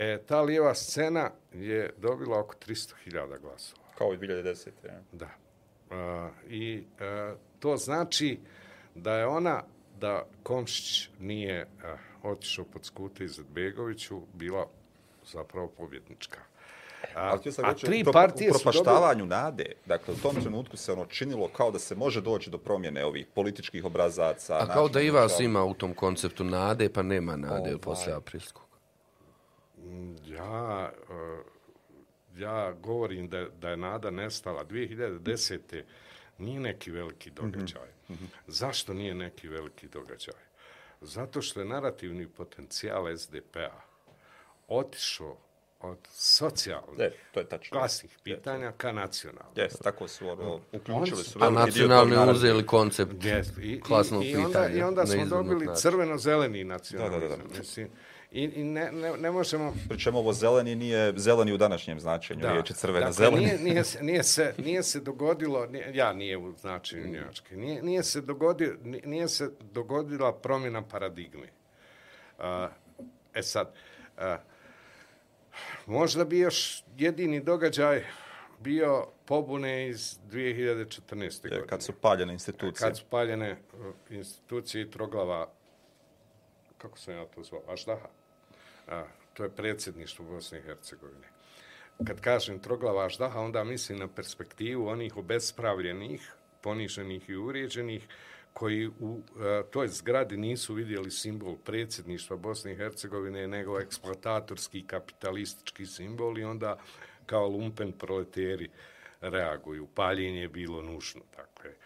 E, 0.00 0.18
ta 0.26 0.40
lijeva 0.40 0.74
scena 0.74 1.30
je 1.52 1.90
dobila 1.98 2.38
oko 2.38 2.54
300.000 2.66 3.40
glasova. 3.40 3.82
Kao 3.98 4.14
i 4.14 4.16
2010. 4.16 4.68
Ja. 4.84 5.00
Da. 5.12 5.28
A, 5.90 6.30
I 6.48 6.84
a, 7.00 7.34
to 7.58 7.76
znači 7.76 8.38
da 8.94 9.14
je 9.14 9.26
ona, 9.26 9.62
da 9.98 10.26
Komšić 10.42 11.08
nije 11.18 11.66
a, 11.84 11.96
otišao 12.22 12.64
pod 12.64 12.84
skute 12.84 13.24
Izetbegoviću, 13.24 14.20
bila 14.32 14.66
zapravo 15.32 15.68
pobjednička. 15.68 16.40
A, 17.14 17.36
a 17.58 17.68
reći, 17.68 17.86
tri 17.86 18.04
to 18.04 18.12
partije 18.12 18.50
u 18.50 18.54
su 18.54 18.64
dobile... 18.64 18.84
propaštavanju 18.84 19.26
nade, 19.26 19.72
dakle, 19.86 20.14
u 20.14 20.16
tom 20.16 20.40
trenutku 20.40 20.76
se 20.76 20.92
ono 20.92 21.06
činilo 21.06 21.48
kao 21.48 21.70
da 21.70 21.78
se 21.78 21.94
može 21.94 22.20
doći 22.20 22.50
do 22.50 22.58
promjene 22.58 23.04
ovih 23.04 23.26
političkih 23.34 23.84
obrazaca. 23.84 24.56
A 24.56 24.66
kao 24.66 24.88
da 24.88 25.00
i 25.00 25.10
vas 25.10 25.32
načina 25.32 25.44
ima 25.44 25.64
u 25.64 25.74
tom 25.74 25.94
konceptu 25.94 26.44
nade, 26.44 26.92
pa 26.92 27.02
nema 27.02 27.36
nade 27.36 27.70
Ovaj. 27.70 27.78
posle 27.78 28.12
aprilskog. 28.12 28.69
Ja, 30.26 30.92
e, 31.10 31.42
ja 32.36 32.72
govorim 32.72 33.28
da, 33.28 33.48
da 33.48 33.68
je 33.70 33.76
nada 33.76 34.10
nestala. 34.10 34.64
2010. 34.64 35.82
nije 36.38 36.60
neki 36.60 36.90
veliki 36.90 37.30
događaj. 37.30 37.88
Zašto 38.46 38.94
nije 38.94 39.14
neki 39.14 39.48
veliki 39.48 39.88
događaj? 39.88 40.34
Zato 41.00 41.42
što 41.42 41.60
je 41.60 41.66
narativni 41.66 42.28
potencijal 42.28 43.16
SDP-a 43.16 43.80
otišao 44.68 45.36
od 45.80 45.98
socijalnih, 46.10 46.98
Je, 46.98 47.12
to 47.32 47.40
je 47.40 47.48
tačno. 47.48 47.78
klasnih 47.78 48.18
pitanja 48.24 48.72
ka 48.72 48.92
nacionalnim. 48.92 49.52
Jes, 49.56 49.72
tako 49.72 50.08
su 50.08 50.28
ono, 50.28 50.60
uključili 50.72 51.24
su 51.24 51.38
A 51.42 51.48
veliki 51.48 51.72
dio 51.72 51.82
tog 51.82 51.90
nacionalni 51.90 52.10
naroda. 52.10 52.32
uzeli 52.32 52.66
koncept 52.66 53.24
Jest, 53.24 53.58
i, 53.58 53.80
klasnog 53.80 54.24
i, 54.24 54.30
i 54.30 54.36
onda, 54.36 54.46
pitanja. 54.48 54.76
I 54.76 54.82
onda 54.82 55.06
smo 55.06 55.24
dobili 55.26 55.66
crveno-zeleni 55.76 56.64
nacionalizam. 56.64 57.20
Da, 57.20 57.36
da, 57.36 57.44
da. 57.44 57.58
Mislim, 57.58 57.88
I, 58.30 58.42
i 58.44 58.64
ne, 58.64 58.92
ne, 58.92 59.16
ne 59.16 59.30
možemo... 59.30 59.74
Pričemu 59.88 60.18
ovo 60.18 60.32
zeleni 60.32 60.74
nije 60.74 61.12
zeleni 61.16 61.52
u 61.52 61.56
današnjem 61.56 62.00
značenju, 62.00 62.40
da. 62.40 62.52
riječ 62.52 62.70
je 62.70 62.76
crvena 62.76 63.06
dakle, 63.06 63.12
zeleni. 63.12 63.46
Nije, 63.46 63.58
nije, 63.58 63.84
se, 63.84 64.02
nije, 64.02 64.22
se, 64.22 64.54
nije 64.66 64.82
se 64.82 65.00
dogodilo, 65.00 65.66
nije, 65.66 65.90
ja 65.94 66.12
nije 66.12 66.36
u 66.36 66.52
značenju 66.52 67.12
Njemačke, 67.12 67.56
nije, 67.56 67.82
nije, 67.82 68.02
se 68.02 68.20
dogodio, 68.20 68.76
nije, 69.04 69.28
se 69.28 69.50
dogodila 69.60 70.32
promjena 70.32 70.82
paradigme. 70.88 71.48
Uh, 72.38 72.44
e 73.34 73.42
sad, 73.42 73.74
uh, 74.16 74.22
možda 75.86 76.24
bi 76.24 76.38
još 76.38 76.84
jedini 76.96 77.40
događaj 77.40 78.04
bio 78.58 79.06
pobune 79.24 79.88
iz 79.88 80.18
2014. 80.30 81.22
Je, 81.44 81.50
godine. 81.50 81.66
kad 81.66 81.82
su 81.82 81.92
paljene 81.92 82.32
institucije. 82.32 82.88
Kad 82.88 82.96
su 82.96 83.04
paljene 83.10 83.52
uh, 83.52 83.94
institucije 84.10 84.82
i 84.82 84.90
troglava, 84.90 85.52
kako 86.78 86.98
sam 86.98 87.14
ja 87.14 87.24
to 87.24 87.42
zvao, 87.42 87.62
Aždaha, 87.68 88.08
a, 88.90 89.04
to 89.34 89.44
je 89.44 89.50
predsjedništvo 89.50 90.24
Bosne 90.24 90.58
i 90.58 90.62
Hercegovine. 90.62 91.28
Kad 92.06 92.20
kažem 92.20 92.58
troglava 92.58 93.08
ždaha, 93.08 93.40
onda 93.40 93.64
mislim 93.64 93.98
na 93.98 94.08
perspektivu 94.08 94.88
onih 94.88 95.16
obespravljenih, 95.16 96.32
poniženih 96.60 97.28
i 97.28 97.36
uvrijeđenih, 97.36 98.08
koji 98.52 98.88
u 98.88 99.20
a, 99.36 99.62
toj 99.70 99.88
zgradi 99.88 100.36
nisu 100.36 100.74
vidjeli 100.74 101.10
simbol 101.10 101.56
predsjedništva 101.64 102.36
Bosne 102.36 102.72
i 102.72 102.76
Hercegovine, 102.76 103.48
nego 103.48 103.80
eksploatatorski 103.80 104.86
kapitalistički 104.86 105.86
simbol 105.86 106.38
i 106.38 106.44
onda 106.44 106.78
kao 107.26 107.48
lumpen 107.48 107.92
proleteri 107.92 108.70
reaguju. 109.20 109.86
Paljenje 109.94 110.40
je 110.40 110.48
bilo 110.48 110.82
nužno, 110.82 111.22
je. 111.64 111.76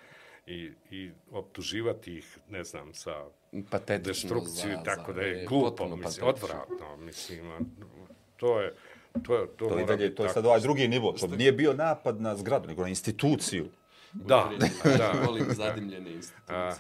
I, 0.47 0.71
i 0.91 1.11
optuživati 1.31 2.15
ih, 2.15 2.39
ne 2.49 2.65
znam, 2.65 2.95
sa 2.95 3.25
Patetično 3.71 4.05
destrukciju, 4.31 4.71
za- 4.71 4.83
tako 4.85 5.13
za- 5.13 5.13
da 5.13 5.23
je 5.23 5.29
je 5.31 5.47
glupo, 5.47 5.97
mislim, 5.97 6.29
odvratno, 6.29 6.97
mislim, 6.97 7.51
a, 7.51 7.59
to 8.37 8.61
je, 8.61 8.75
to 9.23 9.37
je, 9.37 9.47
to, 9.49 9.69
To, 9.69 9.85
dalje, 9.87 10.15
to 10.15 10.25
je 10.25 10.31
sad 10.31 10.47
ovaj 10.47 10.61
drugi 10.61 10.89
nivo. 10.89 11.13
To 11.13 11.27
nije 11.29 11.53
bio 11.53 11.73
napad 11.73 12.21
na 12.21 12.37
zgradu, 12.37 12.69
nego 12.69 12.83
na 12.83 12.89
instituciju. 12.89 13.67
Da, 14.13 14.51
da. 14.85 15.13
Volim 15.27 15.47
zadimljene 15.51 16.13
institucije. 16.13 16.73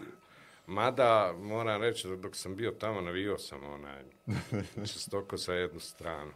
Mada, 0.67 1.35
moram 1.39 1.83
reći 1.83 2.09
da 2.09 2.17
dok 2.17 2.37
sam 2.37 2.57
bio 2.57 2.71
tamo, 2.71 3.01
navio 3.01 3.39
sam 3.39 3.59
onaj 3.65 4.03
čestoko 4.93 5.39
sa 5.39 5.53
jednu 5.53 5.81
stranu. 5.81 6.33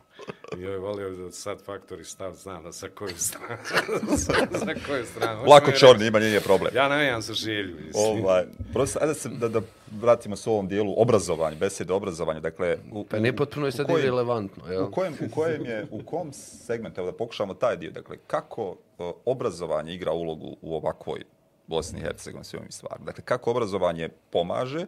I 0.57 0.61
joj 0.61 0.79
volio 0.79 1.11
da 1.11 1.33
sad 1.33 1.64
faktori 1.64 2.05
stav 2.05 2.33
zna 2.33 2.62
da 2.62 2.72
sa 2.72 2.89
koju 2.89 3.16
stranu. 3.16 3.62
sa, 4.24 4.33
sa 4.59 4.74
koju 4.87 5.07
stranu. 5.07 5.45
Lako 5.45 5.72
čorni, 5.72 6.07
ima 6.07 6.18
nije 6.18 6.41
problem. 6.41 6.72
Ja 6.74 6.89
navijam 6.89 7.22
za 7.22 7.35
želju, 7.35 7.76
mislim. 7.87 8.24
Ovaj, 8.24 8.45
prosto, 8.72 8.99
ajde 9.03 9.14
se, 9.14 9.29
da, 9.29 9.49
da 9.49 9.61
vratimo 10.01 10.37
se 10.37 10.51
u 10.51 10.53
ovom 10.53 10.68
dijelu 10.68 10.95
obrazovanja, 11.03 11.57
besede 11.57 11.93
o 11.93 11.97
obrazovanju. 11.97 12.41
Dakle, 12.41 12.76
u, 12.93 13.05
Pa 13.05 13.18
ne 13.18 13.37
potpuno 13.37 13.66
je 13.66 13.72
sad 13.72 13.91
irelevantno, 13.91 14.72
jel? 14.72 14.85
U 14.85 14.91
kojem, 14.91 15.14
u 15.26 15.35
kojem 15.35 15.66
je, 15.66 15.87
u 15.91 16.03
kom 16.03 16.33
segmentu, 16.33 17.01
evo 17.01 17.11
da 17.11 17.16
pokušamo 17.16 17.55
taj 17.55 17.76
dio, 17.76 17.91
dakle, 17.91 18.16
kako 18.26 18.76
obrazovanje 19.24 19.95
igra 19.95 20.12
ulogu 20.12 20.57
u 20.62 20.76
ovakvoj 20.76 21.24
Bosni 21.68 21.98
i 21.98 22.02
Hercegovini 22.02 22.44
svim 22.44 22.60
ovim 22.60 22.72
stvarima? 22.72 23.04
Dakle, 23.06 23.24
kako 23.24 23.50
obrazovanje 23.50 24.08
pomaže 24.30 24.86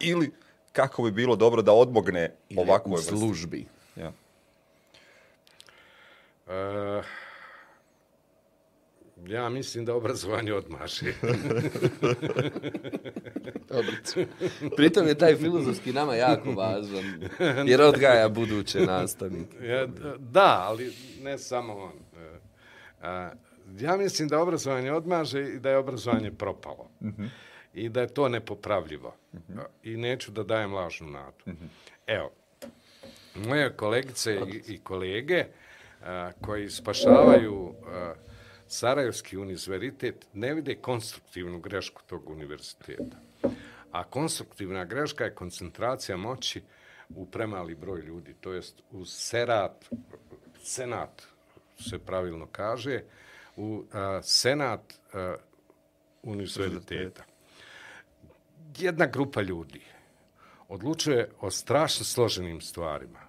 ili 0.00 0.32
kako 0.72 1.02
bi 1.02 1.10
bilo 1.10 1.36
dobro 1.36 1.62
da 1.62 1.72
odmogne 1.72 2.34
Ili 2.48 2.60
ovakvoj 2.60 2.96
vrsti? 2.96 3.16
službi. 3.16 3.66
Ja. 3.96 4.12
E, 6.48 7.02
ja 9.26 9.48
mislim 9.48 9.84
da 9.84 9.94
obrazovanje 9.94 10.52
odmaže. 10.54 11.12
Dobro. 13.68 13.92
Pritom 14.76 15.06
je 15.06 15.14
taj 15.14 15.36
filozofski 15.36 15.92
nama 15.92 16.14
jako 16.14 16.50
važan, 16.52 17.28
jer 17.66 17.82
odgaja 17.82 18.28
buduće 18.28 18.80
nastavnike. 18.80 19.66
Ja, 19.66 19.86
da, 20.18 20.64
ali 20.68 20.92
ne 21.22 21.38
samo 21.38 21.74
on. 21.74 21.92
E, 22.22 22.38
a, 23.02 23.30
ja 23.78 23.96
mislim 23.96 24.28
da 24.28 24.42
obrazovanje 24.42 24.92
odmaže 24.92 25.42
i 25.42 25.58
da 25.58 25.70
je 25.70 25.76
obrazovanje 25.76 26.30
propalo. 26.30 26.90
I 27.74 27.88
da 27.88 28.00
je 28.00 28.14
to 28.14 28.28
nepopravljivo. 28.28 29.14
A, 29.56 29.64
I 29.82 29.96
neću 29.96 30.32
da 30.32 30.42
dajem 30.42 30.74
lažnu 30.74 31.10
nadu. 31.10 31.44
Evo, 32.06 32.30
moje 33.34 33.76
kolegice 33.76 34.34
i, 34.34 34.74
i 34.74 34.78
kolege 34.78 35.44
a, 36.02 36.30
koji 36.40 36.70
spašavaju 36.70 37.74
a, 37.86 38.14
Sarajevski 38.72 39.36
univerzitet 39.36 40.26
ne 40.32 40.54
vide 40.54 40.74
konstruktivnu 40.74 41.60
grešku 41.60 42.02
tog 42.06 42.30
univerziteta. 42.30 43.16
A 43.92 44.04
konstruktivna 44.04 44.84
greška 44.84 45.24
je 45.24 45.34
koncentracija 45.34 46.16
moći 46.16 46.62
u 47.14 47.26
premali 47.26 47.74
broj 47.74 48.00
ljudi, 48.00 48.34
to 48.40 48.52
jest 48.52 48.82
u 48.90 49.04
serat, 49.04 49.84
senat 50.62 51.22
se 51.78 51.98
pravilno 51.98 52.46
kaže, 52.52 53.00
u 53.62 53.84
a, 53.92 54.20
senat 54.22 54.94
a, 55.12 55.34
univerziteta. 56.22 57.24
Jedna 58.78 59.06
grupa 59.06 59.40
ljudi 59.40 59.80
odlučuje 60.68 61.30
o 61.40 61.50
strašno 61.50 62.04
složenim 62.04 62.60
stvarima. 62.60 63.20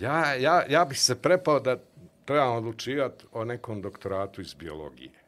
Ja, 0.00 0.34
ja, 0.34 0.64
ja 0.68 0.84
bih 0.84 1.00
se 1.00 1.22
prepao 1.22 1.60
da 1.60 1.76
trebam 2.24 2.56
odlučivati 2.56 3.24
o 3.32 3.44
nekom 3.44 3.82
doktoratu 3.82 4.40
iz 4.40 4.54
biologije. 4.54 5.22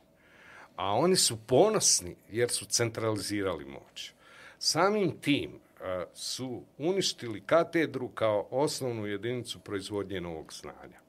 A 0.77 0.93
oni 0.93 1.17
su 1.17 1.37
ponosni 1.47 2.17
jer 2.31 2.51
su 2.51 2.65
centralizirali 2.65 3.65
moć. 3.65 4.13
Samim 4.59 5.21
tim 5.21 5.61
a, 5.81 6.05
su 6.15 6.63
uništili 6.79 7.43
katedru 7.47 8.09
kao 8.09 8.49
osnovnu 8.51 9.07
jedinicu 9.07 9.59
proizvodnje 9.59 10.21
novog 10.21 10.53
znanja. 10.53 11.04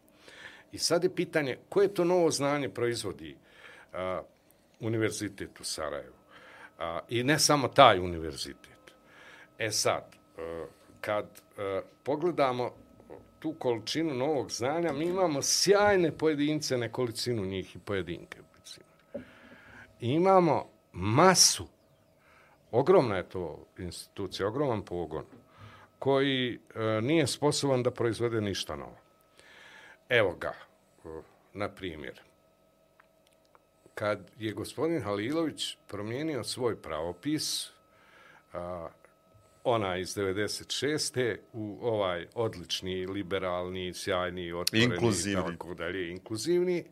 I 0.75 0.77
sad 0.77 1.03
je 1.03 1.15
pitanje 1.15 1.57
koje 1.69 1.93
to 1.93 2.03
novo 2.03 2.31
znanje 2.31 2.69
proizvodi 2.69 3.35
a, 3.93 4.21
univerzitet 4.79 5.59
u 5.59 5.63
Sarajevu. 5.63 6.15
A, 6.79 6.99
I 7.09 7.23
ne 7.23 7.39
samo 7.39 7.67
taj 7.67 7.99
univerzitet. 7.99 8.95
E 9.57 9.71
sad, 9.71 10.03
a, 10.37 10.65
kad 11.01 11.25
a, 11.57 11.81
pogledamo 12.03 12.71
tu 13.39 13.53
količinu 13.59 14.13
novog 14.13 14.51
znanja, 14.51 14.93
mi 14.93 15.05
imamo 15.05 15.41
sjajne 15.41 16.11
pojedince, 16.11 16.77
nekolicinu 16.77 17.45
njih 17.45 17.75
i 17.75 17.79
pojedinke. 17.79 18.39
recimo. 18.57 18.85
I 19.99 20.09
imamo 20.09 20.69
masu, 20.93 21.67
ogromna 22.71 23.17
je 23.17 23.29
to 23.29 23.65
institucija, 23.77 24.47
ogroman 24.47 24.81
pogon, 24.81 25.25
koji 25.99 26.59
e, 26.75 27.01
nije 27.01 27.27
sposoban 27.27 27.83
da 27.83 27.91
proizvede 27.91 28.41
ništa 28.41 28.75
novo. 28.75 29.04
Evo 30.09 30.35
ga, 30.35 30.53
na 31.53 31.69
primjer. 31.69 32.21
Kad 33.95 34.31
je 34.39 34.53
gospodin 34.53 35.01
Halilović 35.01 35.77
promijenio 35.87 36.43
svoj 36.43 36.81
pravopis, 36.81 37.69
a, 38.53 38.89
ona 39.63 39.97
iz 39.97 40.15
96. 40.15 41.37
u 41.53 41.77
ovaj 41.81 42.27
odlični, 42.35 43.07
liberalni, 43.07 43.93
sjajni, 43.93 44.53
otvoreni, 44.53 44.93
Inkluzivni. 44.93 45.51
tako 45.51 45.73
dalje, 45.73 46.11
inkluzivni, 46.11 46.85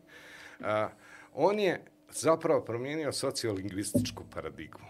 a, 0.60 0.88
on 1.32 1.60
je 1.60 1.84
zapravo 2.10 2.64
promijenio 2.64 3.12
sociolingvističku 3.12 4.24
paradigmu. 4.34 4.86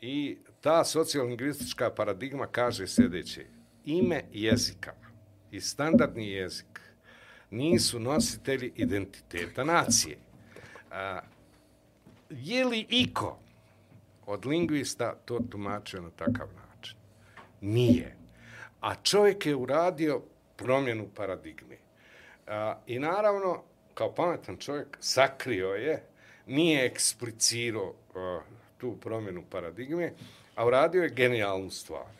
I 0.00 0.38
ta 0.60 0.84
sociolingvistička 0.84 1.90
paradigma 1.90 2.46
kaže 2.46 2.86
sljedeće. 2.86 3.46
Ime 3.84 4.24
jezika 4.32 4.92
i 5.50 5.60
standardni 5.60 6.28
jezik 6.28 6.80
nisu 7.50 8.00
nositelji 8.00 8.72
identiteta 8.76 9.64
nacije. 9.64 10.16
A, 10.90 11.20
je 12.30 12.64
li 12.64 12.86
iko 12.88 13.38
od 14.26 14.46
lingvista 14.46 15.14
to 15.24 15.40
tumačio 15.50 16.02
na 16.02 16.10
takav 16.10 16.48
način? 16.54 16.96
Nije. 17.60 18.16
A 18.80 18.94
čovjek 18.94 19.46
je 19.46 19.56
uradio 19.56 20.22
promjenu 20.56 21.08
paradigme. 21.14 21.76
A, 22.46 22.78
I 22.86 22.98
naravno, 22.98 23.62
kao 23.94 24.14
pametan 24.14 24.56
čovjek, 24.56 24.98
sakrio 25.00 25.68
je, 25.68 26.02
nije 26.46 26.86
eksplicirao 26.86 27.94
a, 28.14 28.40
tu 28.78 28.96
promjenu 29.00 29.44
paradigme, 29.50 30.12
a 30.54 30.66
uradio 30.66 31.02
je 31.02 31.08
genijalnu 31.08 31.70
stvar. 31.70 32.12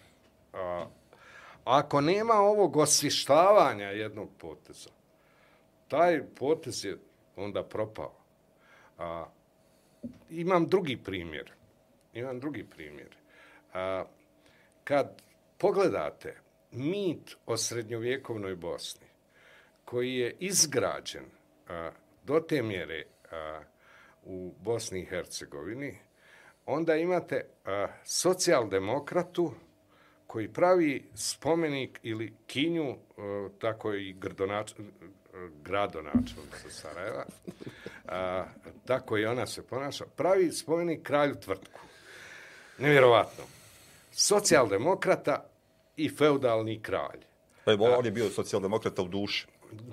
A, 0.52 0.86
ako 1.64 2.00
nema 2.00 2.34
ovog 2.34 2.76
osvještavanja 2.76 3.86
jednog 3.86 4.28
poteza, 4.38 4.90
taj 5.88 6.22
potez 6.38 6.84
je 6.84 6.98
onda 7.36 7.64
propao. 7.64 8.14
A, 8.98 9.26
imam 10.30 10.66
drugi 10.66 10.96
primjer. 10.96 11.52
Imam 12.12 12.40
drugi 12.40 12.64
primjer. 12.64 13.16
A, 13.74 14.04
kad 14.84 15.22
pogledate 15.58 16.36
mit 16.72 17.36
o 17.46 17.56
srednjovjekovnoj 17.56 18.56
Bosni, 18.56 19.06
koji 19.84 20.14
je 20.14 20.36
izgrađen 20.38 21.24
a, 21.68 21.90
do 22.24 22.40
te 22.40 22.62
mjere 22.62 23.04
a, 23.30 23.60
u 24.24 24.54
Bosni 24.60 25.00
i 25.00 25.04
Hercegovini, 25.04 25.98
onda 26.66 26.96
imate 26.96 27.46
a, 27.64 27.86
socijaldemokratu 28.04 29.52
koji 30.26 30.52
pravi 30.52 31.04
spomenik 31.14 32.00
ili 32.02 32.34
kinju, 32.46 32.96
a, 33.18 33.48
tako 33.60 33.94
i 33.94 34.12
grdonač, 34.12 34.72
gradonačelnica 35.62 36.70
Sarajeva, 36.70 37.24
a, 38.08 38.44
tako 38.86 39.18
i 39.18 39.26
ona 39.26 39.46
se 39.46 39.62
ponaša, 39.62 40.04
pravi 40.16 40.52
spomenik 40.52 41.02
kralju 41.02 41.34
tvrtku. 41.34 41.80
Nevjerovatno. 42.78 43.44
Socijaldemokrata 44.12 45.44
i 45.96 46.08
feudalni 46.08 46.82
kralj. 46.82 47.20
Pa 47.64 47.70
je, 47.70 47.78
on 47.80 48.04
je 48.04 48.10
bio 48.10 48.30
socijaldemokrata 48.30 49.02
u 49.02 49.08
duši. 49.08 49.46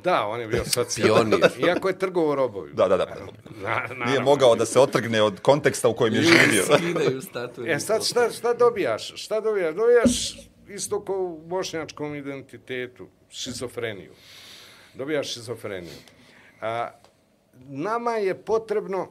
Da, 0.04 0.26
on 0.28 0.42
je 0.42 0.48
bio 0.48 0.66
socijaldemokrat. 0.76 1.60
Iako 1.60 1.88
je 1.88 2.00
trgovo 2.00 2.36
robovima. 2.36 2.76
Da, 2.76 2.88
da, 2.88 2.98
da. 2.98 3.16
Na, 3.62 3.88
na, 3.96 4.06
nije 4.06 4.20
mogao 4.20 4.56
da 4.56 4.66
se 4.66 4.80
otrgne 4.80 5.22
od 5.22 5.40
konteksta 5.40 5.88
u 5.88 5.96
kojem 5.96 6.14
je 6.14 6.22
živio. 6.22 6.64
Skidaju. 6.64 7.22
E 7.76 7.80
sad 7.80 8.06
šta, 8.06 8.30
šta 8.30 8.54
dobijaš? 8.54 9.24
Šta 9.24 9.42
dobijaš? 9.42 9.76
Dobijaš 9.76 10.38
isto 10.68 11.06
kao 11.06 11.16
u 11.16 11.42
bošnjačkom 11.46 12.16
identitetu, 12.16 13.08
šizofreniju. 13.30 14.12
Dobijaš 14.94 15.34
šizofreniju. 15.34 15.96
A, 16.62 16.90
nama 17.68 18.12
je 18.12 18.42
potrebno, 18.42 19.08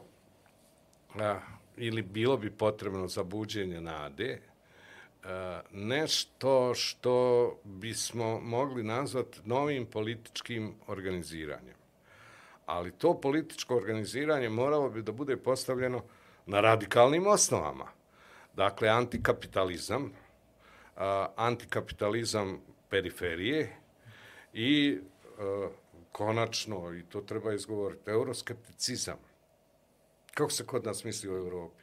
a, 1.19 1.39
ili 1.77 2.03
bilo 2.03 2.37
bi 2.37 2.51
potrebno 2.51 3.09
za 3.09 3.23
buđenje 3.23 3.81
nade, 3.81 4.41
a, 5.25 5.61
nešto 5.73 6.75
što 6.75 7.57
bismo 7.65 8.41
mogli 8.41 8.83
nazvati 8.83 9.41
novim 9.45 9.87
političkim 9.87 10.75
organiziranjem. 10.87 11.75
Ali 12.67 12.93
to 12.93 13.21
političko 13.21 13.77
organiziranje 13.77 14.49
moralo 14.49 14.91
bi 14.91 15.03
da 15.03 15.13
bude 15.13 15.37
postavljeno 15.37 16.03
na 16.47 16.61
radikalnim 16.61 17.27
osnovama. 17.27 17.87
Dakle, 18.57 18.89
antikapitalizam, 18.89 20.13
a, 20.97 21.27
antikapitalizam 21.37 22.61
periferije 22.89 23.77
i 24.53 24.99
konačno, 26.13 26.95
i 26.95 27.03
to 27.03 27.21
treba 27.21 27.55
izgovoriti, 27.55 28.11
euroskepticizam. 28.11 29.19
Kako 30.35 30.51
se 30.51 30.67
kod 30.67 30.85
nas 30.85 31.05
misli 31.05 31.31
u 31.31 31.37
Europi? 31.37 31.83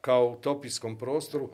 Kao 0.00 0.26
u 0.26 0.32
utopijskom 0.32 0.98
prostoru, 0.98 1.50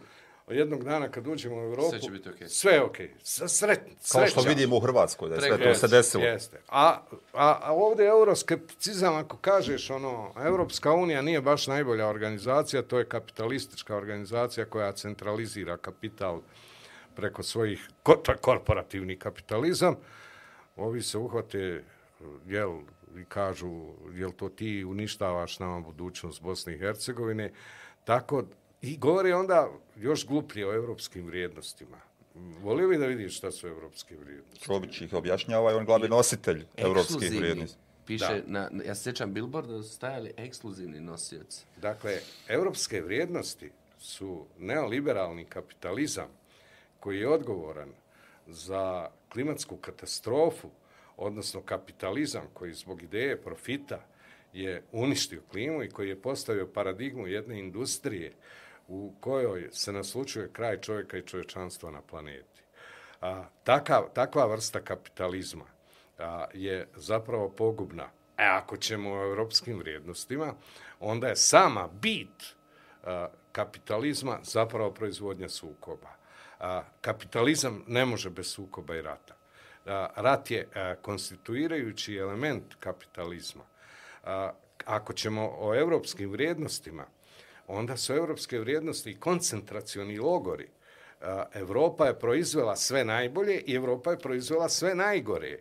jednog 0.51 0.85
dana 0.85 1.09
kad 1.11 1.27
uđemo 1.27 1.57
u 1.57 1.63
Europu, 1.63 1.91
Sve 1.91 2.01
će 2.01 2.11
biti 2.11 2.29
okej. 2.29 2.49
Sve 2.49 2.73
je 2.73 2.83
okej. 2.83 3.07
Okay. 3.07 3.49
Sret, 3.49 3.81
Kao 4.13 4.27
što 4.27 4.41
vidimo 4.41 4.77
u 4.77 4.81
Hrvatskoj, 4.81 5.29
da 5.29 5.35
je 5.35 5.41
sve 5.41 5.59
to 5.65 5.75
se 5.75 5.89
desilo. 5.89 6.25
Jeste. 6.25 6.61
A, 6.69 7.01
a, 7.33 7.59
a 7.63 7.73
ovdje 7.73 8.05
je 8.05 8.11
euroskepticizam, 8.11 9.17
ako 9.17 9.37
kažeš, 9.37 9.91
ono, 9.91 10.33
Europska 10.37 10.93
unija 10.93 11.23
nije 11.23 11.41
baš 11.41 11.67
najbolja 11.67 12.09
organizacija, 12.09 12.83
to 12.83 12.99
je 12.99 13.09
kapitalistička 13.09 13.97
organizacija 13.97 14.67
koja 14.67 14.93
centralizira 14.93 15.77
kapital 15.77 16.41
preko 17.17 17.43
svojih, 17.43 17.89
korporativni 18.41 19.19
kapitalizam. 19.19 19.97
Ovi 20.79 21.03
se 21.03 21.19
uhvate, 21.19 21.85
jel, 22.47 22.79
i 23.17 23.25
kažu, 23.25 23.85
jel 24.15 24.33
to 24.33 24.49
ti 24.49 24.85
uništavaš 24.85 25.59
nama 25.59 25.81
budućnost 25.81 26.43
Bosne 26.43 26.75
i 26.75 26.79
Hercegovine, 26.79 27.53
tako, 28.05 28.45
i 28.83 28.97
govori 28.97 29.33
onda 29.33 29.69
još 29.97 30.27
gluplje 30.27 30.69
o 30.69 30.75
evropskim 30.75 31.27
vrijednostima. 31.27 31.97
Volio 32.35 32.89
bi 32.89 32.99
da 32.99 33.07
vidiš 33.07 33.37
šta 33.37 33.51
su 33.51 33.67
evropske 33.67 34.17
vrijednosti. 34.17 34.65
Čović 34.65 35.01
ih 35.01 35.13
objašnjava 35.13 35.73
i 35.73 35.75
on 35.75 35.85
glavni 35.85 36.09
nositelj 36.09 36.65
evropskih 36.77 37.39
vrijednosti. 37.39 37.79
Piše, 38.07 38.43
na, 38.47 38.69
na- 38.71 38.85
ja 38.85 38.95
se 38.95 39.03
sjećam 39.03 39.33
Billboarda 39.35 39.73
da 39.73 39.83
su 39.83 39.95
stajali 39.95 40.33
ekskluzivni 40.37 41.01
nosioci. 41.01 41.65
Dakle, 41.77 42.19
evropske 42.49 43.01
vrijednosti 43.01 43.71
su 43.99 44.47
neoliberalni 44.59 45.45
kapitalizam 45.45 46.29
koji 47.01 47.19
je 47.21 47.29
odgovoran 47.29 47.89
za 48.49 49.09
klimatsku 49.33 49.77
katastrofu, 49.77 50.71
odnosno 51.17 51.63
kapitalizam 51.63 52.45
koji 52.55 52.75
zbog 52.75 53.03
ideje 53.03 53.43
profita 53.43 54.01
je 54.53 54.83
uništio 54.93 55.43
klimu 55.51 55.83
i 55.83 55.91
koji 55.91 56.09
je 56.09 56.23
postavio 56.23 56.67
paradigmu 56.67 57.27
jedne 57.27 57.59
industrije 57.59 58.33
u 58.89 59.13
kojoj 59.21 59.69
se 59.73 59.93
naslučuje 59.93 60.53
kraj 60.53 60.81
čovjeka 60.81 61.19
i 61.19 61.27
čovječanstva 61.27 61.91
na 61.91 62.03
planeti. 62.03 62.63
A, 63.21 63.45
takav, 63.65 64.03
takva 64.15 64.47
vrsta 64.47 64.81
kapitalizma 64.81 65.65
a, 66.19 66.47
je 66.55 66.89
zapravo 66.95 67.49
pogubna. 67.49 68.11
E, 68.39 68.45
ako 68.45 68.77
ćemo 68.77 69.11
o 69.11 69.25
evropskim 69.25 69.79
vrijednostima, 69.79 70.55
onda 71.01 71.29
je 71.29 71.37
sama 71.37 71.89
bit 71.89 72.55
a, 73.05 73.29
kapitalizma 73.53 74.39
zapravo 74.43 74.91
proizvodnja 74.91 75.49
sukoba. 75.49 76.19
A, 76.61 76.83
kapitalizam 77.01 77.85
ne 77.87 78.05
može 78.05 78.31
bez 78.31 78.47
sukoba 78.47 78.97
i 78.97 79.03
rata. 79.03 79.35
A, 79.87 80.09
rat 80.17 80.51
je 80.51 80.69
a, 80.75 80.95
konstituirajući 81.03 82.17
element 82.17 82.75
kapitalizma. 82.81 83.65
A, 84.25 84.53
ako 84.85 85.13
ćemo 85.13 85.57
o 85.59 85.75
evropskim 85.75 86.31
vrijednostima, 86.31 87.07
onda 87.67 87.97
su 87.97 88.13
evropske 88.13 88.59
vrijednosti 88.59 89.11
i 89.11 89.21
koncentracioni 89.21 90.19
logori. 90.19 90.69
A, 91.21 91.45
Evropa 91.55 92.07
je 92.07 92.19
proizvela 92.19 92.77
sve 92.77 93.05
najbolje 93.05 93.61
i 93.61 93.75
Evropa 93.75 94.11
je 94.11 94.19
proizvela 94.19 94.69
sve 94.69 94.95
najgore. 94.95 95.59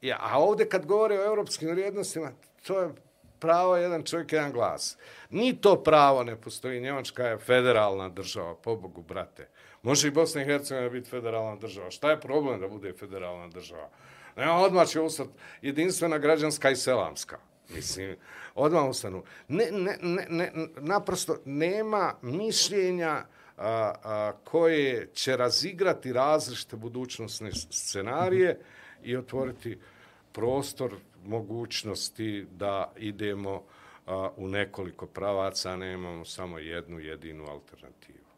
Ja, 0.00 0.18
a 0.20 0.38
ovdje 0.38 0.68
kad 0.68 0.86
govore 0.86 1.18
o 1.18 1.26
evropskim 1.26 1.70
vrijednostima, 1.70 2.32
to 2.66 2.80
je 2.80 2.90
pravo 3.38 3.76
jedan 3.76 4.02
čovjek, 4.02 4.32
jedan 4.32 4.52
glas. 4.52 4.96
Ni 5.30 5.60
to 5.60 5.82
pravo 5.82 6.24
ne 6.24 6.36
postoji. 6.40 6.80
Njemačka 6.80 7.26
je 7.26 7.38
federalna 7.38 8.08
država, 8.08 8.54
po 8.54 8.76
Bogu, 8.76 9.02
brate. 9.02 9.48
Može 9.82 10.08
i 10.08 10.10
Bosna 10.10 10.42
i 10.42 10.44
Hercegovina 10.44 10.90
biti 10.90 11.10
federalna 11.10 11.56
država. 11.56 11.90
Šta 11.90 12.10
je 12.10 12.20
problem 12.20 12.60
da 12.60 12.68
bude 12.68 12.92
federalna 12.92 13.48
država? 13.48 13.88
Ne, 14.36 14.50
odmah 14.50 14.88
će 14.88 15.00
ustati 15.00 15.30
jedinstvena 15.62 16.18
građanska 16.18 16.70
i 16.70 16.76
selamska. 16.76 17.38
Mislim, 17.74 18.16
odmah 18.54 18.84
ustanu. 18.88 19.22
Ne, 19.48 19.68
ne, 19.70 19.96
ne, 20.02 20.26
ne, 20.28 20.52
naprosto 20.76 21.36
nema 21.44 22.14
mišljenja 22.22 23.24
a, 23.56 23.94
a, 24.04 24.32
koje 24.44 25.08
će 25.14 25.36
razigrati 25.36 26.12
različite 26.12 26.76
budućnostne 26.76 27.52
scenarije 27.52 28.60
i 29.02 29.16
otvoriti 29.16 29.78
prostor 30.32 30.94
mogućnosti 31.24 32.46
da 32.50 32.92
idemo 32.96 33.62
a, 34.06 34.30
u 34.36 34.48
nekoliko 34.48 35.06
pravaca, 35.06 35.70
a 35.70 35.76
ne 35.76 35.92
imamo 35.92 36.24
samo 36.24 36.58
jednu 36.58 37.00
jedinu 37.00 37.46
alternativu. 37.46 38.29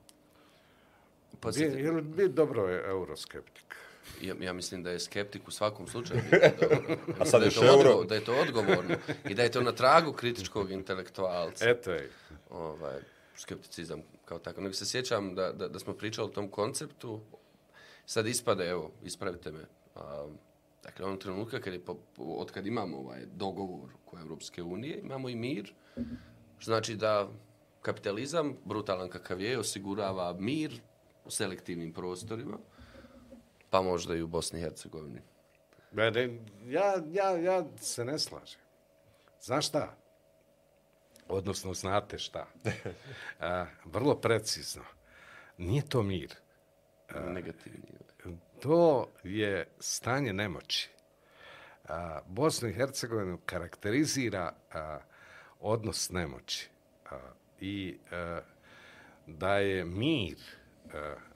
Je, 1.43 1.45
Podsjeti, 1.45 1.79
je 1.79 1.91
li 1.91 2.03
bi 2.03 2.29
dobro 2.29 2.69
je 2.69 2.83
euroskeptik? 2.87 3.77
ja, 4.21 4.35
ja 4.41 4.53
mislim 4.53 4.83
da 4.83 4.91
je 4.91 5.01
skeptik 5.01 5.49
u 5.49 5.51
svakom 5.51 5.87
slučaju. 5.87 6.21
A 7.21 7.25
sad 7.25 7.41
da, 7.41 7.47
je 7.47 7.53
to 7.53 7.67
euro. 7.67 7.91
odgo, 7.91 8.05
da 8.05 8.15
je 8.15 8.25
to 8.25 8.35
odgovorno 8.35 8.97
i 9.29 9.35
da 9.35 9.43
je 9.43 9.51
to 9.51 9.61
na 9.61 9.73
tragu 9.73 10.13
kritičkog 10.13 10.71
intelektualca. 10.71 11.71
Eto 11.71 11.91
je. 11.91 12.11
ovaj, 12.51 13.01
skepticizam 13.37 14.03
kao 14.25 14.39
tako. 14.39 14.61
Nego 14.61 14.75
se 14.75 14.87
sjećam 14.87 15.35
da, 15.35 15.53
da, 15.53 15.69
da 15.69 15.79
smo 15.79 15.95
pričali 15.95 16.29
o 16.29 16.33
tom 16.33 16.49
konceptu. 16.49 17.21
Sad 18.07 18.27
ispade, 18.27 18.69
evo, 18.69 18.91
ispravite 19.05 19.53
me. 19.53 19.65
A, 19.95 20.27
dakle, 20.83 21.07
onog 21.07 21.19
trenutka 21.19 21.61
kad 21.61 21.73
je, 21.73 21.81
po, 21.81 21.97
od 22.19 22.51
kad 22.51 22.67
imamo 22.67 22.99
ovaj 22.99 23.21
dogovor 23.27 23.91
koje 24.05 24.21
Evropske 24.21 24.63
unije, 24.63 25.01
imamo 25.01 25.29
i 25.29 25.37
mir. 25.37 25.75
Znači 26.63 26.97
da 26.97 27.29
kapitalizam, 27.83 28.57
brutalan 28.65 29.09
kakav 29.09 29.41
je, 29.41 29.59
osigurava 29.59 30.33
mir 30.33 30.81
u 31.25 31.31
selektivnim 31.31 31.93
prostorima, 31.93 32.59
pa 33.71 33.83
možda 33.83 34.15
i 34.15 34.23
u 34.23 34.27
Bosni 34.27 34.59
i 34.59 34.63
Hercegovini. 34.63 35.21
Ja, 36.67 36.95
ja, 37.11 37.31
ja 37.37 37.65
se 37.77 38.05
ne 38.05 38.19
slažem. 38.19 38.61
Znaš 39.41 39.69
šta? 39.69 39.97
Odnosno, 41.29 41.75
znate 41.75 42.19
šta? 42.19 42.47
A, 43.41 43.67
vrlo 43.85 44.21
precizno. 44.21 44.83
Nije 45.59 45.89
to 45.89 46.03
mir. 46.03 46.35
Negativni. 47.27 47.83
To 48.61 49.09
je 49.25 49.69
stanje 49.79 50.33
nemoći. 50.33 50.91
A, 51.89 52.21
Bosnu 52.27 52.69
i 52.69 52.73
Hercegovinu 52.73 53.39
karakterizira 53.47 54.53
a, 54.73 54.99
odnos 55.61 56.11
nemoći. 56.11 56.69
A, 57.11 57.19
I 57.61 57.99
a, 58.11 58.41
da 59.27 59.57
je 59.57 59.85
mir, 59.85 60.39
a, 60.39 60.62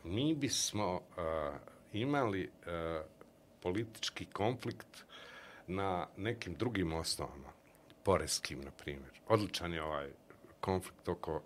mi 0.04 0.34
bismo 0.34 1.00
a, 1.16 1.52
imali 1.92 2.50
a, 2.66 3.02
politički 3.62 4.26
konflikt 4.26 5.04
na 5.66 6.06
nekim 6.16 6.54
drugim 6.54 6.92
osnovama, 6.92 7.52
poreskim, 8.02 8.60
na 8.60 8.70
primjer. 8.70 9.10
Odličan 9.28 9.72
je 9.72 9.82
ovaj 9.82 10.10
konflikt 10.60 11.08
oko 11.08 11.42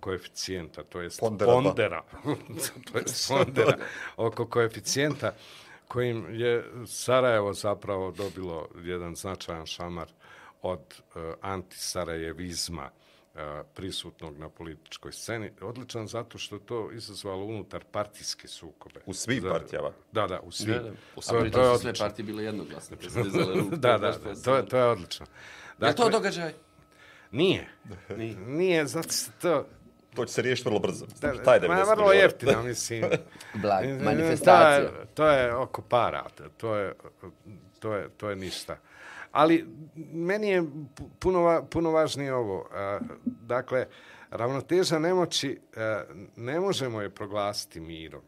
koeficijenta, 0.00 0.84
to 0.84 1.00
jest 1.00 1.20
Pondera 1.20 1.52
pondera, 1.52 2.02
to 2.92 2.98
jest 2.98 3.28
pondera, 3.28 3.78
oko 4.16 4.46
koeficijenta 4.46 5.32
kojim 5.88 6.26
je 6.30 6.64
Sarajevo 6.86 7.52
zapravo 7.52 8.10
dobilo 8.10 8.68
jedan 8.84 9.16
značajan 9.16 9.66
šamar 9.66 10.08
od 10.62 10.80
uh, 10.80 11.22
antisarajevizma. 11.40 12.82
uh, 12.82 13.05
prisutnog 13.66 14.38
na 14.38 14.48
političkoj 14.48 15.12
sceni. 15.12 15.50
Odličan 15.60 16.06
zato 16.06 16.38
što 16.38 16.54
je 16.54 16.60
to 16.60 16.90
izazvalo 16.92 17.44
unutar 17.44 17.84
partijske 17.84 18.48
sukobe. 18.48 19.00
U 19.06 19.14
svim 19.14 19.40
Za- 19.40 19.50
partijama. 19.50 19.90
Da, 20.12 20.26
da, 20.26 20.40
u 20.40 20.50
svim. 20.50 20.68
Da, 20.68 20.80
da. 20.80 20.90
To 21.22 21.36
je- 21.36 21.50
to 21.50 21.60
je 21.62 21.74
su 21.74 21.80
sve 21.80 21.92
partije 21.94 22.24
bile 22.24 22.44
jednoglasne. 22.44 22.96
pa 22.96 23.06
Da, 23.76 23.98
da, 23.98 24.10
da, 24.12 24.34
to 24.36 24.56
je, 24.56 24.66
to 24.66 24.76
je 24.76 24.84
odlično. 24.84 25.26
Je 25.80 25.88
li 25.88 25.94
to 25.94 26.08
događaj? 26.10 26.52
Nije. 27.32 27.68
Nije. 28.10 28.36
Nije, 28.36 28.86
zato 28.86 29.08
što 29.10 29.30
to... 29.42 29.66
To 30.14 30.24
će 30.24 30.32
se 30.32 30.42
riješiti 30.42 30.68
vrlo 30.68 30.80
brzo. 30.80 31.06
Da, 31.20 31.34
Šta 31.34 31.54
je 31.54 31.60
ma, 31.60 31.74
90 31.74 31.88
vrlo 31.88 32.12
jeftino, 32.12 32.62
mislim. 32.62 33.04
Blag, 33.54 33.84
To 33.84 34.04
manifestacija. 34.04 34.78
je, 34.80 34.90
to 35.14 35.26
je 35.26 35.54
oko 35.54 35.82
para, 35.82 36.24
to 36.56 36.74
je, 36.74 36.94
to 37.78 37.94
je, 37.94 38.08
to 38.10 38.30
je 38.30 38.36
ništa. 38.36 38.76
Ali 39.36 39.66
meni 40.12 40.48
je 40.48 40.64
puno, 41.18 41.40
va- 41.42 41.62
puno 41.62 41.90
važnije 41.90 42.34
ovo. 42.34 42.68
A, 42.72 43.00
Dakle, 43.24 43.86
ravnoteža 44.30 44.98
nemoći 44.98 45.60
a, 45.76 46.04
ne 46.36 46.60
možemo 46.60 47.02
je 47.02 47.10
proglasiti 47.10 47.80
mirom. 47.80 48.22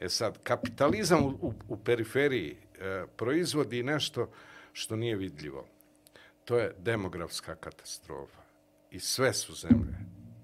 E 0.00 0.08
sad, 0.08 0.38
kapitalizam 0.42 1.24
u, 1.24 1.28
u, 1.28 1.52
u 1.68 1.76
periferiji 1.76 2.56
a, 2.80 3.04
proizvodi 3.16 3.82
nešto 3.82 4.30
što 4.72 4.96
nije 4.96 5.16
vidljivo. 5.16 5.66
To 6.44 6.58
je 6.58 6.74
demografska 6.78 7.54
katastrofa. 7.54 8.42
I 8.90 9.00
sve 9.00 9.32
su 9.32 9.54
zemlje 9.54 9.98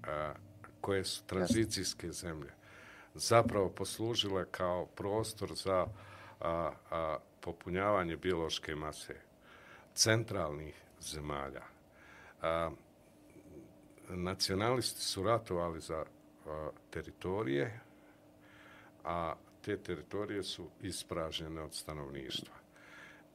a, 0.07 0.33
koje 0.81 1.03
su 1.03 1.23
tranzicijske 1.25 2.11
zemlje 2.11 2.51
zapravo 3.13 3.69
poslužile 3.69 4.45
kao 4.51 4.85
prostor 4.85 5.53
za 5.55 5.87
a, 6.39 6.71
a, 6.91 7.17
popunjavanje 7.39 8.17
biološke 8.17 8.75
mase 8.75 9.24
centralnih 9.95 10.75
zemalja. 11.01 11.63
A, 12.41 12.71
nacionalisti 14.09 15.01
su 15.01 15.23
ratovali 15.23 15.81
za 15.81 16.05
a, 16.47 16.69
teritorije, 16.89 17.79
a 19.03 19.35
te 19.61 19.77
teritorije 19.77 20.43
su 20.43 20.69
ispražnjene 20.81 21.61
od 21.61 21.73
stanovništva. 21.73 22.53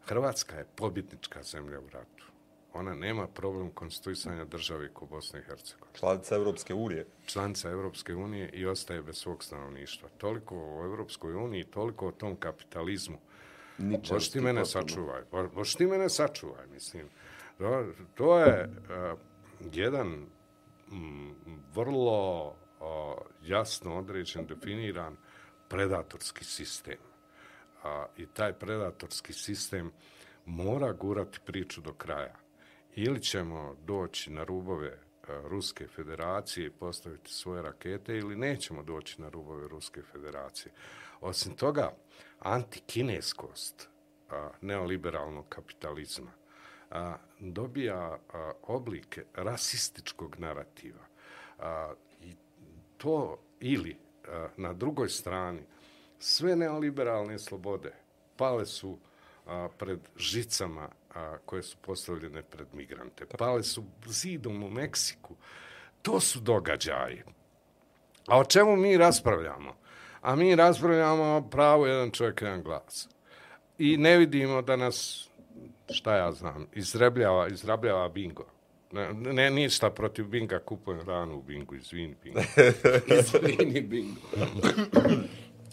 Hrvatska 0.05 0.57
je 0.57 0.67
pobitnička 0.77 1.43
zemlja 1.43 1.81
u 1.81 1.89
ratu. 1.89 2.25
Ona 2.75 2.95
nema 2.95 3.27
problem 3.27 3.71
konstituisanja 3.71 4.45
države 4.45 4.89
ko 4.93 5.07
Bosne 5.07 5.41
i 5.41 5.43
Hercegovine 5.43 5.99
Članica 5.99 6.35
Europske 6.35 6.75
unije. 6.75 7.07
članica 7.27 7.71
Europske 7.71 8.15
unije 8.15 8.51
i 8.53 8.67
ostaje 8.67 9.03
bez 9.03 9.17
svog 9.17 9.45
stanovništva. 9.45 10.09
Toliko 10.19 10.57
o 10.57 10.85
Europskoj 10.85 11.35
uniji, 11.35 11.65
toliko 11.65 12.09
o 12.09 12.13
tom 12.13 12.37
kapitalizmu. 12.37 13.19
Ničarski 13.81 14.15
Boš 14.15 14.31
ti 14.31 14.41
mene 14.41 14.61
potpuno. 14.61 14.83
sačuvaj. 14.85 15.23
Bo- 15.31 15.49
Boš 15.49 15.75
ti 15.75 15.87
mene 15.87 16.09
sačuvaj, 16.09 16.67
mislim. 16.67 17.09
To, 17.59 17.85
to 18.15 18.39
je 18.39 18.69
uh, 19.13 19.19
jedan 19.73 20.27
mm, 20.93 21.31
vrlo 21.75 22.47
uh, 22.47 22.55
jasno 23.43 23.99
određen, 23.99 24.47
definiran 24.47 25.17
predatorski 25.69 26.45
sistem. 26.45 26.97
A, 27.83 28.07
I 28.17 28.27
taj 28.27 28.53
predatorski 28.53 29.33
sistem 29.33 29.91
mora 30.47 30.93
gurati 30.93 31.39
priču 31.45 31.81
do 31.81 31.93
kraja. 31.93 32.35
Ili 32.95 33.23
ćemo 33.23 33.77
doći 33.87 34.31
na 34.31 34.45
rubove 34.45 34.99
a, 35.29 35.41
Ruske 35.45 35.87
federacije 35.87 36.67
i 36.67 36.71
postaviti 36.71 37.33
svoje 37.33 37.63
rakete 37.63 38.17
ili 38.17 38.37
nećemo 38.37 38.83
doći 38.83 39.21
na 39.23 39.29
rubove 39.29 39.69
Ruske 39.69 40.03
federacije. 40.03 40.73
Osim 41.21 41.57
toga, 41.57 41.93
antikineskost 42.39 43.89
a, 44.31 44.51
neoliberalnog 44.61 45.45
kapitalizma 45.49 46.31
a, 46.91 47.17
dobija 47.39 48.19
a, 48.33 48.53
oblike 48.63 49.25
rasističkog 49.35 50.37
narativa. 50.39 51.05
A, 51.59 51.95
I 52.21 52.35
to 52.97 53.39
ili 53.61 53.97
a, 54.29 54.49
na 54.57 54.73
drugoj 54.73 55.09
strani 55.09 55.63
sve 56.19 56.57
neoliberalne 56.57 57.39
slobode 57.39 57.93
pale 58.37 58.67
su 58.67 58.99
a, 59.47 59.69
pred 59.79 59.99
žicama 60.17 60.89
a, 61.15 61.37
koje 61.45 61.63
su 61.63 61.77
postavljene 61.77 62.43
pred 62.43 62.67
migrante. 62.73 63.27
Pale 63.39 63.63
su 63.63 63.85
zidom 64.07 64.63
u 64.63 64.71
Meksiku. 64.71 65.37
To 66.03 66.21
su 66.21 66.41
događaji. 66.41 67.23
A 68.27 68.39
o 68.39 68.45
čemu 68.45 68.77
mi 68.77 68.97
raspravljamo? 68.97 69.80
A 70.23 70.37
mi 70.37 70.57
raspravljamo 70.57 71.23
o 71.23 71.49
pravu 71.51 71.87
jedan 71.87 72.11
čovjek, 72.11 72.43
jedan 72.43 72.63
glas. 72.63 73.09
I 73.79 73.97
ne 73.97 74.17
vidimo 74.19 74.63
da 74.63 74.77
nas, 74.77 75.29
šta 75.91 76.17
ja 76.17 76.33
znam, 76.33 76.67
izrebljava, 76.73 77.49
izrabljava 77.49 78.09
bingo. 78.09 78.45
Ne, 78.93 79.13
ne 79.13 79.51
ništa 79.51 79.91
protiv 79.91 80.25
binga, 80.25 80.59
kupujem 80.59 81.01
ranu 81.07 81.39
u 81.39 81.43
bingu, 81.43 81.75
izvini 81.75 82.17
bingo. 82.23 82.41
Izvini, 83.21 83.81
bingo. 83.81 84.21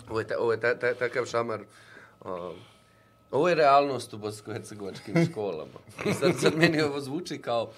ovo 0.10 0.20
je, 0.20 0.28
ta, 0.28 0.36
ovo 0.40 0.52
je 0.52 0.60
ta, 0.60 0.80
ta, 0.80 0.94
takav 0.94 1.26
šamar. 1.26 1.64
o, 2.22 2.54
ovo 3.32 3.50
je 3.50 3.56
realnost 3.56 4.14
u 4.14 4.18
bosansko-hercegovačkim 4.18 5.26
školama. 5.32 5.80
I 6.06 6.14
sad, 6.14 6.40
sad 6.40 6.58
meni 6.58 6.82
ovo 6.82 7.00
zvuči 7.00 7.42
kao... 7.42 7.72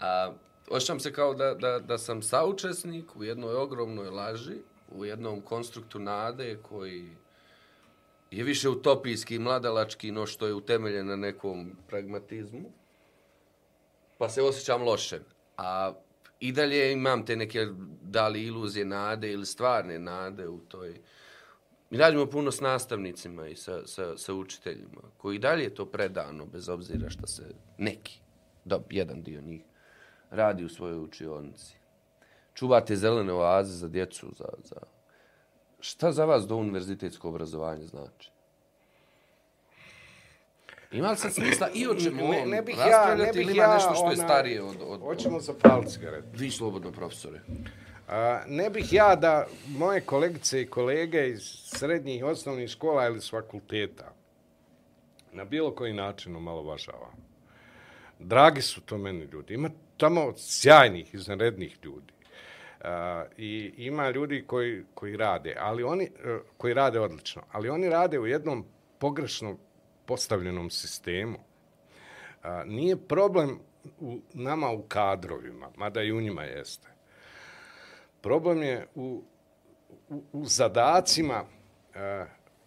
A, 0.00 0.32
osjećam 0.70 1.00
se 1.00 1.12
kao 1.12 1.34
da, 1.34 1.54
da, 1.54 1.78
da 1.78 1.98
sam 1.98 2.22
saučesnik 2.22 3.16
u 3.16 3.24
jednoj 3.24 3.54
ogromnoj 3.54 4.10
laži, 4.10 4.58
u 4.92 5.04
jednom 5.04 5.40
konstruktu 5.40 5.98
nade 5.98 6.58
koji 6.62 7.08
je 8.30 8.44
više 8.44 8.68
utopijski 8.68 9.34
i 9.34 9.38
mladalački 9.38 10.10
no 10.10 10.26
što 10.26 10.46
je 10.46 10.54
utemeljen 10.54 11.06
na 11.06 11.16
nekom 11.16 11.76
pragmatizmu 11.88 12.70
pa 14.18 14.28
se 14.28 14.42
osjećam 14.42 14.82
loše. 14.82 15.20
A 15.56 15.92
i 16.40 16.52
dalje 16.52 16.92
imam 16.92 17.26
te 17.26 17.36
neke, 17.36 17.66
da 18.02 18.28
li 18.28 18.44
iluzije 18.44 18.84
nade 18.84 19.32
ili 19.32 19.46
stvarne 19.46 19.98
nade 19.98 20.48
u 20.48 20.60
toj... 20.60 21.00
Mi 21.90 21.98
radimo 21.98 22.26
puno 22.26 22.50
s 22.50 22.60
nastavnicima 22.60 23.48
i 23.48 23.56
sa, 23.56 23.86
sa, 23.86 24.16
sa 24.16 24.34
učiteljima, 24.34 25.02
koji 25.16 25.38
dalje 25.38 25.62
je 25.62 25.74
to 25.74 25.86
predano, 25.86 26.46
bez 26.46 26.68
obzira 26.68 27.10
što 27.10 27.26
se 27.26 27.54
neki, 27.78 28.20
da, 28.64 28.80
jedan 28.90 29.22
dio 29.22 29.40
njih, 29.40 29.62
radi 30.30 30.64
u 30.64 30.68
svojoj 30.68 30.98
učionici. 30.98 31.75
Čuvate 32.56 32.96
zelene 32.96 33.32
oaze 33.32 33.72
za 33.72 33.88
djecu, 33.88 34.26
za, 34.38 34.48
za... 34.64 34.76
Šta 35.80 36.12
za 36.12 36.24
vas 36.24 36.46
do 36.46 36.56
univerzitetsko 36.56 37.28
obrazovanje 37.28 37.86
znači? 37.86 38.30
Ima 40.92 41.10
li 41.10 41.16
sad 41.16 41.34
smisla 41.34 41.68
i 41.74 41.86
o 41.86 41.94
čemu 41.94 42.28
Ne, 42.28 42.46
ne 42.46 42.62
bih 42.62 42.76
ja, 42.78 42.84
ne 42.84 42.90
raspravljati 42.90 43.38
ili 43.38 43.46
bih 43.46 43.56
ima 43.56 43.64
ja, 43.64 43.74
nešto 43.74 43.94
što 43.94 44.04
je 44.04 44.12
onaj, 44.12 44.16
starije 44.16 44.62
od... 44.62 44.76
od. 44.80 45.00
Hoćemo 45.00 45.40
zapaliti 45.40 45.90
cigaretu. 45.90 46.28
Vi 46.32 46.50
slobodno, 46.50 46.92
profesore. 46.92 47.40
A, 48.08 48.40
ne 48.46 48.70
bih 48.70 48.92
ja 48.92 49.16
da 49.16 49.46
moje 49.68 50.00
kolegice 50.00 50.62
i 50.62 50.66
kolege 50.66 51.28
iz 51.28 51.42
srednjih 51.64 52.20
i 52.20 52.24
osnovnih 52.24 52.70
škola 52.70 53.06
ili 53.06 53.20
s 53.20 53.30
fakulteta 53.30 54.12
na 55.32 55.44
bilo 55.44 55.74
koji 55.74 55.92
način 55.92 56.36
omalovažavam. 56.36 57.26
Dragi 58.18 58.62
su 58.62 58.80
to 58.80 58.98
meni 58.98 59.24
ljudi. 59.24 59.54
Ima 59.54 59.70
tamo 59.96 60.32
sjajnih, 60.36 61.14
izvanrednih 61.14 61.78
ljudi. 61.82 62.15
A, 62.84 63.24
I 63.36 63.72
ima 63.76 64.10
ljudi 64.10 64.44
koji, 64.46 64.84
koji 64.94 65.16
rade, 65.16 65.56
ali 65.60 65.82
oni, 65.82 66.04
e, 66.04 66.38
koji 66.56 66.74
rade 66.74 67.00
odlično, 67.00 67.42
ali 67.52 67.68
oni 67.68 67.88
rade 67.88 68.18
u 68.18 68.26
jednom 68.26 68.64
pogrešno 68.98 69.56
postavljenom 70.06 70.70
sistemu. 70.70 71.38
Nije 72.66 72.96
problem 72.96 73.58
u 74.00 74.18
nama 74.34 74.70
u 74.70 74.82
kadrovima, 74.82 75.68
mada 75.76 76.02
i 76.02 76.12
u 76.12 76.20
njima 76.20 76.42
jeste. 76.42 76.88
Problem 78.20 78.62
je 78.62 78.86
u, 78.94 79.22
u, 80.08 80.22
u 80.32 80.44
zadacima, 80.44 81.44
e, 81.94 82.26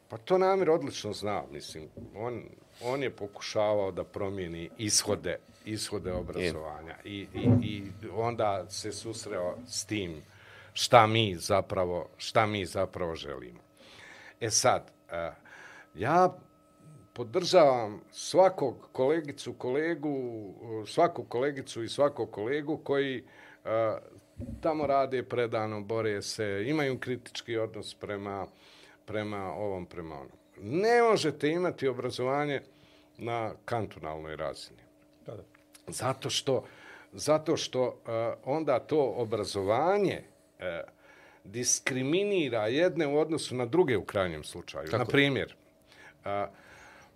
pa 0.10 0.18
to 0.18 0.38
Namir 0.38 0.70
odlično 0.70 1.14
zna, 1.14 1.44
mislim, 1.52 1.90
on, 2.16 2.44
on 2.84 3.04
je 3.04 3.10
pokušavao 3.10 3.92
da 3.92 4.04
promijeni 4.04 4.70
ishode, 4.78 5.38
ishode 5.72 6.14
obrazovanja 6.14 6.96
i, 7.04 7.28
i, 7.34 7.50
i 7.62 7.84
onda 8.16 8.66
se 8.70 8.92
susreo 8.92 9.58
s 9.68 9.86
tim 9.86 10.22
šta 10.74 11.08
mi 11.08 11.36
zapravo, 11.36 12.10
šta 12.18 12.46
mi 12.46 12.66
zapravo 12.66 13.16
želimo. 13.16 13.60
E 14.42 14.50
sad, 14.50 14.92
e, 15.12 15.32
ja 15.96 16.38
podržavam 17.14 18.02
svakog 18.12 18.90
kolegicu, 18.92 19.54
kolegu, 19.54 20.16
svakog 20.88 21.30
kolegicu 21.30 21.84
i 21.84 21.90
svakog 21.90 22.32
kolegu 22.32 22.78
koji 22.78 23.24
uh, 23.24 23.70
tamo 24.62 24.88
rade 24.88 25.24
predano, 25.24 25.82
bore 25.82 26.22
se, 26.22 26.64
imaju 26.68 27.00
kritički 27.00 27.58
odnos 27.58 27.94
prema, 27.94 28.48
prema 29.06 29.54
ovom, 29.54 29.86
prema 29.86 30.16
onom. 30.16 30.38
Ne 30.58 31.02
možete 31.02 31.50
imati 31.50 31.88
obrazovanje 31.88 32.62
na 33.18 33.54
kantonalnoj 33.66 34.36
razini. 34.36 34.82
Da, 35.26 35.36
da. 35.36 35.59
Zato 35.92 36.30
što, 36.30 36.66
zato 37.14 37.58
što 37.58 37.84
uh, 37.88 37.94
onda 38.46 38.80
to 38.80 39.14
obrazovanje 39.18 40.22
uh, 40.60 40.66
diskriminira 41.44 42.68
jedne 42.68 43.08
u 43.08 43.20
odnosu 43.20 43.56
na 43.56 43.66
druge 43.66 43.98
u 43.98 44.06
krajnjem 44.06 44.44
slučaju. 44.44 44.86
Tako 44.86 44.98
Na 44.98 45.04
je. 45.04 45.08
primjer, 45.08 45.56
A, 46.26 46.48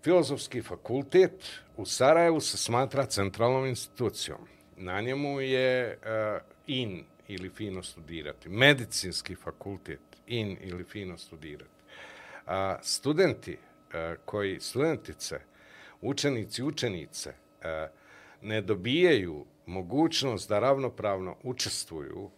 filozofski 0.03 0.61
fakultet 0.61 1.61
u 1.77 1.85
Sarajevu 1.85 2.39
se 2.39 2.57
smatra 2.57 3.05
centralnom 3.05 3.65
institucijom. 3.65 4.47
Na 4.77 5.01
njemu 5.01 5.41
je 5.41 5.97
a, 6.05 6.39
in 6.67 7.03
ili 7.27 7.49
fino 7.49 7.83
studirati. 7.83 8.49
Medicinski 8.49 9.35
fakultet 9.35 9.99
in 10.27 10.57
ili 10.61 10.83
fino 10.83 11.17
studirati. 11.17 11.69
A, 12.45 12.77
studenti 12.81 13.57
a, 13.93 14.15
koji, 14.25 14.59
studentice, 14.59 15.39
učenici, 16.01 16.63
učenice, 16.63 17.33
a, 17.63 17.87
ne 18.43 18.61
dobijaju 18.61 19.45
mogućnost 19.65 20.49
da 20.49 20.59
ravnopravno 20.59 21.35
učestvuju 21.43 22.29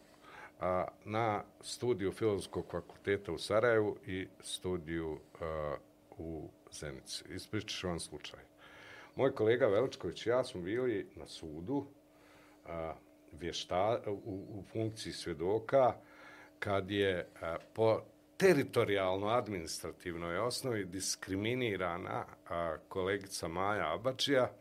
a, 0.59 0.87
na 1.05 1.43
studiju 1.61 2.11
Filozofskog 2.11 2.65
fakulteta 2.71 3.31
u 3.31 3.37
Sarajevu 3.37 3.97
i 4.05 4.27
studiju 4.39 5.19
a, 5.41 5.75
u 6.17 6.49
Zenici. 6.71 7.23
Ispričat 7.29 7.69
ću 7.69 7.87
vam 7.87 7.99
slučaj. 7.99 8.39
Moj 9.15 9.35
kolega 9.35 9.67
Veličković 9.67 10.25
i 10.25 10.29
ja 10.29 10.43
smo 10.43 10.61
bili 10.61 11.07
na 11.15 11.27
sudu 11.27 11.85
a, 12.65 12.93
vješta, 13.31 14.01
u, 14.07 14.45
u 14.49 14.63
funkciji 14.71 15.13
svjedoka 15.13 15.93
kad 16.59 16.91
je 16.91 17.27
a, 17.41 17.57
po 17.73 18.01
teritorijalno-administrativnoj 18.37 20.37
osnovi 20.37 20.85
diskriminirana 20.85 22.25
a, 22.49 22.77
kolegica 22.87 23.47
Maja 23.47 23.93
Abačija, 23.93 24.51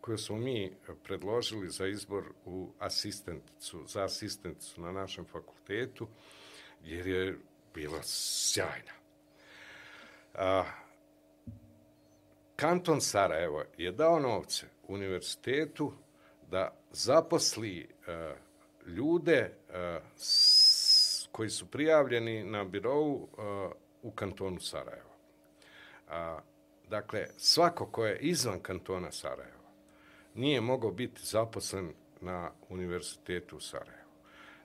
koju 0.00 0.18
smo 0.18 0.36
mi 0.36 0.76
predložili 1.02 1.68
za 1.68 1.86
izbor 1.86 2.24
u 2.44 2.72
asistenticu, 2.78 3.84
za 3.86 4.04
asistenticu 4.04 4.80
na 4.80 4.92
našem 4.92 5.24
fakultetu, 5.24 6.08
jer 6.84 7.06
je 7.06 7.38
bila 7.74 8.00
sjajna. 8.02 8.92
A, 10.34 10.64
Kanton 12.56 13.00
Sarajevo 13.00 13.64
je 13.76 13.92
dao 13.92 14.18
novce 14.18 14.66
univerzitetu 14.88 15.92
da 16.50 16.76
zaposli 16.90 17.88
a, 18.06 18.34
ljude 18.86 19.54
a, 19.72 20.00
s, 20.16 21.28
koji 21.32 21.50
su 21.50 21.70
prijavljeni 21.70 22.44
na 22.44 22.64
birovu 22.64 23.28
a, 23.38 23.70
e, 23.72 23.78
u 24.02 24.10
kantonu 24.10 24.60
Sarajevo. 24.60 25.10
A, 26.08 26.40
dakle, 26.88 27.26
svako 27.36 27.86
ko 27.86 28.06
je 28.06 28.18
izvan 28.18 28.60
kantona 28.60 29.12
Sarajevo, 29.12 29.57
nije 30.34 30.60
mogao 30.60 30.90
biti 30.90 31.26
zaposlen 31.26 31.92
na 32.20 32.50
univerzitetu 32.68 33.56
u 33.56 33.60
Sarajevu. 33.60 34.08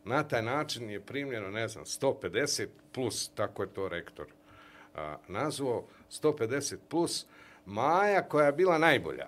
Na 0.05 0.24
taj 0.24 0.41
način 0.41 0.89
je 0.89 1.01
primljeno, 1.01 1.49
ne 1.49 1.68
znam, 1.68 1.86
150 1.86 2.68
plus, 2.91 3.32
tako 3.36 3.64
je 3.64 3.74
to 3.74 3.89
rektor 3.89 4.28
a, 4.95 5.18
nazvao, 5.28 5.86
150 6.11 6.78
plus 6.89 7.26
Maja 7.66 8.22
koja 8.22 8.45
je 8.45 8.51
bila 8.51 8.78
najbolja. 8.78 9.28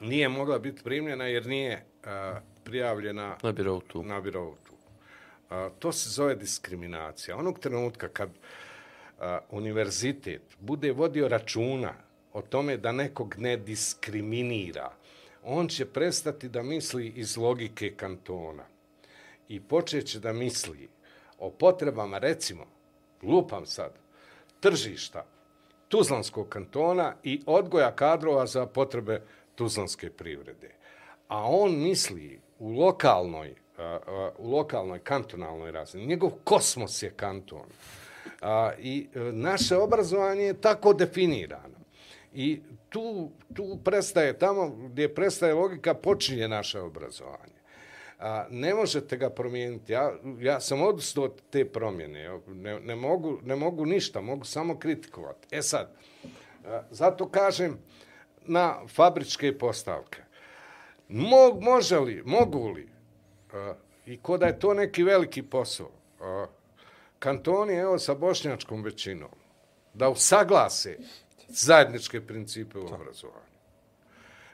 Nije 0.00 0.28
mogla 0.28 0.58
biti 0.58 0.82
primljena 0.82 1.26
jer 1.26 1.46
nije 1.46 1.84
a, 2.04 2.40
prijavljena 2.64 3.36
Na 3.42 3.52
birovu 3.52 3.80
tu. 3.80 4.02
na 4.02 4.20
birovu. 4.20 4.56
A, 5.50 5.70
to 5.78 5.92
se 5.92 6.10
zove 6.10 6.34
diskriminacija. 6.34 7.36
Onog 7.36 7.58
trenutka 7.58 8.08
kad 8.08 8.30
a, 9.18 9.38
univerzitet 9.50 10.42
bude 10.60 10.92
vodio 10.92 11.28
računa 11.28 11.94
o 12.32 12.42
tome 12.42 12.76
da 12.76 12.92
nekog 12.92 13.34
ne 13.38 13.56
diskriminira, 13.56 14.92
on 15.44 15.68
će 15.68 15.86
prestati 15.86 16.48
da 16.48 16.62
misli 16.62 17.08
iz 17.08 17.36
logike 17.36 17.94
kantona 17.96 18.64
i 19.48 19.60
počeće 19.60 20.20
da 20.20 20.32
misli 20.32 20.88
o 21.38 21.50
potrebama, 21.50 22.18
recimo, 22.18 22.66
lupam 23.22 23.66
sad, 23.66 23.92
tržišta 24.60 25.24
Tuzlanskog 25.88 26.48
kantona 26.48 27.14
i 27.22 27.42
odgoja 27.46 27.96
kadrova 27.96 28.46
za 28.46 28.66
potrebe 28.66 29.22
Tuzlanske 29.54 30.10
privrede. 30.10 30.70
A 31.28 31.44
on 31.46 31.82
misli 31.82 32.40
u 32.58 32.68
lokalnoj, 32.68 33.54
u 34.38 34.50
lokalnoj 34.50 34.98
kantonalnoj 34.98 35.70
razini. 35.70 36.06
Njegov 36.06 36.30
kosmos 36.44 37.02
je 37.02 37.10
kanton. 37.10 37.66
A, 38.40 38.72
I 38.78 39.08
e, 39.14 39.18
naše 39.20 39.76
obrazovanje 39.76 40.42
je 40.42 40.60
tako 40.60 40.92
definirano. 40.92 41.79
I 42.34 42.60
tu, 42.88 43.30
tu 43.54 43.78
prestaje, 43.84 44.38
tamo 44.38 44.68
gdje 44.68 45.14
prestaje 45.14 45.54
logika, 45.54 45.94
počinje 45.94 46.48
naše 46.48 46.80
obrazovanje. 46.80 47.60
A, 48.18 48.46
ne 48.50 48.74
možete 48.74 49.16
ga 49.16 49.30
promijeniti. 49.30 49.92
Ja, 49.92 50.12
ja 50.40 50.60
sam 50.60 50.82
odustao 50.82 51.24
od 51.24 51.42
te 51.50 51.64
promjene. 51.64 52.40
Ne, 52.46 52.80
ne, 52.80 52.96
mogu, 52.96 53.38
ne 53.42 53.56
mogu 53.56 53.86
ništa, 53.86 54.20
mogu 54.20 54.44
samo 54.44 54.78
kritikovati. 54.78 55.48
E 55.50 55.62
sad, 55.62 55.94
a, 56.66 56.82
zato 56.90 57.28
kažem 57.28 57.78
na 58.46 58.86
fabričke 58.88 59.58
postavke. 59.58 60.22
Mog, 61.08 61.62
može 61.62 61.98
li, 61.98 62.22
mogu 62.26 62.68
li, 62.68 62.88
a, 63.52 63.74
i 64.06 64.16
ko 64.16 64.38
da 64.38 64.46
je 64.46 64.58
to 64.58 64.74
neki 64.74 65.02
veliki 65.02 65.42
posao, 65.42 65.90
a, 66.20 66.46
kantoni, 67.18 67.74
evo, 67.74 67.98
sa 67.98 68.14
bošnjačkom 68.14 68.82
većinom, 68.82 69.30
da 69.94 70.08
usaglase 70.08 70.98
zajedničke 71.50 72.20
principe 72.26 72.78
u 72.78 72.86
obrazovanju. 72.86 73.50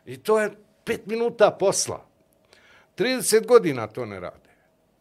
I 0.06 0.16
to 0.16 0.40
je 0.40 0.50
pet 0.84 1.06
minuta 1.06 1.50
posla. 1.50 2.06
30 2.96 3.46
godina 3.46 3.86
to 3.86 4.06
ne 4.06 4.20
rade. 4.20 4.50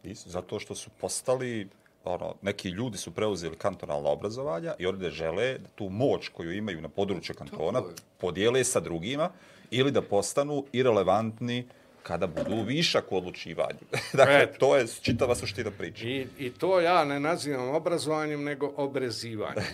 I 0.04 0.14
zato 0.14 0.58
što 0.58 0.74
su 0.74 0.90
postali, 1.00 1.68
ono, 2.04 2.34
neki 2.42 2.68
ljudi 2.68 2.98
su 2.98 3.10
preuzeli 3.10 3.56
kantonalna 3.56 4.10
obrazovanja 4.10 4.74
i 4.78 4.86
oni 4.86 4.98
da 4.98 5.10
žele 5.10 5.58
da 5.58 5.68
tu 5.74 5.88
moć 5.88 6.28
koju 6.28 6.52
imaju 6.52 6.80
na 6.80 6.88
području 6.88 7.34
kantona 7.34 7.82
podijele 8.18 8.64
sa 8.64 8.80
drugima 8.80 9.30
ili 9.70 9.90
da 9.90 10.02
postanu 10.02 10.64
irelevantni 10.72 11.66
kada 12.06 12.26
budu 12.26 12.62
višak 12.62 13.12
u 13.12 13.16
odlučivanju. 13.16 13.78
dakle, 14.12 14.42
Eto. 14.42 14.58
to 14.58 14.76
je 14.76 14.86
čitava 15.02 15.34
suština 15.34 15.70
priče. 15.70 16.06
I, 16.06 16.26
I 16.38 16.50
to 16.50 16.80
ja 16.80 17.04
ne 17.04 17.20
nazivam 17.20 17.68
obrazovanjem, 17.68 18.44
nego 18.44 18.72
obrezivanjem. 18.76 19.64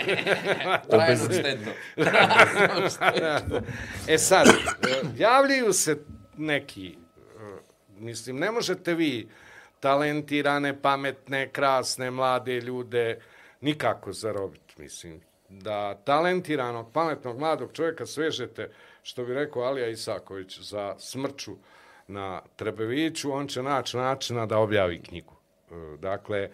Trajno 0.90 1.24
štedno. 1.24 1.72
e 4.14 4.18
sad, 4.18 4.48
e, 4.48 4.52
javljaju 5.18 5.72
se 5.72 5.98
neki, 6.36 6.96
mislim, 7.98 8.36
ne 8.36 8.50
možete 8.50 8.94
vi 8.94 9.28
talentirane, 9.80 10.82
pametne, 10.82 11.48
krasne, 11.48 12.10
mlade 12.10 12.60
ljude 12.60 13.20
nikako 13.60 14.12
zarobiti, 14.12 14.74
mislim. 14.78 15.20
Da 15.48 15.94
talentiranog, 15.94 16.92
pametnog, 16.92 17.38
mladog 17.38 17.72
čovjeka 17.72 18.06
svežete, 18.06 18.70
što 19.08 19.24
bi 19.24 19.34
rekao 19.34 19.62
Alija 19.62 19.88
Isaković, 19.88 20.60
za 20.60 20.94
smrću 20.98 21.56
na 22.08 22.42
Trebeviću, 22.56 23.32
on 23.32 23.46
će 23.46 23.62
naći 23.62 23.96
načina 23.96 24.46
da 24.46 24.58
objavi 24.58 25.02
knjigu. 25.02 25.34
E, 25.70 25.96
Dakle, 25.96 26.50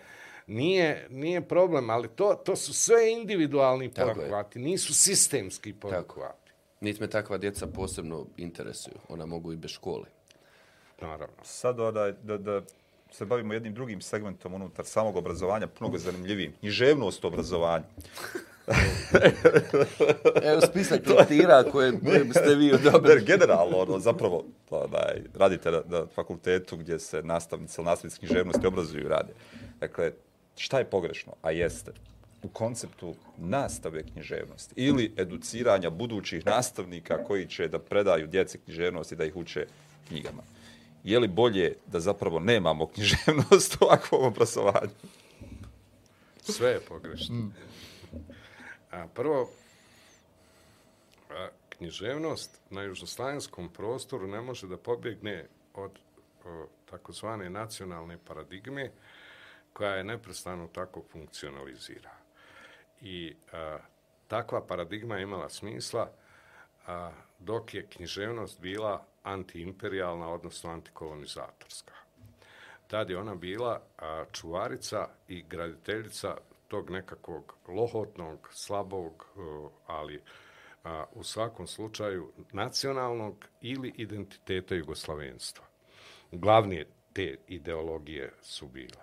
nije, 0.47 1.07
nije 1.11 1.49
problem, 1.49 1.91
ali 1.91 2.09
to, 2.09 2.35
to 2.45 2.57
su 2.57 2.75
sve 2.75 3.13
individualni 3.13 3.91
poduhvati, 3.91 4.59
nisu 4.59 4.95
sistemski 4.95 5.73
poduhvati. 5.73 6.53
Niti 6.81 7.01
me 7.01 7.11
takva 7.11 7.39
djeca 7.39 7.67
posebno 7.67 8.27
interesuju. 8.37 8.97
Ona 9.09 9.27
mogu 9.27 9.53
i 9.53 9.57
bez 9.57 9.71
škole. 9.71 10.05
Naravno. 11.01 11.37
Sad 11.43 11.81
onaj, 11.81 12.13
da, 12.13 12.39
da 12.39 12.63
se 13.11 13.25
bavimo 13.25 13.55
jednim 13.55 13.75
drugim 13.75 14.01
segmentom 14.01 14.55
unutar 14.55 14.85
samog 14.85 15.17
obrazovanja, 15.17 15.69
mnogo 15.81 15.99
zanimljivijim. 15.99 16.53
Književnost 16.61 17.25
obrazovanja. 17.25 17.85
Evo 20.51 20.61
spisak 20.61 21.07
lektira 21.07 21.65
koje, 21.73 22.01
koje 22.01 22.25
biste 22.25 22.55
vi 22.55 22.73
odobrili. 22.73 23.15
Jer 23.15 23.25
generalno, 23.25 23.79
ono, 23.79 23.99
zapravo, 23.99 24.45
to, 24.69 24.87
da, 24.87 25.13
radite 25.35 25.71
na, 25.71 25.83
na 25.87 26.07
fakultetu 26.15 26.77
gdje 26.77 26.99
se 26.99 27.23
nastavnici 27.23 27.81
ili 27.81 27.87
nastavnici 27.87 28.19
književnosti 28.19 28.67
obrazuju 28.67 29.05
i 29.05 29.09
rade. 29.09 29.33
Dakle, 29.81 30.13
šta 30.57 30.79
je 30.79 30.85
pogrešno? 30.85 31.33
A 31.43 31.51
jeste 31.51 31.93
u 32.45 32.49
konceptu 32.49 33.15
nastave 33.39 34.03
književnosti 34.03 34.75
ili 34.77 35.13
educiranja 35.17 35.91
budućih 35.91 36.47
nastavnika 36.47 37.25
koji 37.25 37.47
će 37.47 37.69
da 37.69 37.79
predaju 37.79 38.27
djeci 38.27 38.59
književnost 38.59 39.13
i 39.13 39.17
da 39.17 39.25
ih 39.25 39.37
uče 39.37 39.67
knjigama. 40.09 40.43
Je 41.05 41.19
li 41.19 41.29
bolje 41.29 41.77
da 41.87 42.01
zapravo 42.01 42.41
nemamo 42.41 42.87
književnost 42.87 43.75
u 43.81 43.85
ovakvom 43.85 44.25
obrazovanju? 44.25 44.91
Sve 46.43 46.71
je 46.71 46.81
pogrešno. 46.81 47.51
A 48.95 49.07
prvo, 49.15 49.51
a, 51.31 51.49
književnost 51.69 52.61
na 52.71 52.83
južnoslavenskom 52.83 53.69
prostoru 53.73 54.27
ne 54.27 54.41
može 54.41 54.67
da 54.67 54.77
pobjegne 54.77 55.47
od 55.75 55.99
o, 56.45 56.67
takozvane 56.91 57.51
nacionalne 57.51 58.19
paradigme 58.29 58.91
koja 59.73 59.95
je 59.95 60.05
neprestano 60.05 60.67
tako 60.67 61.03
funkcionalizira. 61.13 62.11
I 63.01 63.37
a, 63.53 63.79
takva 64.29 64.67
paradigma 64.67 65.17
je 65.17 65.23
imala 65.23 65.49
smisla 65.49 66.11
a, 66.87 67.13
dok 67.39 67.75
je 67.75 67.87
književnost 67.87 68.61
bila 68.61 69.07
antiimperialna, 69.23 70.29
odnosno 70.29 70.71
antikolonizatorska. 70.71 71.95
Tad 72.87 73.11
je 73.11 73.19
ona 73.19 73.35
bila 73.35 73.83
a, 73.99 74.25
čuvarica 74.33 75.09
i 75.29 75.43
graditeljica 75.43 76.37
tog 76.69 76.91
nekakvog 76.91 77.55
lohotnog, 77.69 78.49
slabog, 78.53 79.27
e, 79.37 79.41
ali 79.87 80.23
a, 80.85 81.05
u 81.13 81.23
svakom 81.23 81.67
slučaju 81.67 82.33
nacionalnog 82.53 83.45
ili 83.61 83.93
identiteta 83.97 84.75
jugoslavenstva. 84.75 85.65
Glavnije 86.33 86.87
te 87.13 87.37
ideologije 87.49 88.33
su 88.43 88.69
bile. 88.69 89.03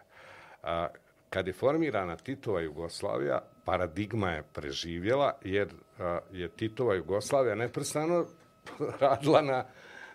A, 0.63 0.87
kad 1.29 1.47
je 1.47 1.53
formirana 1.53 2.15
Titova 2.15 2.61
Jugoslavija, 2.61 3.41
paradigma 3.65 4.31
je 4.31 4.43
preživjela, 4.53 5.33
jer 5.43 5.69
a, 5.99 6.19
je 6.31 6.49
Titova 6.49 6.95
Jugoslavija 6.95 7.55
neprestano 7.55 8.25
radila 9.01 9.41
na, 9.41 9.65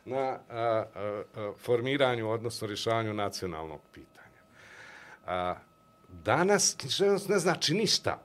na 0.04 0.38
a, 0.50 0.84
a, 0.94 1.22
formiranju, 1.58 2.30
odnosno 2.30 2.66
rješavanju 2.66 3.14
nacionalnog 3.14 3.80
pitanja. 3.92 4.42
A, 5.26 5.54
danas 6.08 6.74
književnost 6.78 7.28
ne 7.28 7.38
znači 7.38 7.74
ništa. 7.74 8.22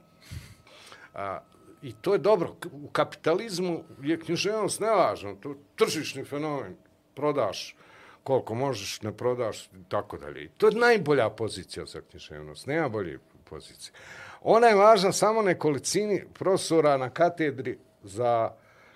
A, 1.14 1.40
I 1.82 1.94
to 1.94 2.14
je 2.14 2.20
dobro. 2.20 2.56
U 2.72 2.90
kapitalizmu 2.90 3.84
je 4.02 4.20
književnost 4.20 4.80
nevažna. 4.80 5.36
To 5.42 5.50
je 5.50 5.56
tržišni 5.76 6.24
fenomen. 6.24 6.76
Prodaš 7.16 7.76
koliko 8.24 8.56
možeš, 8.56 9.02
ne 9.02 9.18
prodaš, 9.18 9.70
tako 9.90 10.18
dalje. 10.18 10.44
I 10.44 10.50
to 10.50 10.68
je 10.68 10.76
najbolja 10.76 11.30
pozicija 11.30 11.86
za 11.86 12.02
književnost. 12.02 12.68
Nema 12.68 12.90
bolje 12.90 13.20
pozicije. 13.44 13.94
Ona 14.42 14.68
je 14.68 14.76
važna 14.76 15.12
samo 15.12 15.42
nekolicini 15.42 16.24
profesora 16.34 16.98
na 16.98 17.10
katedri 17.10 17.78
za 18.04 18.52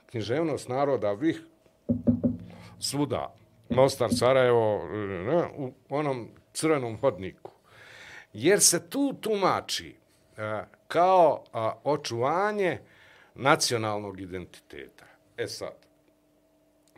književnost 0.06 0.70
naroda 0.70 1.12
vih 1.12 1.42
svuda. 2.80 3.36
Mostar, 3.70 4.10
Sarajevo, 4.14 4.88
ne, 5.26 5.48
u 5.58 5.74
onom 5.90 6.30
crvenom 6.54 6.98
hodniku. 6.98 7.52
Jer 8.36 8.62
se 8.62 8.90
tu 8.90 9.14
tumači 9.22 9.96
e, 10.38 10.64
kao 10.88 11.44
a, 11.54 11.74
očuvanje 11.84 12.80
nacionalnog 13.36 14.22
identiteta. 14.22 15.06
E 15.38 15.48
sad, 15.48 15.76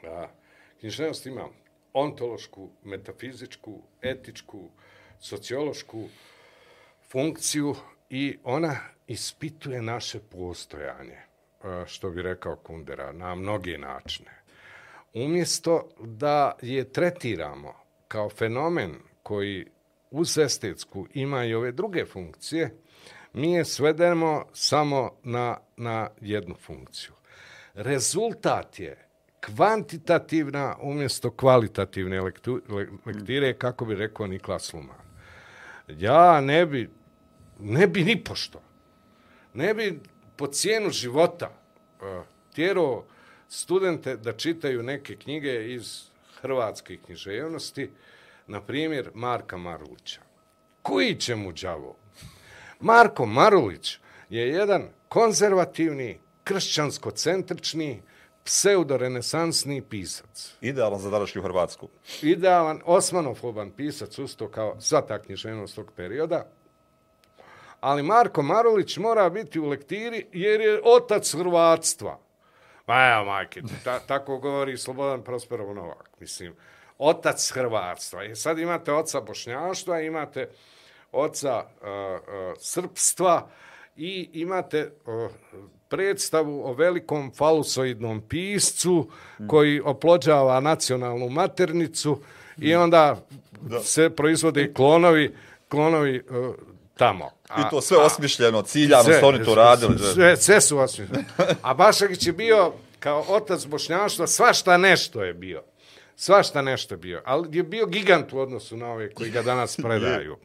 a, 0.04 0.28
književnost 0.80 1.26
ima 1.26 1.48
ontološku, 1.94 2.70
metafizičku, 2.84 3.82
etičku, 4.02 4.70
sociološku 5.20 6.10
funkciju 7.12 7.76
i 8.10 8.38
ona 8.44 8.76
ispituje 9.08 9.82
naše 9.82 10.20
postojanje, 10.20 11.18
e, 11.18 11.86
što 11.86 12.10
bi 12.10 12.22
rekao 12.22 12.56
Kundera, 12.56 13.12
na 13.12 13.36
mnoge 13.36 13.78
načine. 13.78 14.32
Umjesto 15.14 15.90
da 16.00 16.56
je 16.62 16.92
tretiramo 16.92 17.74
kao 18.08 18.30
fenomen 18.30 18.96
koji 19.24 19.66
uz 20.12 20.38
estetsku 20.38 21.08
ima 21.14 21.46
i 21.46 21.54
ove 21.54 21.72
druge 21.72 22.06
funkcije, 22.06 22.76
mi 23.34 23.54
je 23.54 23.66
svedemo 23.66 24.46
samo 24.54 25.12
na, 25.24 25.58
na 25.78 26.10
jednu 26.22 26.56
funkciju. 26.56 27.12
Rezultat 27.74 28.80
je 28.80 29.08
kvantitativna 29.42 30.76
umjesto 30.82 31.32
kvalitativne 31.32 32.22
lektu, 32.22 32.62
lektire, 33.06 33.54
kako 33.54 33.86
bi 33.86 33.96
rekao 33.96 34.28
Niklas 34.28 34.74
Luman. 34.74 35.08
Ja 35.88 36.42
ne 36.42 36.66
bi, 36.66 36.90
ne 37.60 37.88
bi 37.88 38.04
ni 38.04 38.24
pošto, 38.24 38.62
ne 39.54 39.74
bi 39.74 40.00
po 40.36 40.48
cijenu 40.48 40.90
života 40.90 41.50
uh, 41.50 42.26
tjerao 42.56 43.06
studente 43.50 44.18
da 44.18 44.34
čitaju 44.34 44.84
neke 44.84 45.16
knjige 45.16 45.74
iz 45.74 46.04
hrvatske 46.42 46.98
književnosti, 46.98 47.90
na 48.48 48.62
primjer 48.62 49.12
Marka 49.14 49.58
Marulića. 49.58 50.22
Koji 50.82 51.16
će 51.16 51.36
mu 51.36 51.54
džavo? 51.54 51.96
Marko 52.80 53.26
Marulić 53.26 53.98
je 54.30 54.50
jedan 54.50 54.90
konzervativni, 55.08 56.20
kršćansko-centrični, 56.44 58.02
pseudorenesansni 58.44 59.82
pisac. 59.82 60.54
Idealan 60.62 61.00
za 61.00 61.10
današnju 61.10 61.42
Hrvatsku. 61.42 61.90
Idealan, 62.22 62.82
osmanofoban 62.86 63.72
pisac, 63.72 64.20
usto 64.20 64.48
kao 64.48 64.82
sva 64.82 65.02
ta 65.02 65.22
književnost 65.22 65.76
tog 65.76 65.92
perioda. 65.96 66.48
Ali 67.80 68.04
Marko 68.04 68.42
Marulić 68.42 68.98
mora 68.98 69.30
biti 69.30 69.60
u 69.60 69.70
lektiri 69.70 70.26
jer 70.34 70.62
je 70.62 70.82
otac 70.84 71.36
Hrvatstva. 71.36 72.20
Ma 72.88 73.14
evo, 73.14 73.26
majke, 73.26 73.62
ta, 73.84 74.00
tako 74.00 74.38
govori 74.38 74.78
Slobodan 74.78 75.24
Prosperov 75.24 75.76
Novak. 75.76 76.10
Mislim, 76.20 76.56
otac 76.98 77.52
Hrvatstva. 77.52 78.24
I 78.24 78.36
sad 78.36 78.60
imate 78.60 78.94
oca 78.94 79.22
Bošnjaštva, 79.22 80.02
imate 80.02 80.50
oca 81.12 81.58
uh, 81.58 81.88
uh, 81.88 82.54
Srpstva 82.60 83.50
i 83.96 84.30
imate 84.34 84.92
uh, 85.06 85.32
predstavu 85.90 86.62
o 86.66 86.74
velikom 86.74 87.32
falusoidnom 87.36 88.22
piscu 88.22 89.10
koji 89.48 89.80
oplođava 89.80 90.60
nacionalnu 90.60 91.30
maternicu 91.30 92.22
i 92.58 92.76
onda 92.76 93.26
da. 93.62 93.80
se 93.80 94.10
proizvode 94.10 94.74
klonovi, 94.74 95.36
klonovi 95.70 96.24
uh, 96.30 96.56
tamo. 96.98 97.30
A, 97.50 97.62
I 97.62 97.70
to 97.70 97.82
sve 97.82 97.98
osmišljeno, 97.98 98.62
ciljano, 98.62 99.04
sve, 99.04 99.22
oni 99.24 99.46
to 99.46 99.56
radili. 99.56 100.00
Sve, 100.14 100.38
sve 100.38 100.62
su 100.62 100.78
osmišljeno. 100.78 101.24
A 101.62 101.74
Bašagić 101.74 102.28
je 102.28 102.34
bio 102.34 102.74
kao 103.00 103.26
otac 103.28 103.66
bošnjaštva, 103.66 104.28
svašta 104.28 104.78
nešto 104.78 105.24
je 105.24 105.34
bio. 105.34 105.64
Svašta 106.20 106.62
nešto 106.62 106.98
bio. 106.98 107.22
Ali 107.26 107.58
je 107.58 107.64
bio 107.64 107.86
gigant 107.86 108.34
u 108.34 108.40
odnosu 108.40 108.78
na 108.78 108.92
ove 108.92 109.14
koji 109.14 109.32
ga 109.32 109.42
danas 109.42 109.78
predaju. 109.84 110.38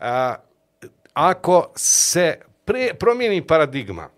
A, 0.00 0.34
ako 1.14 1.72
se 1.76 2.40
pre, 2.64 2.94
promijeni 2.98 3.46
paradigma, 3.46 4.08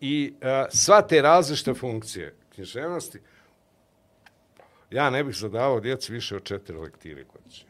i 0.00 0.34
uh, 0.34 0.48
sva 0.70 1.02
te 1.02 1.22
različite 1.22 1.74
funkcije 1.74 2.34
književnosti, 2.54 3.20
ja 4.90 5.10
ne 5.10 5.24
bih 5.24 5.36
zadavao 5.36 5.80
djeci 5.80 6.12
više 6.12 6.36
od 6.36 6.44
četiri 6.44 6.76
lektire 6.76 7.24
godišnje. 7.24 7.68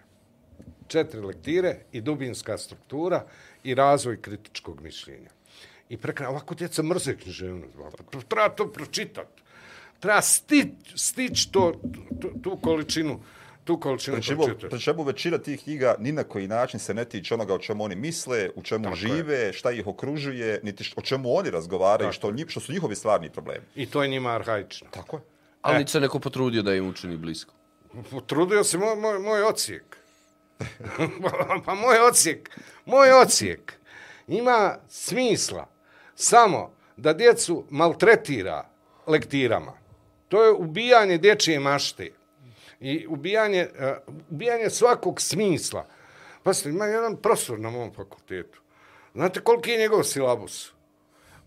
Četiri 0.89 1.21
lektire 1.21 1.77
i 1.93 2.01
dubinska 2.01 2.59
struktura 2.59 3.27
i 3.65 3.75
razvoj 3.75 4.23
kritičkog 4.23 4.81
mišljenja. 4.81 5.31
I 5.89 5.97
prekra, 5.97 6.29
ovako 6.29 6.55
djeca 6.55 6.83
mrze 6.83 7.17
književnost. 7.17 7.75
Treba 8.29 8.49
to 8.49 8.73
pročitati. 8.73 9.43
Treba 10.01 10.23
stići 10.23 10.75
stić 10.95 11.47
to, 11.51 11.81
tu, 12.21 12.31
tu 12.43 12.57
količinu 12.57 13.21
tu 13.67 13.81
količinu 13.81 14.23
čemu, 14.23 14.43
pri 14.71 14.81
čemu 14.81 15.03
većina 15.03 15.39
tih 15.39 15.63
knjiga 15.63 15.95
ni 15.99 16.13
na 16.13 16.25
koji 16.25 16.49
način 16.49 16.81
se 16.81 16.95
ne 16.95 17.05
tiče 17.05 17.35
onoga 17.35 17.55
o 17.55 17.59
čemu 17.59 17.85
oni 17.85 17.95
misle, 17.95 18.51
u 18.55 18.63
čemu 18.63 18.85
Tako 18.85 18.97
žive, 18.97 19.37
je. 19.37 19.53
šta 19.53 19.71
ih 19.71 19.87
okružuje, 19.87 20.61
niti 20.63 20.93
o 20.97 21.01
čemu 21.01 21.37
oni 21.37 21.51
razgovaraju, 21.51 22.13
što, 22.13 22.33
njih, 22.33 22.47
što 22.49 22.61
su 22.61 22.73
njihovi 22.73 22.95
stvarni 22.95 23.31
problemi. 23.31 23.65
I 23.75 23.87
to 23.87 24.03
je 24.03 24.09
njima 24.09 24.31
arhaično. 24.31 24.89
Tako 24.91 25.17
je. 25.17 25.23
Ali 25.63 25.83
e. 25.83 25.87
se 25.87 26.01
neko 26.01 26.19
potrudio 26.19 26.63
da 26.63 26.75
im 26.75 26.89
učini 26.89 27.17
blisko. 27.17 27.55
Potrudio 28.11 28.65
se 28.65 28.79
moj, 28.79 28.97
moj, 28.97 29.19
moj 29.19 29.43
ocijek. 29.43 29.97
pa 31.67 31.75
moj 31.75 31.99
ocijek, 32.09 32.51
moj 32.85 33.13
ocijek 33.23 33.73
ima 34.29 34.77
smisla 34.89 35.67
samo 36.15 36.71
da 36.97 37.13
djecu 37.13 37.65
maltretira 37.71 38.69
lektirama. 39.07 39.86
To 40.29 40.45
je 40.45 40.53
ubijanje 40.53 41.19
dječje 41.19 41.61
mašte 41.61 42.13
i 42.81 43.07
ubijanje, 43.07 43.69
uh, 44.09 44.15
ubijanje 44.31 44.71
svakog 44.71 45.21
smisla. 45.21 45.87
Pa 46.43 46.55
ste, 46.55 46.69
ima 46.69 46.87
jedan 46.87 47.17
profesor 47.17 47.59
na 47.59 47.71
mom 47.71 47.93
fakultetu. 47.95 48.61
Znate 49.15 49.41
koliki 49.41 49.71
je 49.71 49.79
njegov 49.79 50.03
silabus? 50.03 50.73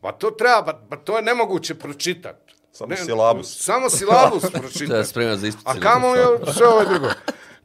Pa 0.01 0.11
to 0.11 0.31
treba, 0.31 0.85
pa, 0.89 0.97
to 0.97 1.17
je 1.17 1.23
nemoguće 1.23 1.75
pročitati. 1.75 2.53
Samo 2.71 2.89
ne, 2.89 2.97
silabus. 2.97 3.63
Samo 3.63 3.89
silabus 3.89 4.43
pročitati. 4.61 5.09
Spremati 5.09 5.39
za 5.39 5.47
ispit. 5.47 5.67
A 5.67 5.79
kamo 5.79 6.15
je 6.15 6.25
sve 6.53 6.67
ovo 6.67 6.85
drugo? 6.85 7.09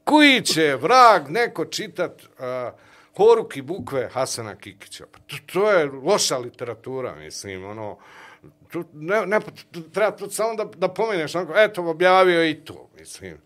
Koji 0.04 0.42
će 0.42 0.76
vrag 0.76 1.30
neko 1.30 1.64
čitat 1.64 2.22
uh, 2.22 2.78
Horuk 3.16 3.56
i 3.56 3.62
bukve 3.62 4.08
Hasana 4.12 4.56
Kikića? 4.56 5.06
Pa 5.12 5.18
to, 5.18 5.36
to 5.52 5.70
je 5.70 5.90
loša 6.04 6.38
literatura, 6.38 7.14
mislim, 7.14 7.64
ono, 7.64 7.98
tu, 8.74 8.84
ne, 8.92 9.26
ne, 9.26 9.40
treba 9.92 10.16
tu 10.16 10.30
samo 10.30 10.54
da, 10.54 10.64
da 10.76 10.88
pomeneš, 10.88 11.34
onako, 11.34 11.52
eto, 11.56 11.86
objavio 11.86 12.48
i 12.50 12.54
to, 12.54 12.88
mislim 12.98 13.38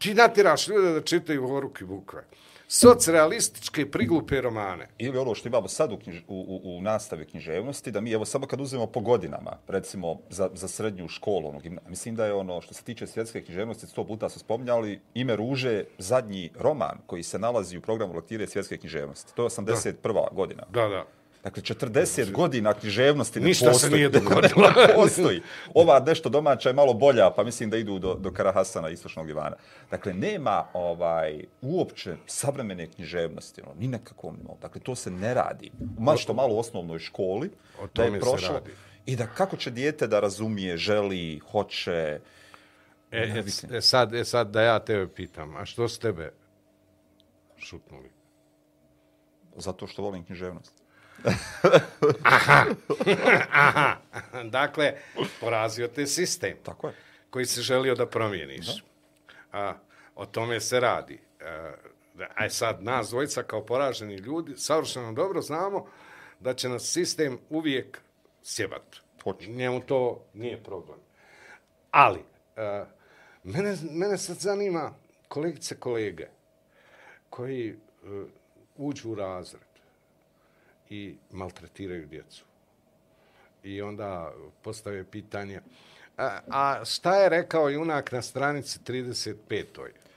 ti 0.00 0.14
natiraš 0.14 0.68
ljude 0.68 0.92
da 0.92 1.00
čitaju 1.00 1.48
Horuk 1.48 1.80
i 1.80 1.84
Bukve. 1.84 2.24
Socrealističke 2.68 3.90
priglupe 3.90 4.40
romane. 4.40 4.88
Ili 4.98 5.18
ono 5.18 5.34
što 5.34 5.48
imamo 5.48 5.68
sad 5.68 5.92
u, 5.92 5.98
knjiž, 5.98 6.18
u, 6.28 6.60
u, 6.64 6.76
u 6.76 6.82
nastavi 6.82 7.24
književnosti, 7.24 7.90
da 7.90 8.00
mi 8.00 8.12
evo 8.12 8.24
samo 8.24 8.46
kad 8.46 8.60
uzmemo 8.60 8.86
po 8.86 9.00
godinama, 9.00 9.58
recimo 9.68 10.18
za, 10.28 10.50
za 10.54 10.68
srednju 10.68 11.08
školu, 11.08 11.48
ono, 11.48 11.60
mislim 11.88 12.16
da 12.16 12.26
je 12.26 12.32
ono 12.32 12.60
što 12.60 12.74
se 12.74 12.84
tiče 12.84 13.06
svjetske 13.06 13.42
književnosti, 13.42 13.86
sto 13.86 14.04
puta 14.04 14.28
su 14.28 14.38
spominjali, 14.38 15.00
ime 15.14 15.36
Ruže, 15.36 15.84
zadnji 15.98 16.50
roman 16.58 16.98
koji 17.06 17.22
se 17.22 17.38
nalazi 17.38 17.78
u 17.78 17.80
programu 17.80 18.14
lektire 18.14 18.46
svjetske 18.46 18.78
književnosti. 18.78 19.34
To 19.34 19.42
je 19.42 19.48
81. 19.48 20.12
Da. 20.12 20.28
godina. 20.32 20.62
Da, 20.70 20.88
da. 20.88 21.04
Dakle, 21.44 21.62
40 21.62 22.30
godina 22.32 22.74
književnosti 22.74 23.40
ne 23.40 23.46
Ništa 23.46 23.64
se 23.64 23.70
postoji. 23.72 23.92
nije 23.92 24.08
dogodilo. 24.20 24.70
ne 24.88 24.94
postoji. 24.94 25.40
Ova 25.74 26.00
nešto 26.06 26.28
domaća 26.28 26.68
je 26.68 26.72
malo 26.72 26.94
bolja, 26.94 27.30
pa 27.30 27.44
mislim 27.44 27.70
da 27.70 27.76
idu 27.76 27.98
do, 27.98 28.14
do 28.14 28.30
Karahasana, 28.32 28.88
istočnog 28.88 29.30
Ivana. 29.30 29.56
Dakle, 29.90 30.14
nema 30.14 30.66
ovaj 30.72 31.44
uopće 31.62 32.16
savremene 32.26 32.86
književnosti, 32.86 33.62
ono, 33.62 33.74
ni 33.78 33.88
na 33.88 33.98
kakvom 33.98 34.36
nivou. 34.36 34.58
Dakle, 34.62 34.80
to 34.80 34.94
se 34.94 35.10
ne 35.10 35.34
radi. 35.34 35.70
Ma 35.98 36.16
što 36.16 36.34
malo 36.34 36.54
u 36.54 36.58
osnovnoj 36.58 36.98
školi, 36.98 37.50
O 37.78 37.86
da 37.94 38.02
je 38.02 38.08
tome 38.08 38.18
se 38.18 38.26
prošlo. 38.30 38.54
radi. 38.54 38.70
I 39.06 39.16
da 39.16 39.26
kako 39.26 39.56
će 39.56 39.70
dijete 39.70 40.06
da 40.06 40.20
razumije, 40.20 40.76
želi, 40.76 41.38
hoće... 41.50 42.20
E, 43.12 43.18
e, 43.18 43.44
e, 43.76 43.80
sad, 43.80 44.14
e 44.14 44.24
sad 44.24 44.50
da 44.50 44.62
ja 44.62 44.78
tebe 44.78 45.08
pitam, 45.08 45.56
a 45.56 45.64
što 45.64 45.88
s 45.88 45.98
tebe 45.98 46.32
šutnuli? 47.58 48.10
Zato 49.56 49.86
što 49.86 50.02
volim 50.02 50.24
književnost. 50.24 50.79
Dakle, 54.44 54.94
porazio 55.40 55.88
te 55.88 56.06
sistem 56.06 56.56
Tako 56.62 56.88
je. 56.88 56.94
koji 57.30 57.46
se 57.46 57.62
želio 57.62 57.94
da 57.94 58.06
promijeniš. 58.06 58.66
A, 59.52 59.74
o 60.14 60.26
tome 60.26 60.60
se 60.60 60.80
radi. 60.80 61.20
E, 61.40 61.72
aj 62.34 62.50
sad, 62.50 62.82
nas 62.82 63.08
dvojica 63.08 63.42
kao 63.42 63.66
poraženi 63.66 64.14
ljudi, 64.14 64.56
savršeno 64.56 65.12
dobro 65.12 65.42
znamo 65.42 65.86
da 66.40 66.54
će 66.54 66.68
nas 66.68 66.92
sistem 66.92 67.38
uvijek 67.50 68.00
sjebat. 68.42 68.96
Hoće. 69.22 69.50
Njemu 69.50 69.80
to 69.80 70.24
nije 70.34 70.62
problem. 70.62 70.98
Ali, 71.90 72.20
e, 72.56 72.84
mene, 73.44 73.76
mene 73.90 74.18
sad 74.18 74.36
zanima 74.36 74.94
kolegice 75.28 75.76
kolege 75.76 76.26
koji 77.30 77.68
e, 77.68 77.74
uđu 78.76 79.10
u 79.10 79.14
razred 79.14 79.69
i 80.90 81.16
maltretiraju 81.30 82.06
djecu. 82.06 82.44
I 83.62 83.82
onda 83.82 84.32
postave 84.62 85.04
pitanje, 85.04 85.60
a, 86.16 86.38
a 86.48 86.84
šta 86.84 87.16
je 87.16 87.28
rekao 87.28 87.68
junak 87.68 88.12
na 88.12 88.22
stranici 88.22 88.78
35. 88.80 89.64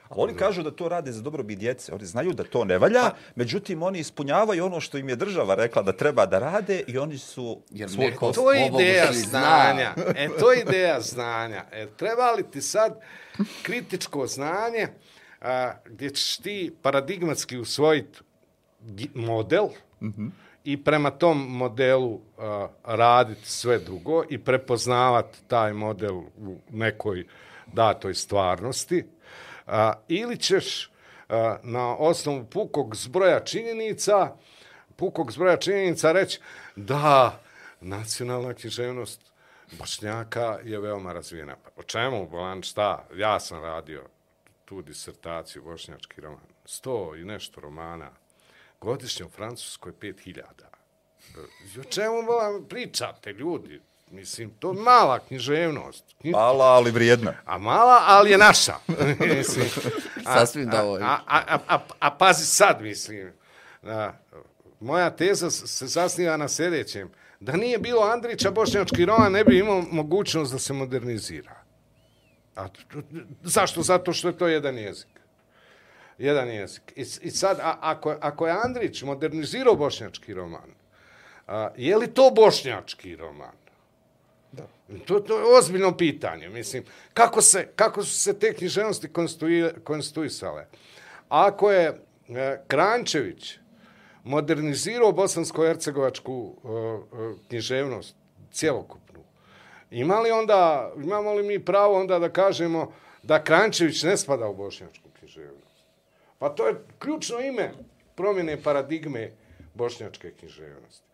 Ali 0.10 0.22
oni 0.22 0.34
kažu 0.36 0.64
da 0.64 0.72
to 0.72 0.90
rade 0.90 1.12
za 1.12 1.22
dobrobit 1.22 1.60
djece. 1.60 1.94
Oni 1.94 2.06
znaju 2.06 2.34
da 2.34 2.44
to 2.44 2.66
ne 2.66 2.78
valja, 2.78 3.02
Pa- 3.02 3.16
međutim 3.36 3.84
oni 3.84 4.00
ispunjavaju 4.00 4.66
ono 4.66 4.80
što 4.80 4.98
im 4.98 5.10
je 5.10 5.16
država 5.16 5.56
rekla 5.56 5.82
da 5.82 5.92
treba 5.94 6.26
da 6.26 6.40
rade 6.40 6.84
i 6.88 6.98
oni 6.98 7.18
su 7.18 7.62
Jer 7.72 7.90
svoj 7.90 8.06
neko- 8.06 8.20
kost- 8.22 8.36
To 8.36 8.52
je 8.52 8.68
ideja 8.68 9.06
zna. 9.08 9.22
znanja. 9.30 9.94
E, 10.16 10.30
to 10.40 10.52
je 10.52 10.62
ideja 10.62 11.02
znanja. 11.02 11.66
E, 11.72 11.88
treba 11.88 12.32
li 12.32 12.44
ti 12.44 12.62
sad 12.62 13.00
kritičko 13.64 14.28
znanje 14.28 14.88
a, 15.42 15.74
gdje 15.86 16.10
ćeš 16.10 16.38
ti 16.38 16.76
paradigmatski 16.82 17.58
usvojiti 17.58 18.20
model 19.16 19.68
i 20.64 20.84
prema 20.84 21.12
tom 21.12 21.58
modelu 21.58 22.22
a, 22.38 22.68
raditi 22.84 23.50
sve 23.50 23.80
drugo 23.80 24.24
i 24.30 24.38
prepoznavati 24.38 25.38
taj 25.48 25.74
model 25.74 26.16
u 26.18 26.58
nekoj 26.70 27.28
datoj 27.68 28.14
stvarnosti. 28.14 29.06
A, 29.68 29.94
ili 30.08 30.38
ćeš 30.38 30.92
a, 31.30 31.58
na 31.64 31.96
osnovu 31.96 32.46
pukog 32.46 32.96
zbroja 32.96 33.40
činjenica 33.40 34.36
pukog 34.96 35.32
zbroja 35.32 35.58
činjenica 35.58 36.12
reći 36.12 36.40
da 36.76 37.40
nacionalna 37.82 38.54
književnost 38.54 39.34
Bošnjaka 39.80 40.60
je 40.64 40.80
veoma 40.80 41.14
razvijena. 41.14 41.56
Pa, 41.64 41.70
o 41.82 41.84
čemu, 41.84 42.30
Bolan, 42.30 42.62
šta? 42.62 43.08
Ja 43.16 43.40
sam 43.40 43.64
radio 43.64 44.04
tu 44.66 44.82
disertaciju, 44.82 45.64
bošnjački 45.64 46.22
roman. 46.22 46.48
Sto 46.66 47.16
i 47.16 47.24
nešto 47.24 47.62
romana. 47.62 48.10
Godišnje 48.84 49.26
u 49.26 49.30
Francuskoj 49.30 49.92
5000. 49.94 50.42
I 51.68 51.80
O 51.80 51.84
čemu 51.84 52.24
Bolan, 52.24 52.66
pričate, 52.66 53.34
ljudi? 53.34 53.82
Mislim, 54.12 54.50
to 54.52 54.72
je 54.72 54.82
mala 54.82 55.20
književnost. 55.20 56.04
Knji- 56.20 56.32
Mala, 56.32 56.66
ali 56.66 56.92
vrijedna. 56.92 57.34
A 57.46 57.58
mala, 57.58 58.00
ali 58.02 58.32
je 58.32 58.38
naša. 58.38 58.74
Mislim, 59.36 59.66
a- 60.26 60.34
Sasvim 60.34 60.70
dovoljno. 60.70 61.06
A, 61.06 61.20
a, 61.28 61.42
a, 61.48 61.60
a, 61.68 61.80
a 62.00 62.12
pazi 62.12 62.46
sad, 62.46 62.82
mislim. 62.82 63.32
A, 63.84 64.12
moja 64.80 65.10
teza 65.10 65.52
se 65.52 65.88
zasniva 65.88 66.38
na 66.38 66.48
sljedećem. 66.48 67.12
Da 67.40 67.56
nije 67.56 67.78
bilo 67.78 68.02
Andrića, 68.04 68.52
bošnjački 68.52 69.06
roman 69.06 69.32
ne 69.32 69.44
bi 69.44 69.60
imao 69.60 69.84
mogućnost 69.92 70.52
da 70.52 70.60
se 70.60 70.74
modernizira. 70.74 71.56
A, 72.56 72.68
zašto? 73.44 73.82
Zato 73.82 74.14
što 74.14 74.28
je 74.28 74.38
to 74.38 74.48
jedan 74.48 74.78
jezik. 74.78 75.08
Jedan 76.18 76.48
jezik. 76.48 76.94
I, 76.96 77.02
i 77.02 77.32
sad, 77.32 77.60
a, 77.60 77.78
ako, 77.82 78.16
ako 78.22 78.48
je 78.48 78.58
Andrić 78.64 79.04
modernizirao 79.04 79.76
bošnjački 79.76 80.34
roman, 80.34 80.70
a, 81.48 81.70
je 81.78 81.98
li 81.98 82.08
to 82.08 82.32
bošnjački 82.36 83.16
roman? 83.16 83.64
To, 85.06 85.20
to 85.20 85.40
je 85.40 85.58
ozbiljno 85.58 85.98
pitanje. 85.98 86.50
Mislim, 86.50 86.84
kako, 87.14 87.42
se, 87.42 87.68
kako 87.76 88.04
su 88.04 88.20
se 88.20 88.40
te 88.40 88.54
književnosti 88.54 89.08
konstitui- 89.08 89.84
konstituisale? 89.84 90.68
Ako 91.30 91.72
je 91.72 92.02
e, 92.30 92.62
Krančević 92.68 93.58
modernizirao 94.24 95.12
bosansko-hercegovačku 95.12 96.54
e, 96.64 96.70
e, 96.70 97.34
književnost, 97.48 98.16
cjelokupnu, 98.52 99.24
ima 99.92 100.20
li 100.20 100.32
onda, 100.32 100.92
imamo 101.04 101.34
li 101.34 101.44
mi 101.44 101.66
pravo 101.66 102.00
onda 102.00 102.20
da 102.20 102.30
kažemo 102.30 102.94
da 103.24 103.44
Krančević 103.44 104.04
ne 104.04 104.18
spada 104.18 104.48
u 104.48 104.56
bošnjačku? 104.56 105.03
Pa 106.44 106.50
to 106.50 106.68
je 106.68 106.76
ključno 107.00 107.40
ime 107.40 107.72
promjene 108.16 108.62
paradigme 108.64 109.32
bošnjačke 109.74 110.32
književnosti. 110.32 111.06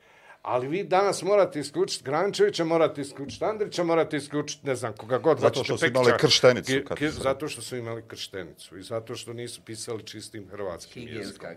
Ali 0.42 0.68
vi 0.68 0.84
danas 0.84 1.22
morate 1.22 1.60
isključiti 1.60 2.04
Grančevića, 2.04 2.64
morate 2.64 3.02
isključiti 3.02 3.46
Andrića, 3.46 3.84
morate 3.84 4.18
isključiti 4.18 4.68
ne 4.68 4.76
znam 4.76 4.94
koga 4.94 5.18
god. 5.18 5.40
Zato 5.40 5.64
što 5.64 5.78
su 5.78 5.86
imali 5.86 6.12
krštenicu, 6.20 6.72
Ki- 6.72 6.86
kad 6.86 6.98
ki- 6.98 7.12
su- 7.12 7.22
Zato 7.22 7.48
što 7.48 7.62
su 7.62 7.78
imali 7.78 8.04
krštenicu 8.08 8.78
i 8.78 8.84
zato 8.84 9.16
što 9.16 9.34
nisu 9.34 9.62
pisali 9.66 10.04
čistim 10.04 10.48
hrvatskim 10.52 11.08
jezikom. 11.08 11.50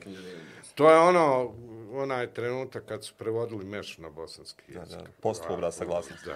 To 0.74 0.90
je 0.90 0.98
ono, 0.98 1.54
onaj 1.92 2.26
trenutak 2.26 2.84
kad 2.84 3.04
su 3.04 3.14
prevodili 3.18 3.64
mešu 3.64 4.02
na 4.02 4.10
bosanski 4.10 4.62
jezik. 4.68 4.98
da, 4.98 5.04
posthumna 5.20 5.72
saglasnost. 5.72 6.24
Da, 6.24 6.34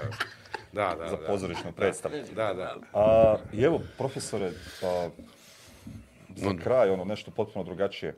da, 0.72 0.96
da. 0.98 1.08
za 1.08 1.16
da. 1.16 1.26
pozorišnu 1.26 1.72
predstavu. 1.72 2.14
Da, 2.34 2.54
da. 2.54 2.76
A, 2.92 3.36
I 3.52 3.62
evo, 3.62 3.80
profesore, 3.98 4.52
a, 4.82 5.08
za 6.36 6.54
kraj, 6.62 6.90
ono, 6.90 7.04
nešto 7.04 7.30
potpuno 7.30 7.64
drugačije. 7.64 8.14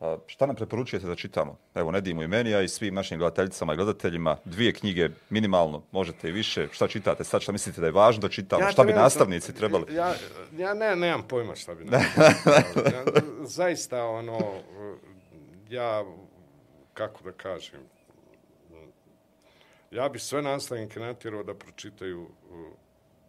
A, 0.00 0.16
šta 0.26 0.46
nam 0.46 0.56
preporučujete 0.56 1.06
da 1.06 1.14
čitamo? 1.14 1.58
Evo, 1.74 1.90
Nedimu 1.90 2.22
i 2.22 2.28
meni, 2.28 2.54
a 2.54 2.62
i 2.62 2.68
svim 2.68 2.94
našim 2.94 3.18
gledateljicama 3.18 3.72
i 3.72 3.76
gledateljima. 3.76 4.36
Dvije 4.44 4.72
knjige, 4.72 5.08
minimalno, 5.30 5.82
možete 5.90 6.28
i 6.28 6.32
više. 6.32 6.68
Šta 6.72 6.88
čitate 6.88 7.24
sad? 7.24 7.42
Šta 7.42 7.52
mislite 7.52 7.80
da 7.80 7.86
je 7.86 7.92
važno 7.92 8.20
da 8.20 8.28
čitamo? 8.28 8.70
šta 8.72 8.84
bi 8.84 8.92
nastavnici 8.92 9.54
trebali? 9.54 9.94
Ja, 9.94 10.14
ja 10.58 10.74
ne, 10.74 10.96
nemam 10.96 11.22
pojma 11.28 11.54
šta 11.54 11.74
bi 11.74 11.84
nastavnici 11.90 12.42
trebali. 12.44 12.94
Ja, 12.94 13.22
zaista, 13.46 14.04
ono, 14.04 14.38
ja, 15.68 16.04
kako 16.94 17.24
da 17.24 17.32
kažem, 17.32 17.80
ja 19.90 20.08
bi 20.08 20.18
sve 20.18 20.42
nastavnike 20.42 21.00
natjerao 21.00 21.42
da 21.42 21.54
pročitaju 21.54 22.22
uh, 22.22 22.28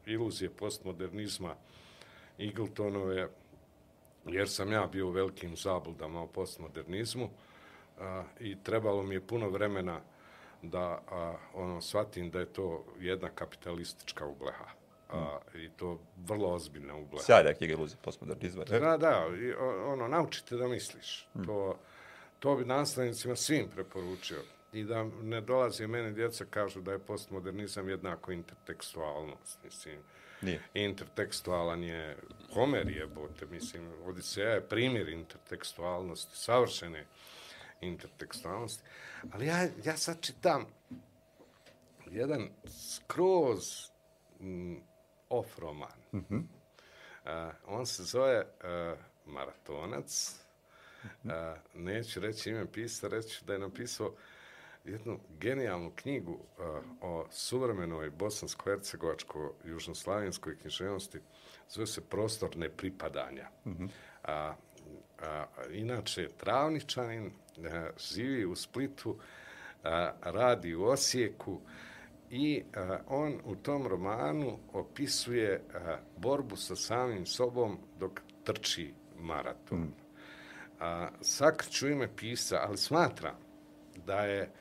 iluzije 0.05 0.49
postmodernizma 0.49 1.55
Eagletonove, 2.39 3.27
jer 4.33 4.49
sam 4.49 4.71
ja 4.71 4.87
bio 4.91 5.07
u 5.07 5.11
velikim 5.11 5.55
zabludama 5.55 6.21
o 6.21 6.27
postmodernizmu 6.27 7.29
a, 7.99 8.23
i 8.39 8.63
trebalo 8.63 9.03
mi 9.03 9.15
je 9.15 9.27
puno 9.27 9.49
vremena 9.49 10.01
da 10.61 11.01
a, 11.11 11.35
ono 11.53 11.81
shvatim 11.81 12.29
da 12.29 12.39
je 12.39 12.53
to 12.53 12.85
jedna 12.99 13.29
kapitalistička 13.29 14.25
ubleha. 14.25 14.65
A, 15.09 15.37
I 15.55 15.69
to 15.69 15.99
vrlo 16.17 16.53
ozbiljna 16.53 16.95
ubleha. 16.95 17.23
Sjajna 17.23 17.53
knjiga 17.53 17.73
iluzija 17.73 17.97
postmodernizma. 18.01 18.63
Da, 18.63 18.97
da, 18.97 19.27
i, 19.41 19.53
ono, 19.87 20.07
naučite 20.07 20.55
da 20.55 20.67
misliš. 20.67 21.27
To, 21.45 21.75
to 22.39 22.55
bi 22.55 22.65
nastavnicima 22.65 23.35
svim 23.35 23.67
preporučio. 23.75 24.41
I 24.73 24.83
da 24.83 25.03
ne 25.03 25.41
dolazi 25.41 25.87
meni 25.87 26.13
djeca 26.13 26.45
kažu 26.45 26.81
da 26.81 26.91
je 26.91 26.99
postmodernizam 26.99 27.89
jednako 27.89 28.31
intertekstualnost. 28.31 29.63
Mislim, 29.63 29.99
Nije. 30.41 30.61
intertekstualan 30.73 31.83
je 31.83 32.17
Homer 32.53 32.89
jebote, 32.89 33.45
mislim, 33.45 33.91
Odiseja 34.05 34.49
je 34.49 34.67
primjer 34.67 35.09
intertekstualnosti, 35.09 36.37
savršene 36.37 37.05
intertekstualnosti. 37.81 38.83
Ali 39.31 39.45
ja, 39.45 39.67
ja 39.83 39.97
sad 39.97 40.21
čitam 40.21 40.65
jedan 42.11 42.49
skroz 42.67 43.89
mm, 44.39 44.75
off 45.29 45.59
roman. 45.59 45.99
Mm 46.13 46.17
-hmm. 46.17 46.43
uh, 47.25 47.53
on 47.65 47.85
se 47.85 48.03
zove 48.03 48.39
uh, 48.39 48.99
Maratonac. 49.25 50.35
Uh, 51.23 51.31
neću 51.73 52.19
reći 52.19 52.49
ime 52.49 52.71
pisa, 52.71 53.07
reći 53.07 53.45
da 53.45 53.53
je 53.53 53.59
napisao 53.59 54.15
jednu 54.85 55.19
genijalnu 55.39 55.91
knjigu 55.95 56.31
uh, 56.31 56.39
o 57.01 57.25
suvremenoj 57.31 58.11
bosansko-hercegovačko-južnoslavenskoj 58.11 60.57
književnosti, 60.61 61.19
zove 61.69 61.87
se 61.87 62.01
Prostor 62.01 62.57
nepripadanja. 62.57 63.49
Mm 63.65 63.71
-hmm. 63.71 63.89
a, 64.23 64.55
a, 65.21 65.45
inače, 65.71 66.29
travničanin, 66.37 67.31
a, 67.57 67.89
živi 68.13 68.45
u 68.45 68.55
Splitu, 68.55 69.19
a, 69.83 70.11
radi 70.21 70.75
u 70.75 70.83
Osijeku 70.83 71.61
i 72.29 72.63
a, 72.75 72.99
on 73.07 73.39
u 73.45 73.55
tom 73.55 73.87
romanu 73.87 74.59
opisuje 74.73 75.63
a, 75.73 75.97
borbu 76.17 76.55
sa 76.55 76.75
samim 76.75 77.25
sobom 77.25 77.77
dok 77.99 78.21
trči 78.43 78.93
maraton. 79.15 79.79
Mm. 79.79 79.93
A, 80.79 81.09
sakriću 81.21 81.87
ime 81.87 82.15
pisa, 82.15 82.59
ali 82.67 82.77
smatram 82.77 83.35
da 84.05 84.19
je 84.19 84.51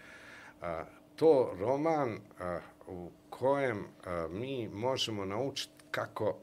a, 0.61 0.85
to 1.17 1.55
roman 1.59 2.19
a, 2.41 2.61
u 2.87 3.11
kojem 3.31 3.87
a, 4.05 4.27
mi 4.31 4.69
možemo 4.69 5.25
naučiti 5.25 5.85
kako 5.91 6.37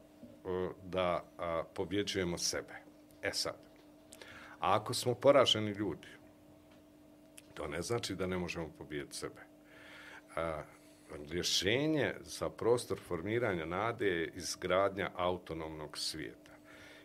a, 0.46 0.70
da 0.84 1.24
a, 1.38 1.64
pobjeđujemo 1.74 2.38
sebe. 2.38 2.74
E 3.22 3.32
sad, 3.34 3.56
a 4.60 4.76
ako 4.76 4.94
smo 4.94 5.14
poraženi 5.16 5.72
ljudi, 5.72 6.08
to 7.54 7.68
ne 7.68 7.82
znači 7.82 8.16
da 8.16 8.28
ne 8.28 8.38
možemo 8.38 8.70
pobijeti 8.78 9.18
sebe. 9.18 9.42
A, 10.36 10.64
rješenje 11.12 12.14
za 12.22 12.50
prostor 12.50 13.00
formiranja 13.00 13.66
nade 13.66 14.08
je 14.08 14.32
izgradnja 14.36 15.12
autonomnog 15.16 15.98
svijeta. 15.98 16.52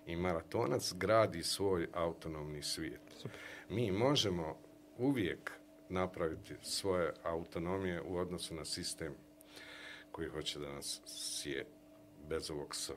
I 0.07 0.17
maratonac 0.17 0.93
gradi 0.93 1.43
svoj 1.43 1.89
autonomni 1.93 2.63
svijet. 2.63 3.01
Super. 3.17 3.39
Mi 3.69 3.93
možemo 3.93 4.57
uvijek 4.99 5.60
napraviti 5.91 6.55
svoje 6.63 7.13
autonomije 7.23 8.01
u 8.03 8.17
odnosu 8.17 8.55
na 8.55 8.65
sistem 8.65 9.13
koji 10.13 10.29
hoće 10.29 10.59
da 10.59 10.73
nas 10.73 11.01
sije 11.07 11.67
bez 12.29 12.51
ovog 12.51 12.77
s. 12.77 12.91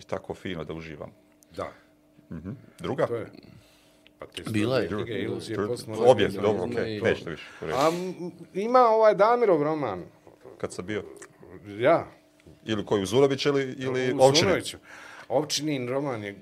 I 0.00 0.02
tako 0.02 0.34
fino 0.34 0.64
da 0.64 0.72
uživam. 0.74 1.10
Da. 1.56 1.72
Mm 2.30 2.36
-hmm. 2.36 2.54
Druga? 2.78 3.06
To 3.06 3.16
je. 3.16 3.30
Pa 4.18 4.26
te 4.26 4.42
Bila 4.50 4.78
je. 4.78 4.88
iluzije 5.22 5.56
Trud- 5.58 5.66
postmodernizma. 5.68 6.10
Obje, 6.12 6.28
dobro, 6.28 6.64
okej, 6.64 6.98
to. 7.00 7.04
nećete 7.04 7.30
više. 7.30 7.44
A 7.62 7.90
ima 8.54 8.78
ovaj 8.80 9.14
Damirov 9.14 9.62
roman. 9.62 10.04
Kad 10.58 10.72
sam 10.72 10.86
bio, 10.86 11.04
Ja. 11.66 12.06
ili 12.64 12.86
koji 12.86 13.02
Uzurović 13.02 13.46
ili, 13.46 13.62
ili 13.78 14.12
u 14.12 14.16
Ovčinin? 14.20 14.34
Zunoviću. 14.48 14.76
Ovčinin 15.28 15.88
roman 15.88 16.24
je... 16.24 16.36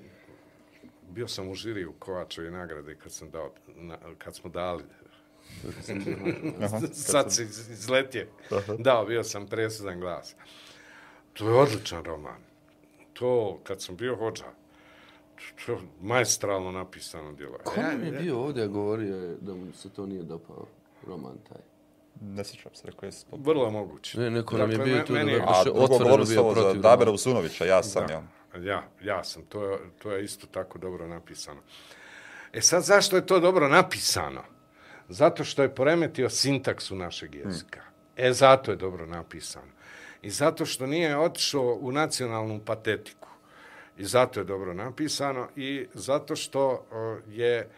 Bio 1.09 1.27
sam 1.27 1.49
u 1.49 1.53
žiri 1.55 1.85
u 1.85 1.93
Kovačovi 1.93 2.51
nagrade 2.51 2.95
kad 2.95 3.11
sam 3.11 3.29
dao, 3.29 3.51
na, 3.67 3.97
kad 4.17 4.35
smo 4.35 4.49
dali. 4.49 4.83
Sad 6.93 7.33
se 7.33 7.43
iz- 7.43 7.69
izletio. 7.69 8.27
Dao, 8.79 9.05
bio 9.05 9.23
sam 9.23 9.47
presudan 9.47 9.99
glas. 9.99 10.35
To 11.33 11.49
je 11.49 11.55
odličan 11.55 12.03
roman. 12.03 12.41
To, 13.13 13.59
kad 13.63 13.81
sam 13.81 13.95
bio 13.95 14.15
hođa, 14.15 14.43
to 15.65 15.71
je 15.71 15.77
majstralno 16.01 16.71
napisano 16.71 17.33
djelo. 17.33 17.57
Ko 17.57 17.81
nam 17.81 18.03
je 18.03 18.11
bio 18.11 18.39
ovdje 18.39 18.67
govorio 18.67 19.15
je 19.17 19.37
da 19.41 19.53
mu 19.53 19.73
se 19.73 19.89
to 19.89 20.05
nije 20.05 20.23
dopao, 20.23 20.65
roman 21.07 21.37
taj? 21.49 21.61
Ne 22.21 22.43
sjećam 22.43 22.71
se, 22.75 22.87
rekao 22.87 23.07
jesam. 23.07 23.29
Vrlo 23.33 23.69
moguće. 23.71 24.19
Ne, 24.19 24.29
neko 24.29 24.57
nam 24.57 24.71
je 24.71 24.77
Dakle, 24.77 24.93
bio 24.93 25.03
tu 25.03 25.13
da 25.13 25.19
meni- 25.19 25.35
A 25.35 25.45
baš 25.45 25.67
otvoreno 25.67 26.25
bio 26.25 26.43
protiv 26.43 26.73
Dabera 26.73 26.93
romana. 26.95 27.11
Usunovića, 27.11 27.65
ja 27.65 27.83
sam, 27.83 28.03
ja. 28.09 28.23
Ja, 28.59 28.83
ja 29.03 29.23
sam, 29.23 29.41
to 29.43 29.63
je, 29.65 29.77
to 29.99 30.11
je 30.11 30.23
isto 30.23 30.47
tako 30.47 30.77
dobro 30.77 31.07
napisano. 31.07 31.61
E 32.53 32.61
sad, 32.61 32.83
zašto 32.83 33.15
je 33.15 33.25
to 33.25 33.39
dobro 33.39 33.67
napisano? 33.67 34.41
Zato 35.09 35.43
što 35.43 35.63
je 35.63 35.75
poremetio 35.75 36.29
sintaksu 36.29 36.95
našeg 36.95 37.35
jezika. 37.35 37.81
E, 38.17 38.33
zato 38.33 38.71
je 38.71 38.77
dobro 38.77 39.05
napisano. 39.05 39.71
I 40.21 40.29
zato 40.29 40.65
što 40.65 40.87
nije 40.87 41.17
otišao 41.17 41.77
u 41.81 41.91
nacionalnu 41.91 42.59
patetiku. 42.65 43.27
I 43.97 44.05
zato 44.05 44.39
je 44.39 44.43
dobro 44.43 44.73
napisano. 44.73 45.47
I 45.55 45.87
zato 45.93 46.35
što 46.35 46.85
je 47.29 47.69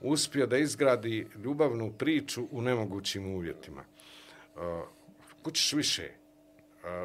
uspio 0.00 0.46
da 0.46 0.58
izgradi 0.58 1.26
ljubavnu 1.44 1.92
priču 1.92 2.48
u 2.50 2.62
nemogućim 2.62 3.34
uvjetima. 3.34 3.84
Kućiš 5.42 5.72
više. 5.72 6.10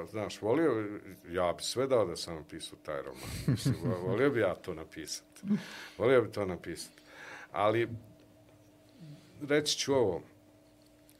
Znaš, 0.10 0.42
volio, 0.42 1.00
ja 1.30 1.54
bi 1.54 1.64
sve 1.64 1.88
dao 1.88 2.06
da 2.06 2.16
sam 2.16 2.36
napisao 2.36 2.80
taj 2.86 3.02
roman. 3.02 3.30
Mislim, 3.48 3.76
volio 4.08 4.30
bi 4.30 4.40
ja 4.40 4.56
to 4.56 4.74
napisati. 4.74 5.42
Volio 5.98 6.22
bi 6.22 6.32
to 6.32 6.46
napisati. 6.46 7.02
Ali, 7.52 7.90
reći 9.50 9.78
ću 9.78 9.94
ovo, 9.94 10.22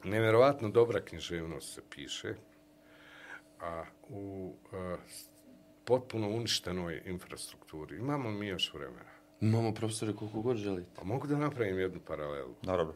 nevjerovatno 0.04 0.68
dobra 0.68 1.00
književnost 1.00 1.74
se 1.74 1.82
piše, 1.90 2.34
a 3.60 3.84
u 4.08 4.54
a, 4.72 4.96
potpuno 5.84 6.28
uništenoj 6.28 7.02
infrastrukturi. 7.06 7.96
Imamo 7.96 8.30
mi 8.30 8.46
još 8.46 8.74
vremena. 8.74 9.10
Imamo 9.40 9.74
profesore 9.74 10.12
koliko 10.12 10.40
god 10.40 10.56
želite. 10.56 10.90
Pa 10.96 11.04
mogu 11.04 11.26
da 11.26 11.38
napravim 11.38 11.78
jednu 11.78 12.00
paralelu. 12.06 12.54
Naravno. 12.62 12.94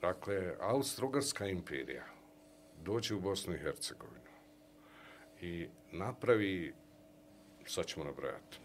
Dakle, 0.00 0.56
Austro-Ugarska 0.60 1.50
imperija 1.50 2.04
dođe 2.82 3.14
u 3.14 3.20
Bosnu 3.20 3.54
i 3.54 3.58
Hercegovinu 3.58 4.24
i 5.40 5.68
napravi, 5.92 6.74
sad 7.66 7.86
ćemo 7.86 8.04
nabrajati, 8.04 8.58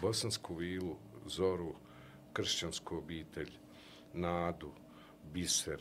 Bosansku 0.00 0.54
vilu, 0.54 0.96
Zoru, 1.26 1.74
Kršćansku 2.32 2.96
obitelj, 2.96 3.50
Nadu, 4.14 4.72
Biser, 5.32 5.80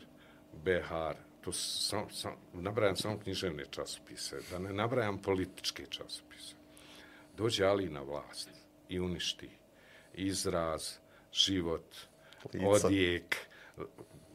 Behar, 0.54 1.16
to 1.42 1.52
sam, 1.52 2.10
sam, 2.12 2.36
nabrajam 2.54 2.96
samo 2.96 3.20
književne 3.20 3.66
časopise, 3.72 4.40
da 4.52 4.60
ne 4.60 4.74
nabrajam 4.74 5.22
političke 5.22 5.86
časopise. 5.90 6.56
Dođe 7.38 7.66
Ali 7.66 7.90
na 7.90 8.02
vlast 8.02 8.50
i 8.90 9.00
uništi 9.00 9.50
izraz, 10.14 10.94
život, 11.34 11.96
Lica. 12.54 12.88
odjek, 12.88 13.36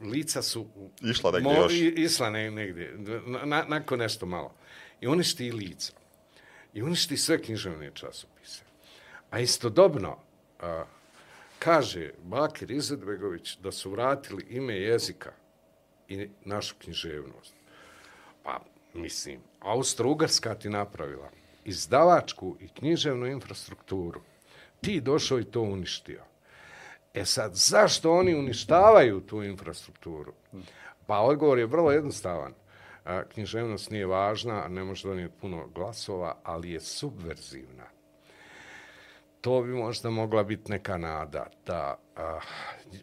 lica 0.01 0.41
su 0.41 0.67
Išla 1.01 1.31
negdje 1.31 1.55
još. 1.55 1.73
Išla 1.95 2.29
ne, 2.29 2.51
negdje, 2.51 2.93
na, 3.25 3.45
na, 3.45 3.65
nakon 3.67 3.99
nešto 3.99 4.25
malo. 4.25 4.55
I 5.01 5.07
uništi 5.07 5.45
i 5.45 5.51
lica. 5.51 5.93
I 6.73 6.81
uništi 6.81 7.17
sve 7.17 7.41
književne 7.41 7.91
časopise. 7.93 8.63
A 9.29 9.39
istodobno, 9.39 10.17
a, 10.59 10.85
kaže 11.59 12.11
Bakir 12.23 12.71
Izetbegović 12.71 13.57
da 13.57 13.71
su 13.71 13.91
vratili 13.91 14.45
ime 14.49 14.75
jezika 14.75 15.31
i 16.07 16.29
našu 16.45 16.75
književnost. 16.79 17.53
Pa, 18.43 18.59
mislim, 18.93 19.39
Austro-Ugarska 19.61 20.55
ti 20.59 20.69
napravila 20.69 21.29
izdavačku 21.65 22.57
i 22.59 22.67
književnu 22.67 23.27
infrastrukturu. 23.27 24.21
Ti 24.81 25.01
došao 25.01 25.39
i 25.39 25.43
to 25.43 25.61
uništio. 25.61 26.23
E 27.13 27.25
sad, 27.25 27.51
zašto 27.55 28.13
oni 28.13 28.35
uništavaju 28.35 29.21
tu 29.21 29.43
infrastrukturu? 29.43 30.33
Pa 31.05 31.19
odgovor 31.19 31.59
je 31.59 31.65
vrlo 31.65 31.91
jednostavan. 31.91 32.53
Književnost 33.33 33.91
nije 33.91 34.05
važna, 34.05 34.67
ne 34.67 34.83
može 34.83 35.07
donijeti 35.07 35.33
puno 35.41 35.67
glasova, 35.67 36.37
ali 36.43 36.71
je 36.71 36.79
subverzivna. 36.79 37.94
To 39.45 39.61
bi 39.61 39.73
možda 39.73 40.09
mogla 40.09 40.43
biti 40.43 40.71
neka 40.71 40.97
nada 40.97 41.47
da 41.65 41.97
a, 42.15 42.39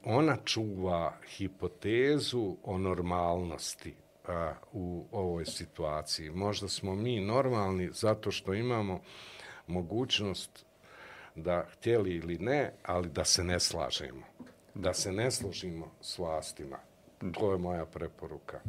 ona 0.04 0.36
čuva 0.44 1.12
hipotezu 1.36 2.56
o 2.62 2.78
normalnosti 2.78 3.94
a, 4.28 4.52
u 4.72 5.06
ovoj 5.12 5.44
situaciji. 5.44 6.30
Možda 6.30 6.68
smo 6.68 6.94
mi 6.94 7.20
normalni 7.20 7.90
zato 7.92 8.30
što 8.30 8.54
imamo 8.54 9.00
mogućnost 9.66 10.66
da 11.34 11.66
htjeli 11.72 12.14
ili 12.16 12.38
ne, 12.38 12.72
ali 12.82 13.08
da 13.08 13.24
se 13.24 13.44
ne 13.44 13.60
slažemo. 13.60 14.26
Da 14.74 14.94
se 14.94 15.12
ne 15.12 15.30
složimo 15.30 15.90
s 16.00 16.18
vlastima. 16.18 16.78
To 17.32 17.52
je 17.52 17.58
moja 17.58 17.86
preporuka. 17.86 18.60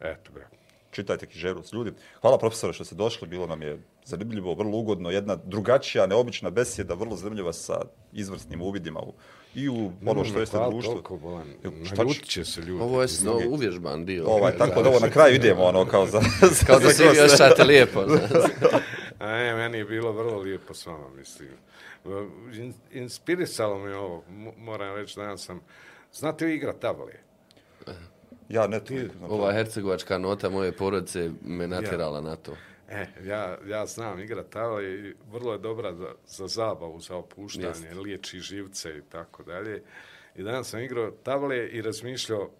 Eto 0.00 0.32
ga. 0.32 0.63
Čitajte 0.94 1.26
književnost 1.26 1.72
ljudi. 1.72 1.92
Hvala 2.20 2.38
profesore 2.38 2.72
što 2.72 2.84
ste 2.84 2.94
došli, 2.94 3.28
bilo 3.28 3.46
nam 3.46 3.62
je 3.62 3.78
zanimljivo, 4.04 4.54
vrlo 4.54 4.78
ugodno, 4.78 5.10
jedna 5.10 5.36
drugačija, 5.36 6.06
neobična 6.06 6.50
besjeda, 6.50 6.94
vrlo 6.94 7.16
zanimljiva 7.16 7.52
sa 7.52 7.80
izvrsnim 8.12 8.62
uvidima 8.62 9.00
u, 9.00 9.12
i 9.54 9.68
u 9.68 9.92
ono 10.06 10.24
što 10.24 10.38
jeste 10.40 10.56
Hvala 10.56 10.70
društvo. 10.70 10.92
Toliko, 10.92 11.16
Bolan. 11.16 11.46
Šta 11.84 11.94
Naljutit 11.94 12.24
će- 12.24 12.30
će 12.30 12.44
se 12.44 12.60
ljudi. 12.60 12.82
Ovo 12.82 13.02
je 13.02 13.08
drugi. 13.22 13.44
no, 13.44 13.50
uvježban 13.50 14.04
dio. 14.04 14.26
Ovaj, 14.26 14.56
tako 14.58 14.82
da 14.82 14.88
ovo 14.88 15.00
na 15.00 15.10
kraju 15.10 15.34
idemo, 15.34 15.62
ono, 15.62 15.86
kao 15.86 16.06
za... 16.06 16.20
za 16.42 16.66
Kao 16.66 16.78
da 16.78 16.90
se 16.90 17.02
vi 17.04 17.20
osjećate 17.20 17.64
lijepo. 17.64 18.00
A 19.18 19.26
ne, 19.28 19.54
meni 19.54 19.78
je 19.78 19.84
bilo 19.84 20.12
vrlo 20.12 20.38
lijepo 20.38 20.74
s 20.74 20.86
vama, 20.86 21.08
mislim. 21.08 21.48
In, 22.54 22.74
inspirisalo 22.92 23.78
me 23.78 23.96
ovo, 23.96 24.22
mo- 24.30 24.56
moram 24.58 24.96
reći 24.96 25.16
da 25.16 25.22
ja 25.22 25.36
sam... 25.36 25.60
Znate 26.12 26.46
vi 26.46 26.54
igra 26.54 26.72
table? 26.72 27.12
Ja 28.48 28.66
ne 28.66 28.84
tu. 28.84 28.94
Ova 29.28 29.52
hercegovačka 29.52 30.18
nota 30.18 30.50
moje 30.50 30.72
porodice 30.72 31.30
me 31.42 31.66
natjerala 31.66 32.20
na 32.20 32.36
to. 32.36 32.56
E, 32.88 33.06
ja, 33.24 33.58
ja 33.66 33.86
znam 33.86 34.20
igra 34.20 34.42
table 34.42 34.84
i 34.84 35.14
vrlo 35.32 35.52
je 35.52 35.58
dobra 35.58 35.94
za, 35.94 36.08
za 36.26 36.46
zabavu, 36.46 37.00
za 37.00 37.16
opuštanje, 37.16 37.66
Jeste. 37.66 37.94
liječi 37.94 38.40
živce 38.40 38.98
i 38.98 39.02
tako 39.02 39.42
dalje. 39.42 39.82
I 40.36 40.42
danas 40.42 40.68
sam 40.68 40.80
igrao 40.80 41.10
table 41.10 41.68
i 41.68 41.82
razmišljao 41.82 42.50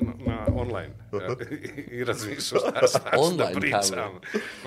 na, 0.00 0.12
na 0.26 0.46
online. 0.54 0.94
I, 1.92 2.04
razmišljao 2.04 2.60
šta, 2.60 2.86
šta 2.86 2.98
ću 2.98 3.36
da 3.36 3.44
Online 3.44 3.60
pričam. 3.60 4.20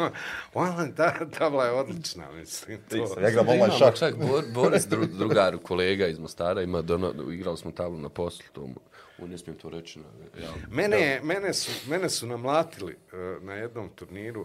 online 0.54 0.96
ta, 0.96 1.30
tabla 1.30 1.66
je 1.66 1.72
odlična, 1.72 2.32
mislim. 2.32 2.80
To. 2.90 2.96
Ja 3.22 3.30
igram 3.30 3.48
online 3.48 3.66
Imamo 3.66 3.80
šah. 3.80 3.96
čak 3.96 4.16
Bor, 4.16 4.44
Boris, 4.54 4.88
dru, 4.88 5.06
drugar, 5.06 5.58
kolega 5.58 6.08
iz 6.08 6.20
Mostara, 6.20 6.62
ima 6.62 6.82
dono, 6.82 7.14
igrali 7.32 7.58
smo 7.58 7.72
tablu 7.72 7.98
na 7.98 8.10
poslu, 8.10 8.46
to 8.54 8.62
mu, 8.62 8.76
U, 9.18 9.28
ne 9.28 9.38
smijem 9.38 9.60
to 9.60 9.70
reći. 9.70 10.00
Na, 10.00 10.06
ja, 10.44 10.50
Mene, 10.70 11.00
je- 11.02 11.22
mene, 11.24 11.54
su, 11.54 11.90
mene 11.90 12.10
su 12.10 12.28
namlatili 12.28 12.94
uh, 12.94 13.44
na 13.44 13.54
jednom 13.54 13.90
turniru. 13.96 14.42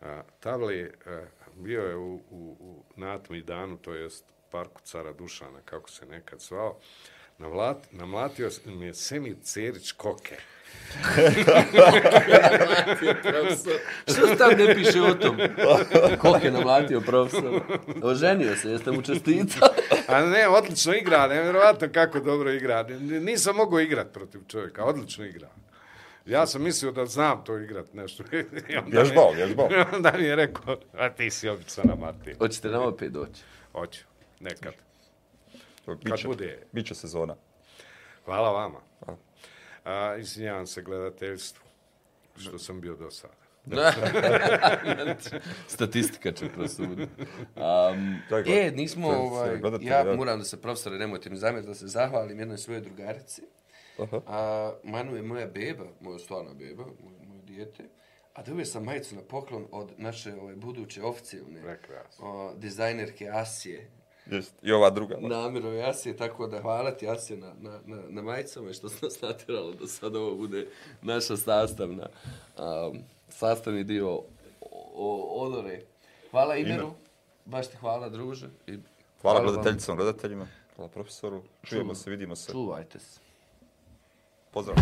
Uh, 0.00 0.06
Tavli 0.40 0.82
uh, 0.84 0.90
bio 1.54 1.82
je 1.82 1.96
u, 1.96 2.14
u, 2.14 2.56
u 2.60 2.84
Natmi 2.96 3.42
danu, 3.42 3.76
to 3.76 3.94
jest 3.94 4.24
parku 4.50 4.80
cara 4.82 5.12
Dušana, 5.12 5.60
kako 5.64 5.90
se 5.90 6.06
nekad 6.06 6.40
zvao. 6.40 6.78
Navlat, 7.38 7.76
namlatio 7.92 8.50
mi 8.66 8.86
je 8.86 8.94
Semir 8.94 9.36
Cerić 9.42 9.92
Koke. 9.92 10.36
Što 14.12 14.34
tam 14.38 14.50
ne 14.58 14.74
piše 14.74 15.02
o 15.02 15.14
tom? 15.14 15.38
Koliko 16.20 16.46
je 16.46 16.50
namlatio 16.52 17.00
profesor? 17.00 17.60
Oženio 18.02 18.56
se, 18.56 18.70
jeste 18.70 18.90
mu 18.90 19.02
čestitali? 19.02 19.72
A 20.08 20.20
ne, 20.22 20.48
odlično 20.48 20.94
igra, 20.94 21.26
nevjerovatno 21.26 21.88
kako 21.94 22.20
dobro 22.20 22.50
igra. 22.50 22.82
Nisam 23.00 23.56
mogao 23.56 23.80
igrat 23.80 24.12
protiv 24.12 24.40
čovjeka, 24.48 24.84
odlično 24.84 25.24
igra. 25.24 25.48
Ja 26.26 26.46
sam 26.46 26.62
mislio 26.62 26.92
da 26.92 27.06
znam 27.06 27.44
to 27.44 27.58
igrat 27.58 27.94
nešto. 27.94 28.24
Onda 28.32 28.80
mi- 28.80 28.90
Vježbao, 28.92 29.32
vježbao. 29.36 29.68
Onda 29.92 30.12
mi 30.12 30.24
je 30.24 30.36
rekao, 30.36 30.76
a 30.92 31.10
ti 31.10 31.30
si 31.30 31.48
obično 31.48 31.82
na 31.86 31.94
Martin. 31.94 32.34
Hoćete 32.38 32.68
nam 32.68 32.82
opet 32.82 33.12
doći? 33.12 33.42
Hoću, 33.72 34.04
nekad. 34.40 34.72
Biće, 36.04 36.28
bude. 36.28 36.62
biće 36.72 36.94
sezona. 36.94 37.34
Hvala 38.24 38.50
vama. 38.50 38.78
A, 39.84 40.16
izvinjavam 40.16 40.66
se 40.66 40.82
gledateljstvu 40.82 41.64
što 42.36 42.58
sam 42.58 42.80
bio 42.80 42.96
do 42.96 43.10
sada. 43.10 43.45
Statistika 45.68 46.32
će 46.32 46.48
prosuditi. 46.48 47.02
Um, 47.56 48.16
e, 48.46 48.70
nismo, 48.70 49.08
sve- 49.08 49.16
ovaj, 49.18 49.58
ja 49.80 50.04
da. 50.04 50.16
moram 50.16 50.38
da 50.38 50.44
se 50.44 50.60
profesore, 50.60 50.98
nemojte 50.98 51.30
mi 51.30 51.36
zamjeriti, 51.36 51.68
da 51.68 51.74
se 51.74 51.86
zahvalim 51.86 52.38
jednoj 52.38 52.58
svojoj 52.58 52.80
drugarici. 52.80 53.42
Aha. 53.98 54.20
A, 54.26 54.72
Manu 54.84 55.16
je 55.16 55.22
moja 55.22 55.46
beba, 55.46 55.84
moja 56.00 56.18
stvarna 56.18 56.54
beba, 56.54 56.82
moje, 56.84 57.16
moje 57.28 57.42
dijete. 57.42 57.84
A 58.34 58.42
dobio 58.42 58.64
sam 58.64 58.84
majicu 58.84 59.14
na 59.14 59.22
poklon 59.22 59.66
od 59.72 59.92
naše 59.96 60.34
ovaj, 60.34 60.54
buduće 60.54 61.02
oficijalne 61.02 61.62
Prekrasno. 61.62 62.26
o, 62.26 62.54
dizajnerke 62.54 63.28
Asije. 63.32 63.90
Jest. 64.30 64.54
I 64.62 64.72
ova 64.72 64.90
druga. 64.90 65.16
Namirove 65.20 65.82
Asije, 65.82 66.16
tako 66.16 66.46
da 66.46 66.60
hvala 66.60 66.90
ti 66.90 67.08
Asije 67.08 67.38
na, 67.38 67.54
na, 67.60 67.80
na, 67.86 68.02
na 68.08 68.22
majicama 68.22 68.70
i 68.70 68.74
što 68.74 68.88
se 68.88 69.06
nas 69.06 69.20
natjeralo 69.20 69.72
da 69.72 69.86
sad 69.86 70.16
ovo 70.16 70.36
bude 70.36 70.66
naša 71.02 71.36
sastavna, 71.36 72.08
um, 72.58 72.98
sastavni 73.28 73.84
dio 73.84 74.22
odore. 75.34 75.80
Hvala 76.30 76.56
Imeru, 76.56 76.90
baš 77.44 77.68
ti 77.68 77.76
hvala 77.76 78.08
druže. 78.08 78.48
I 78.66 78.78
Hvala 79.22 79.40
vam. 79.40 79.46
gledateljicama, 79.48 79.96
gledateljima. 79.96 80.46
Hvala 80.76 80.88
profesoru. 80.88 81.42
Čujemo 81.62 81.94
se, 81.94 82.10
vidimo 82.10 82.36
se. 82.36 82.52
Čuvajte 82.52 82.98
se. 82.98 83.20
Pozdrav. 84.50 84.76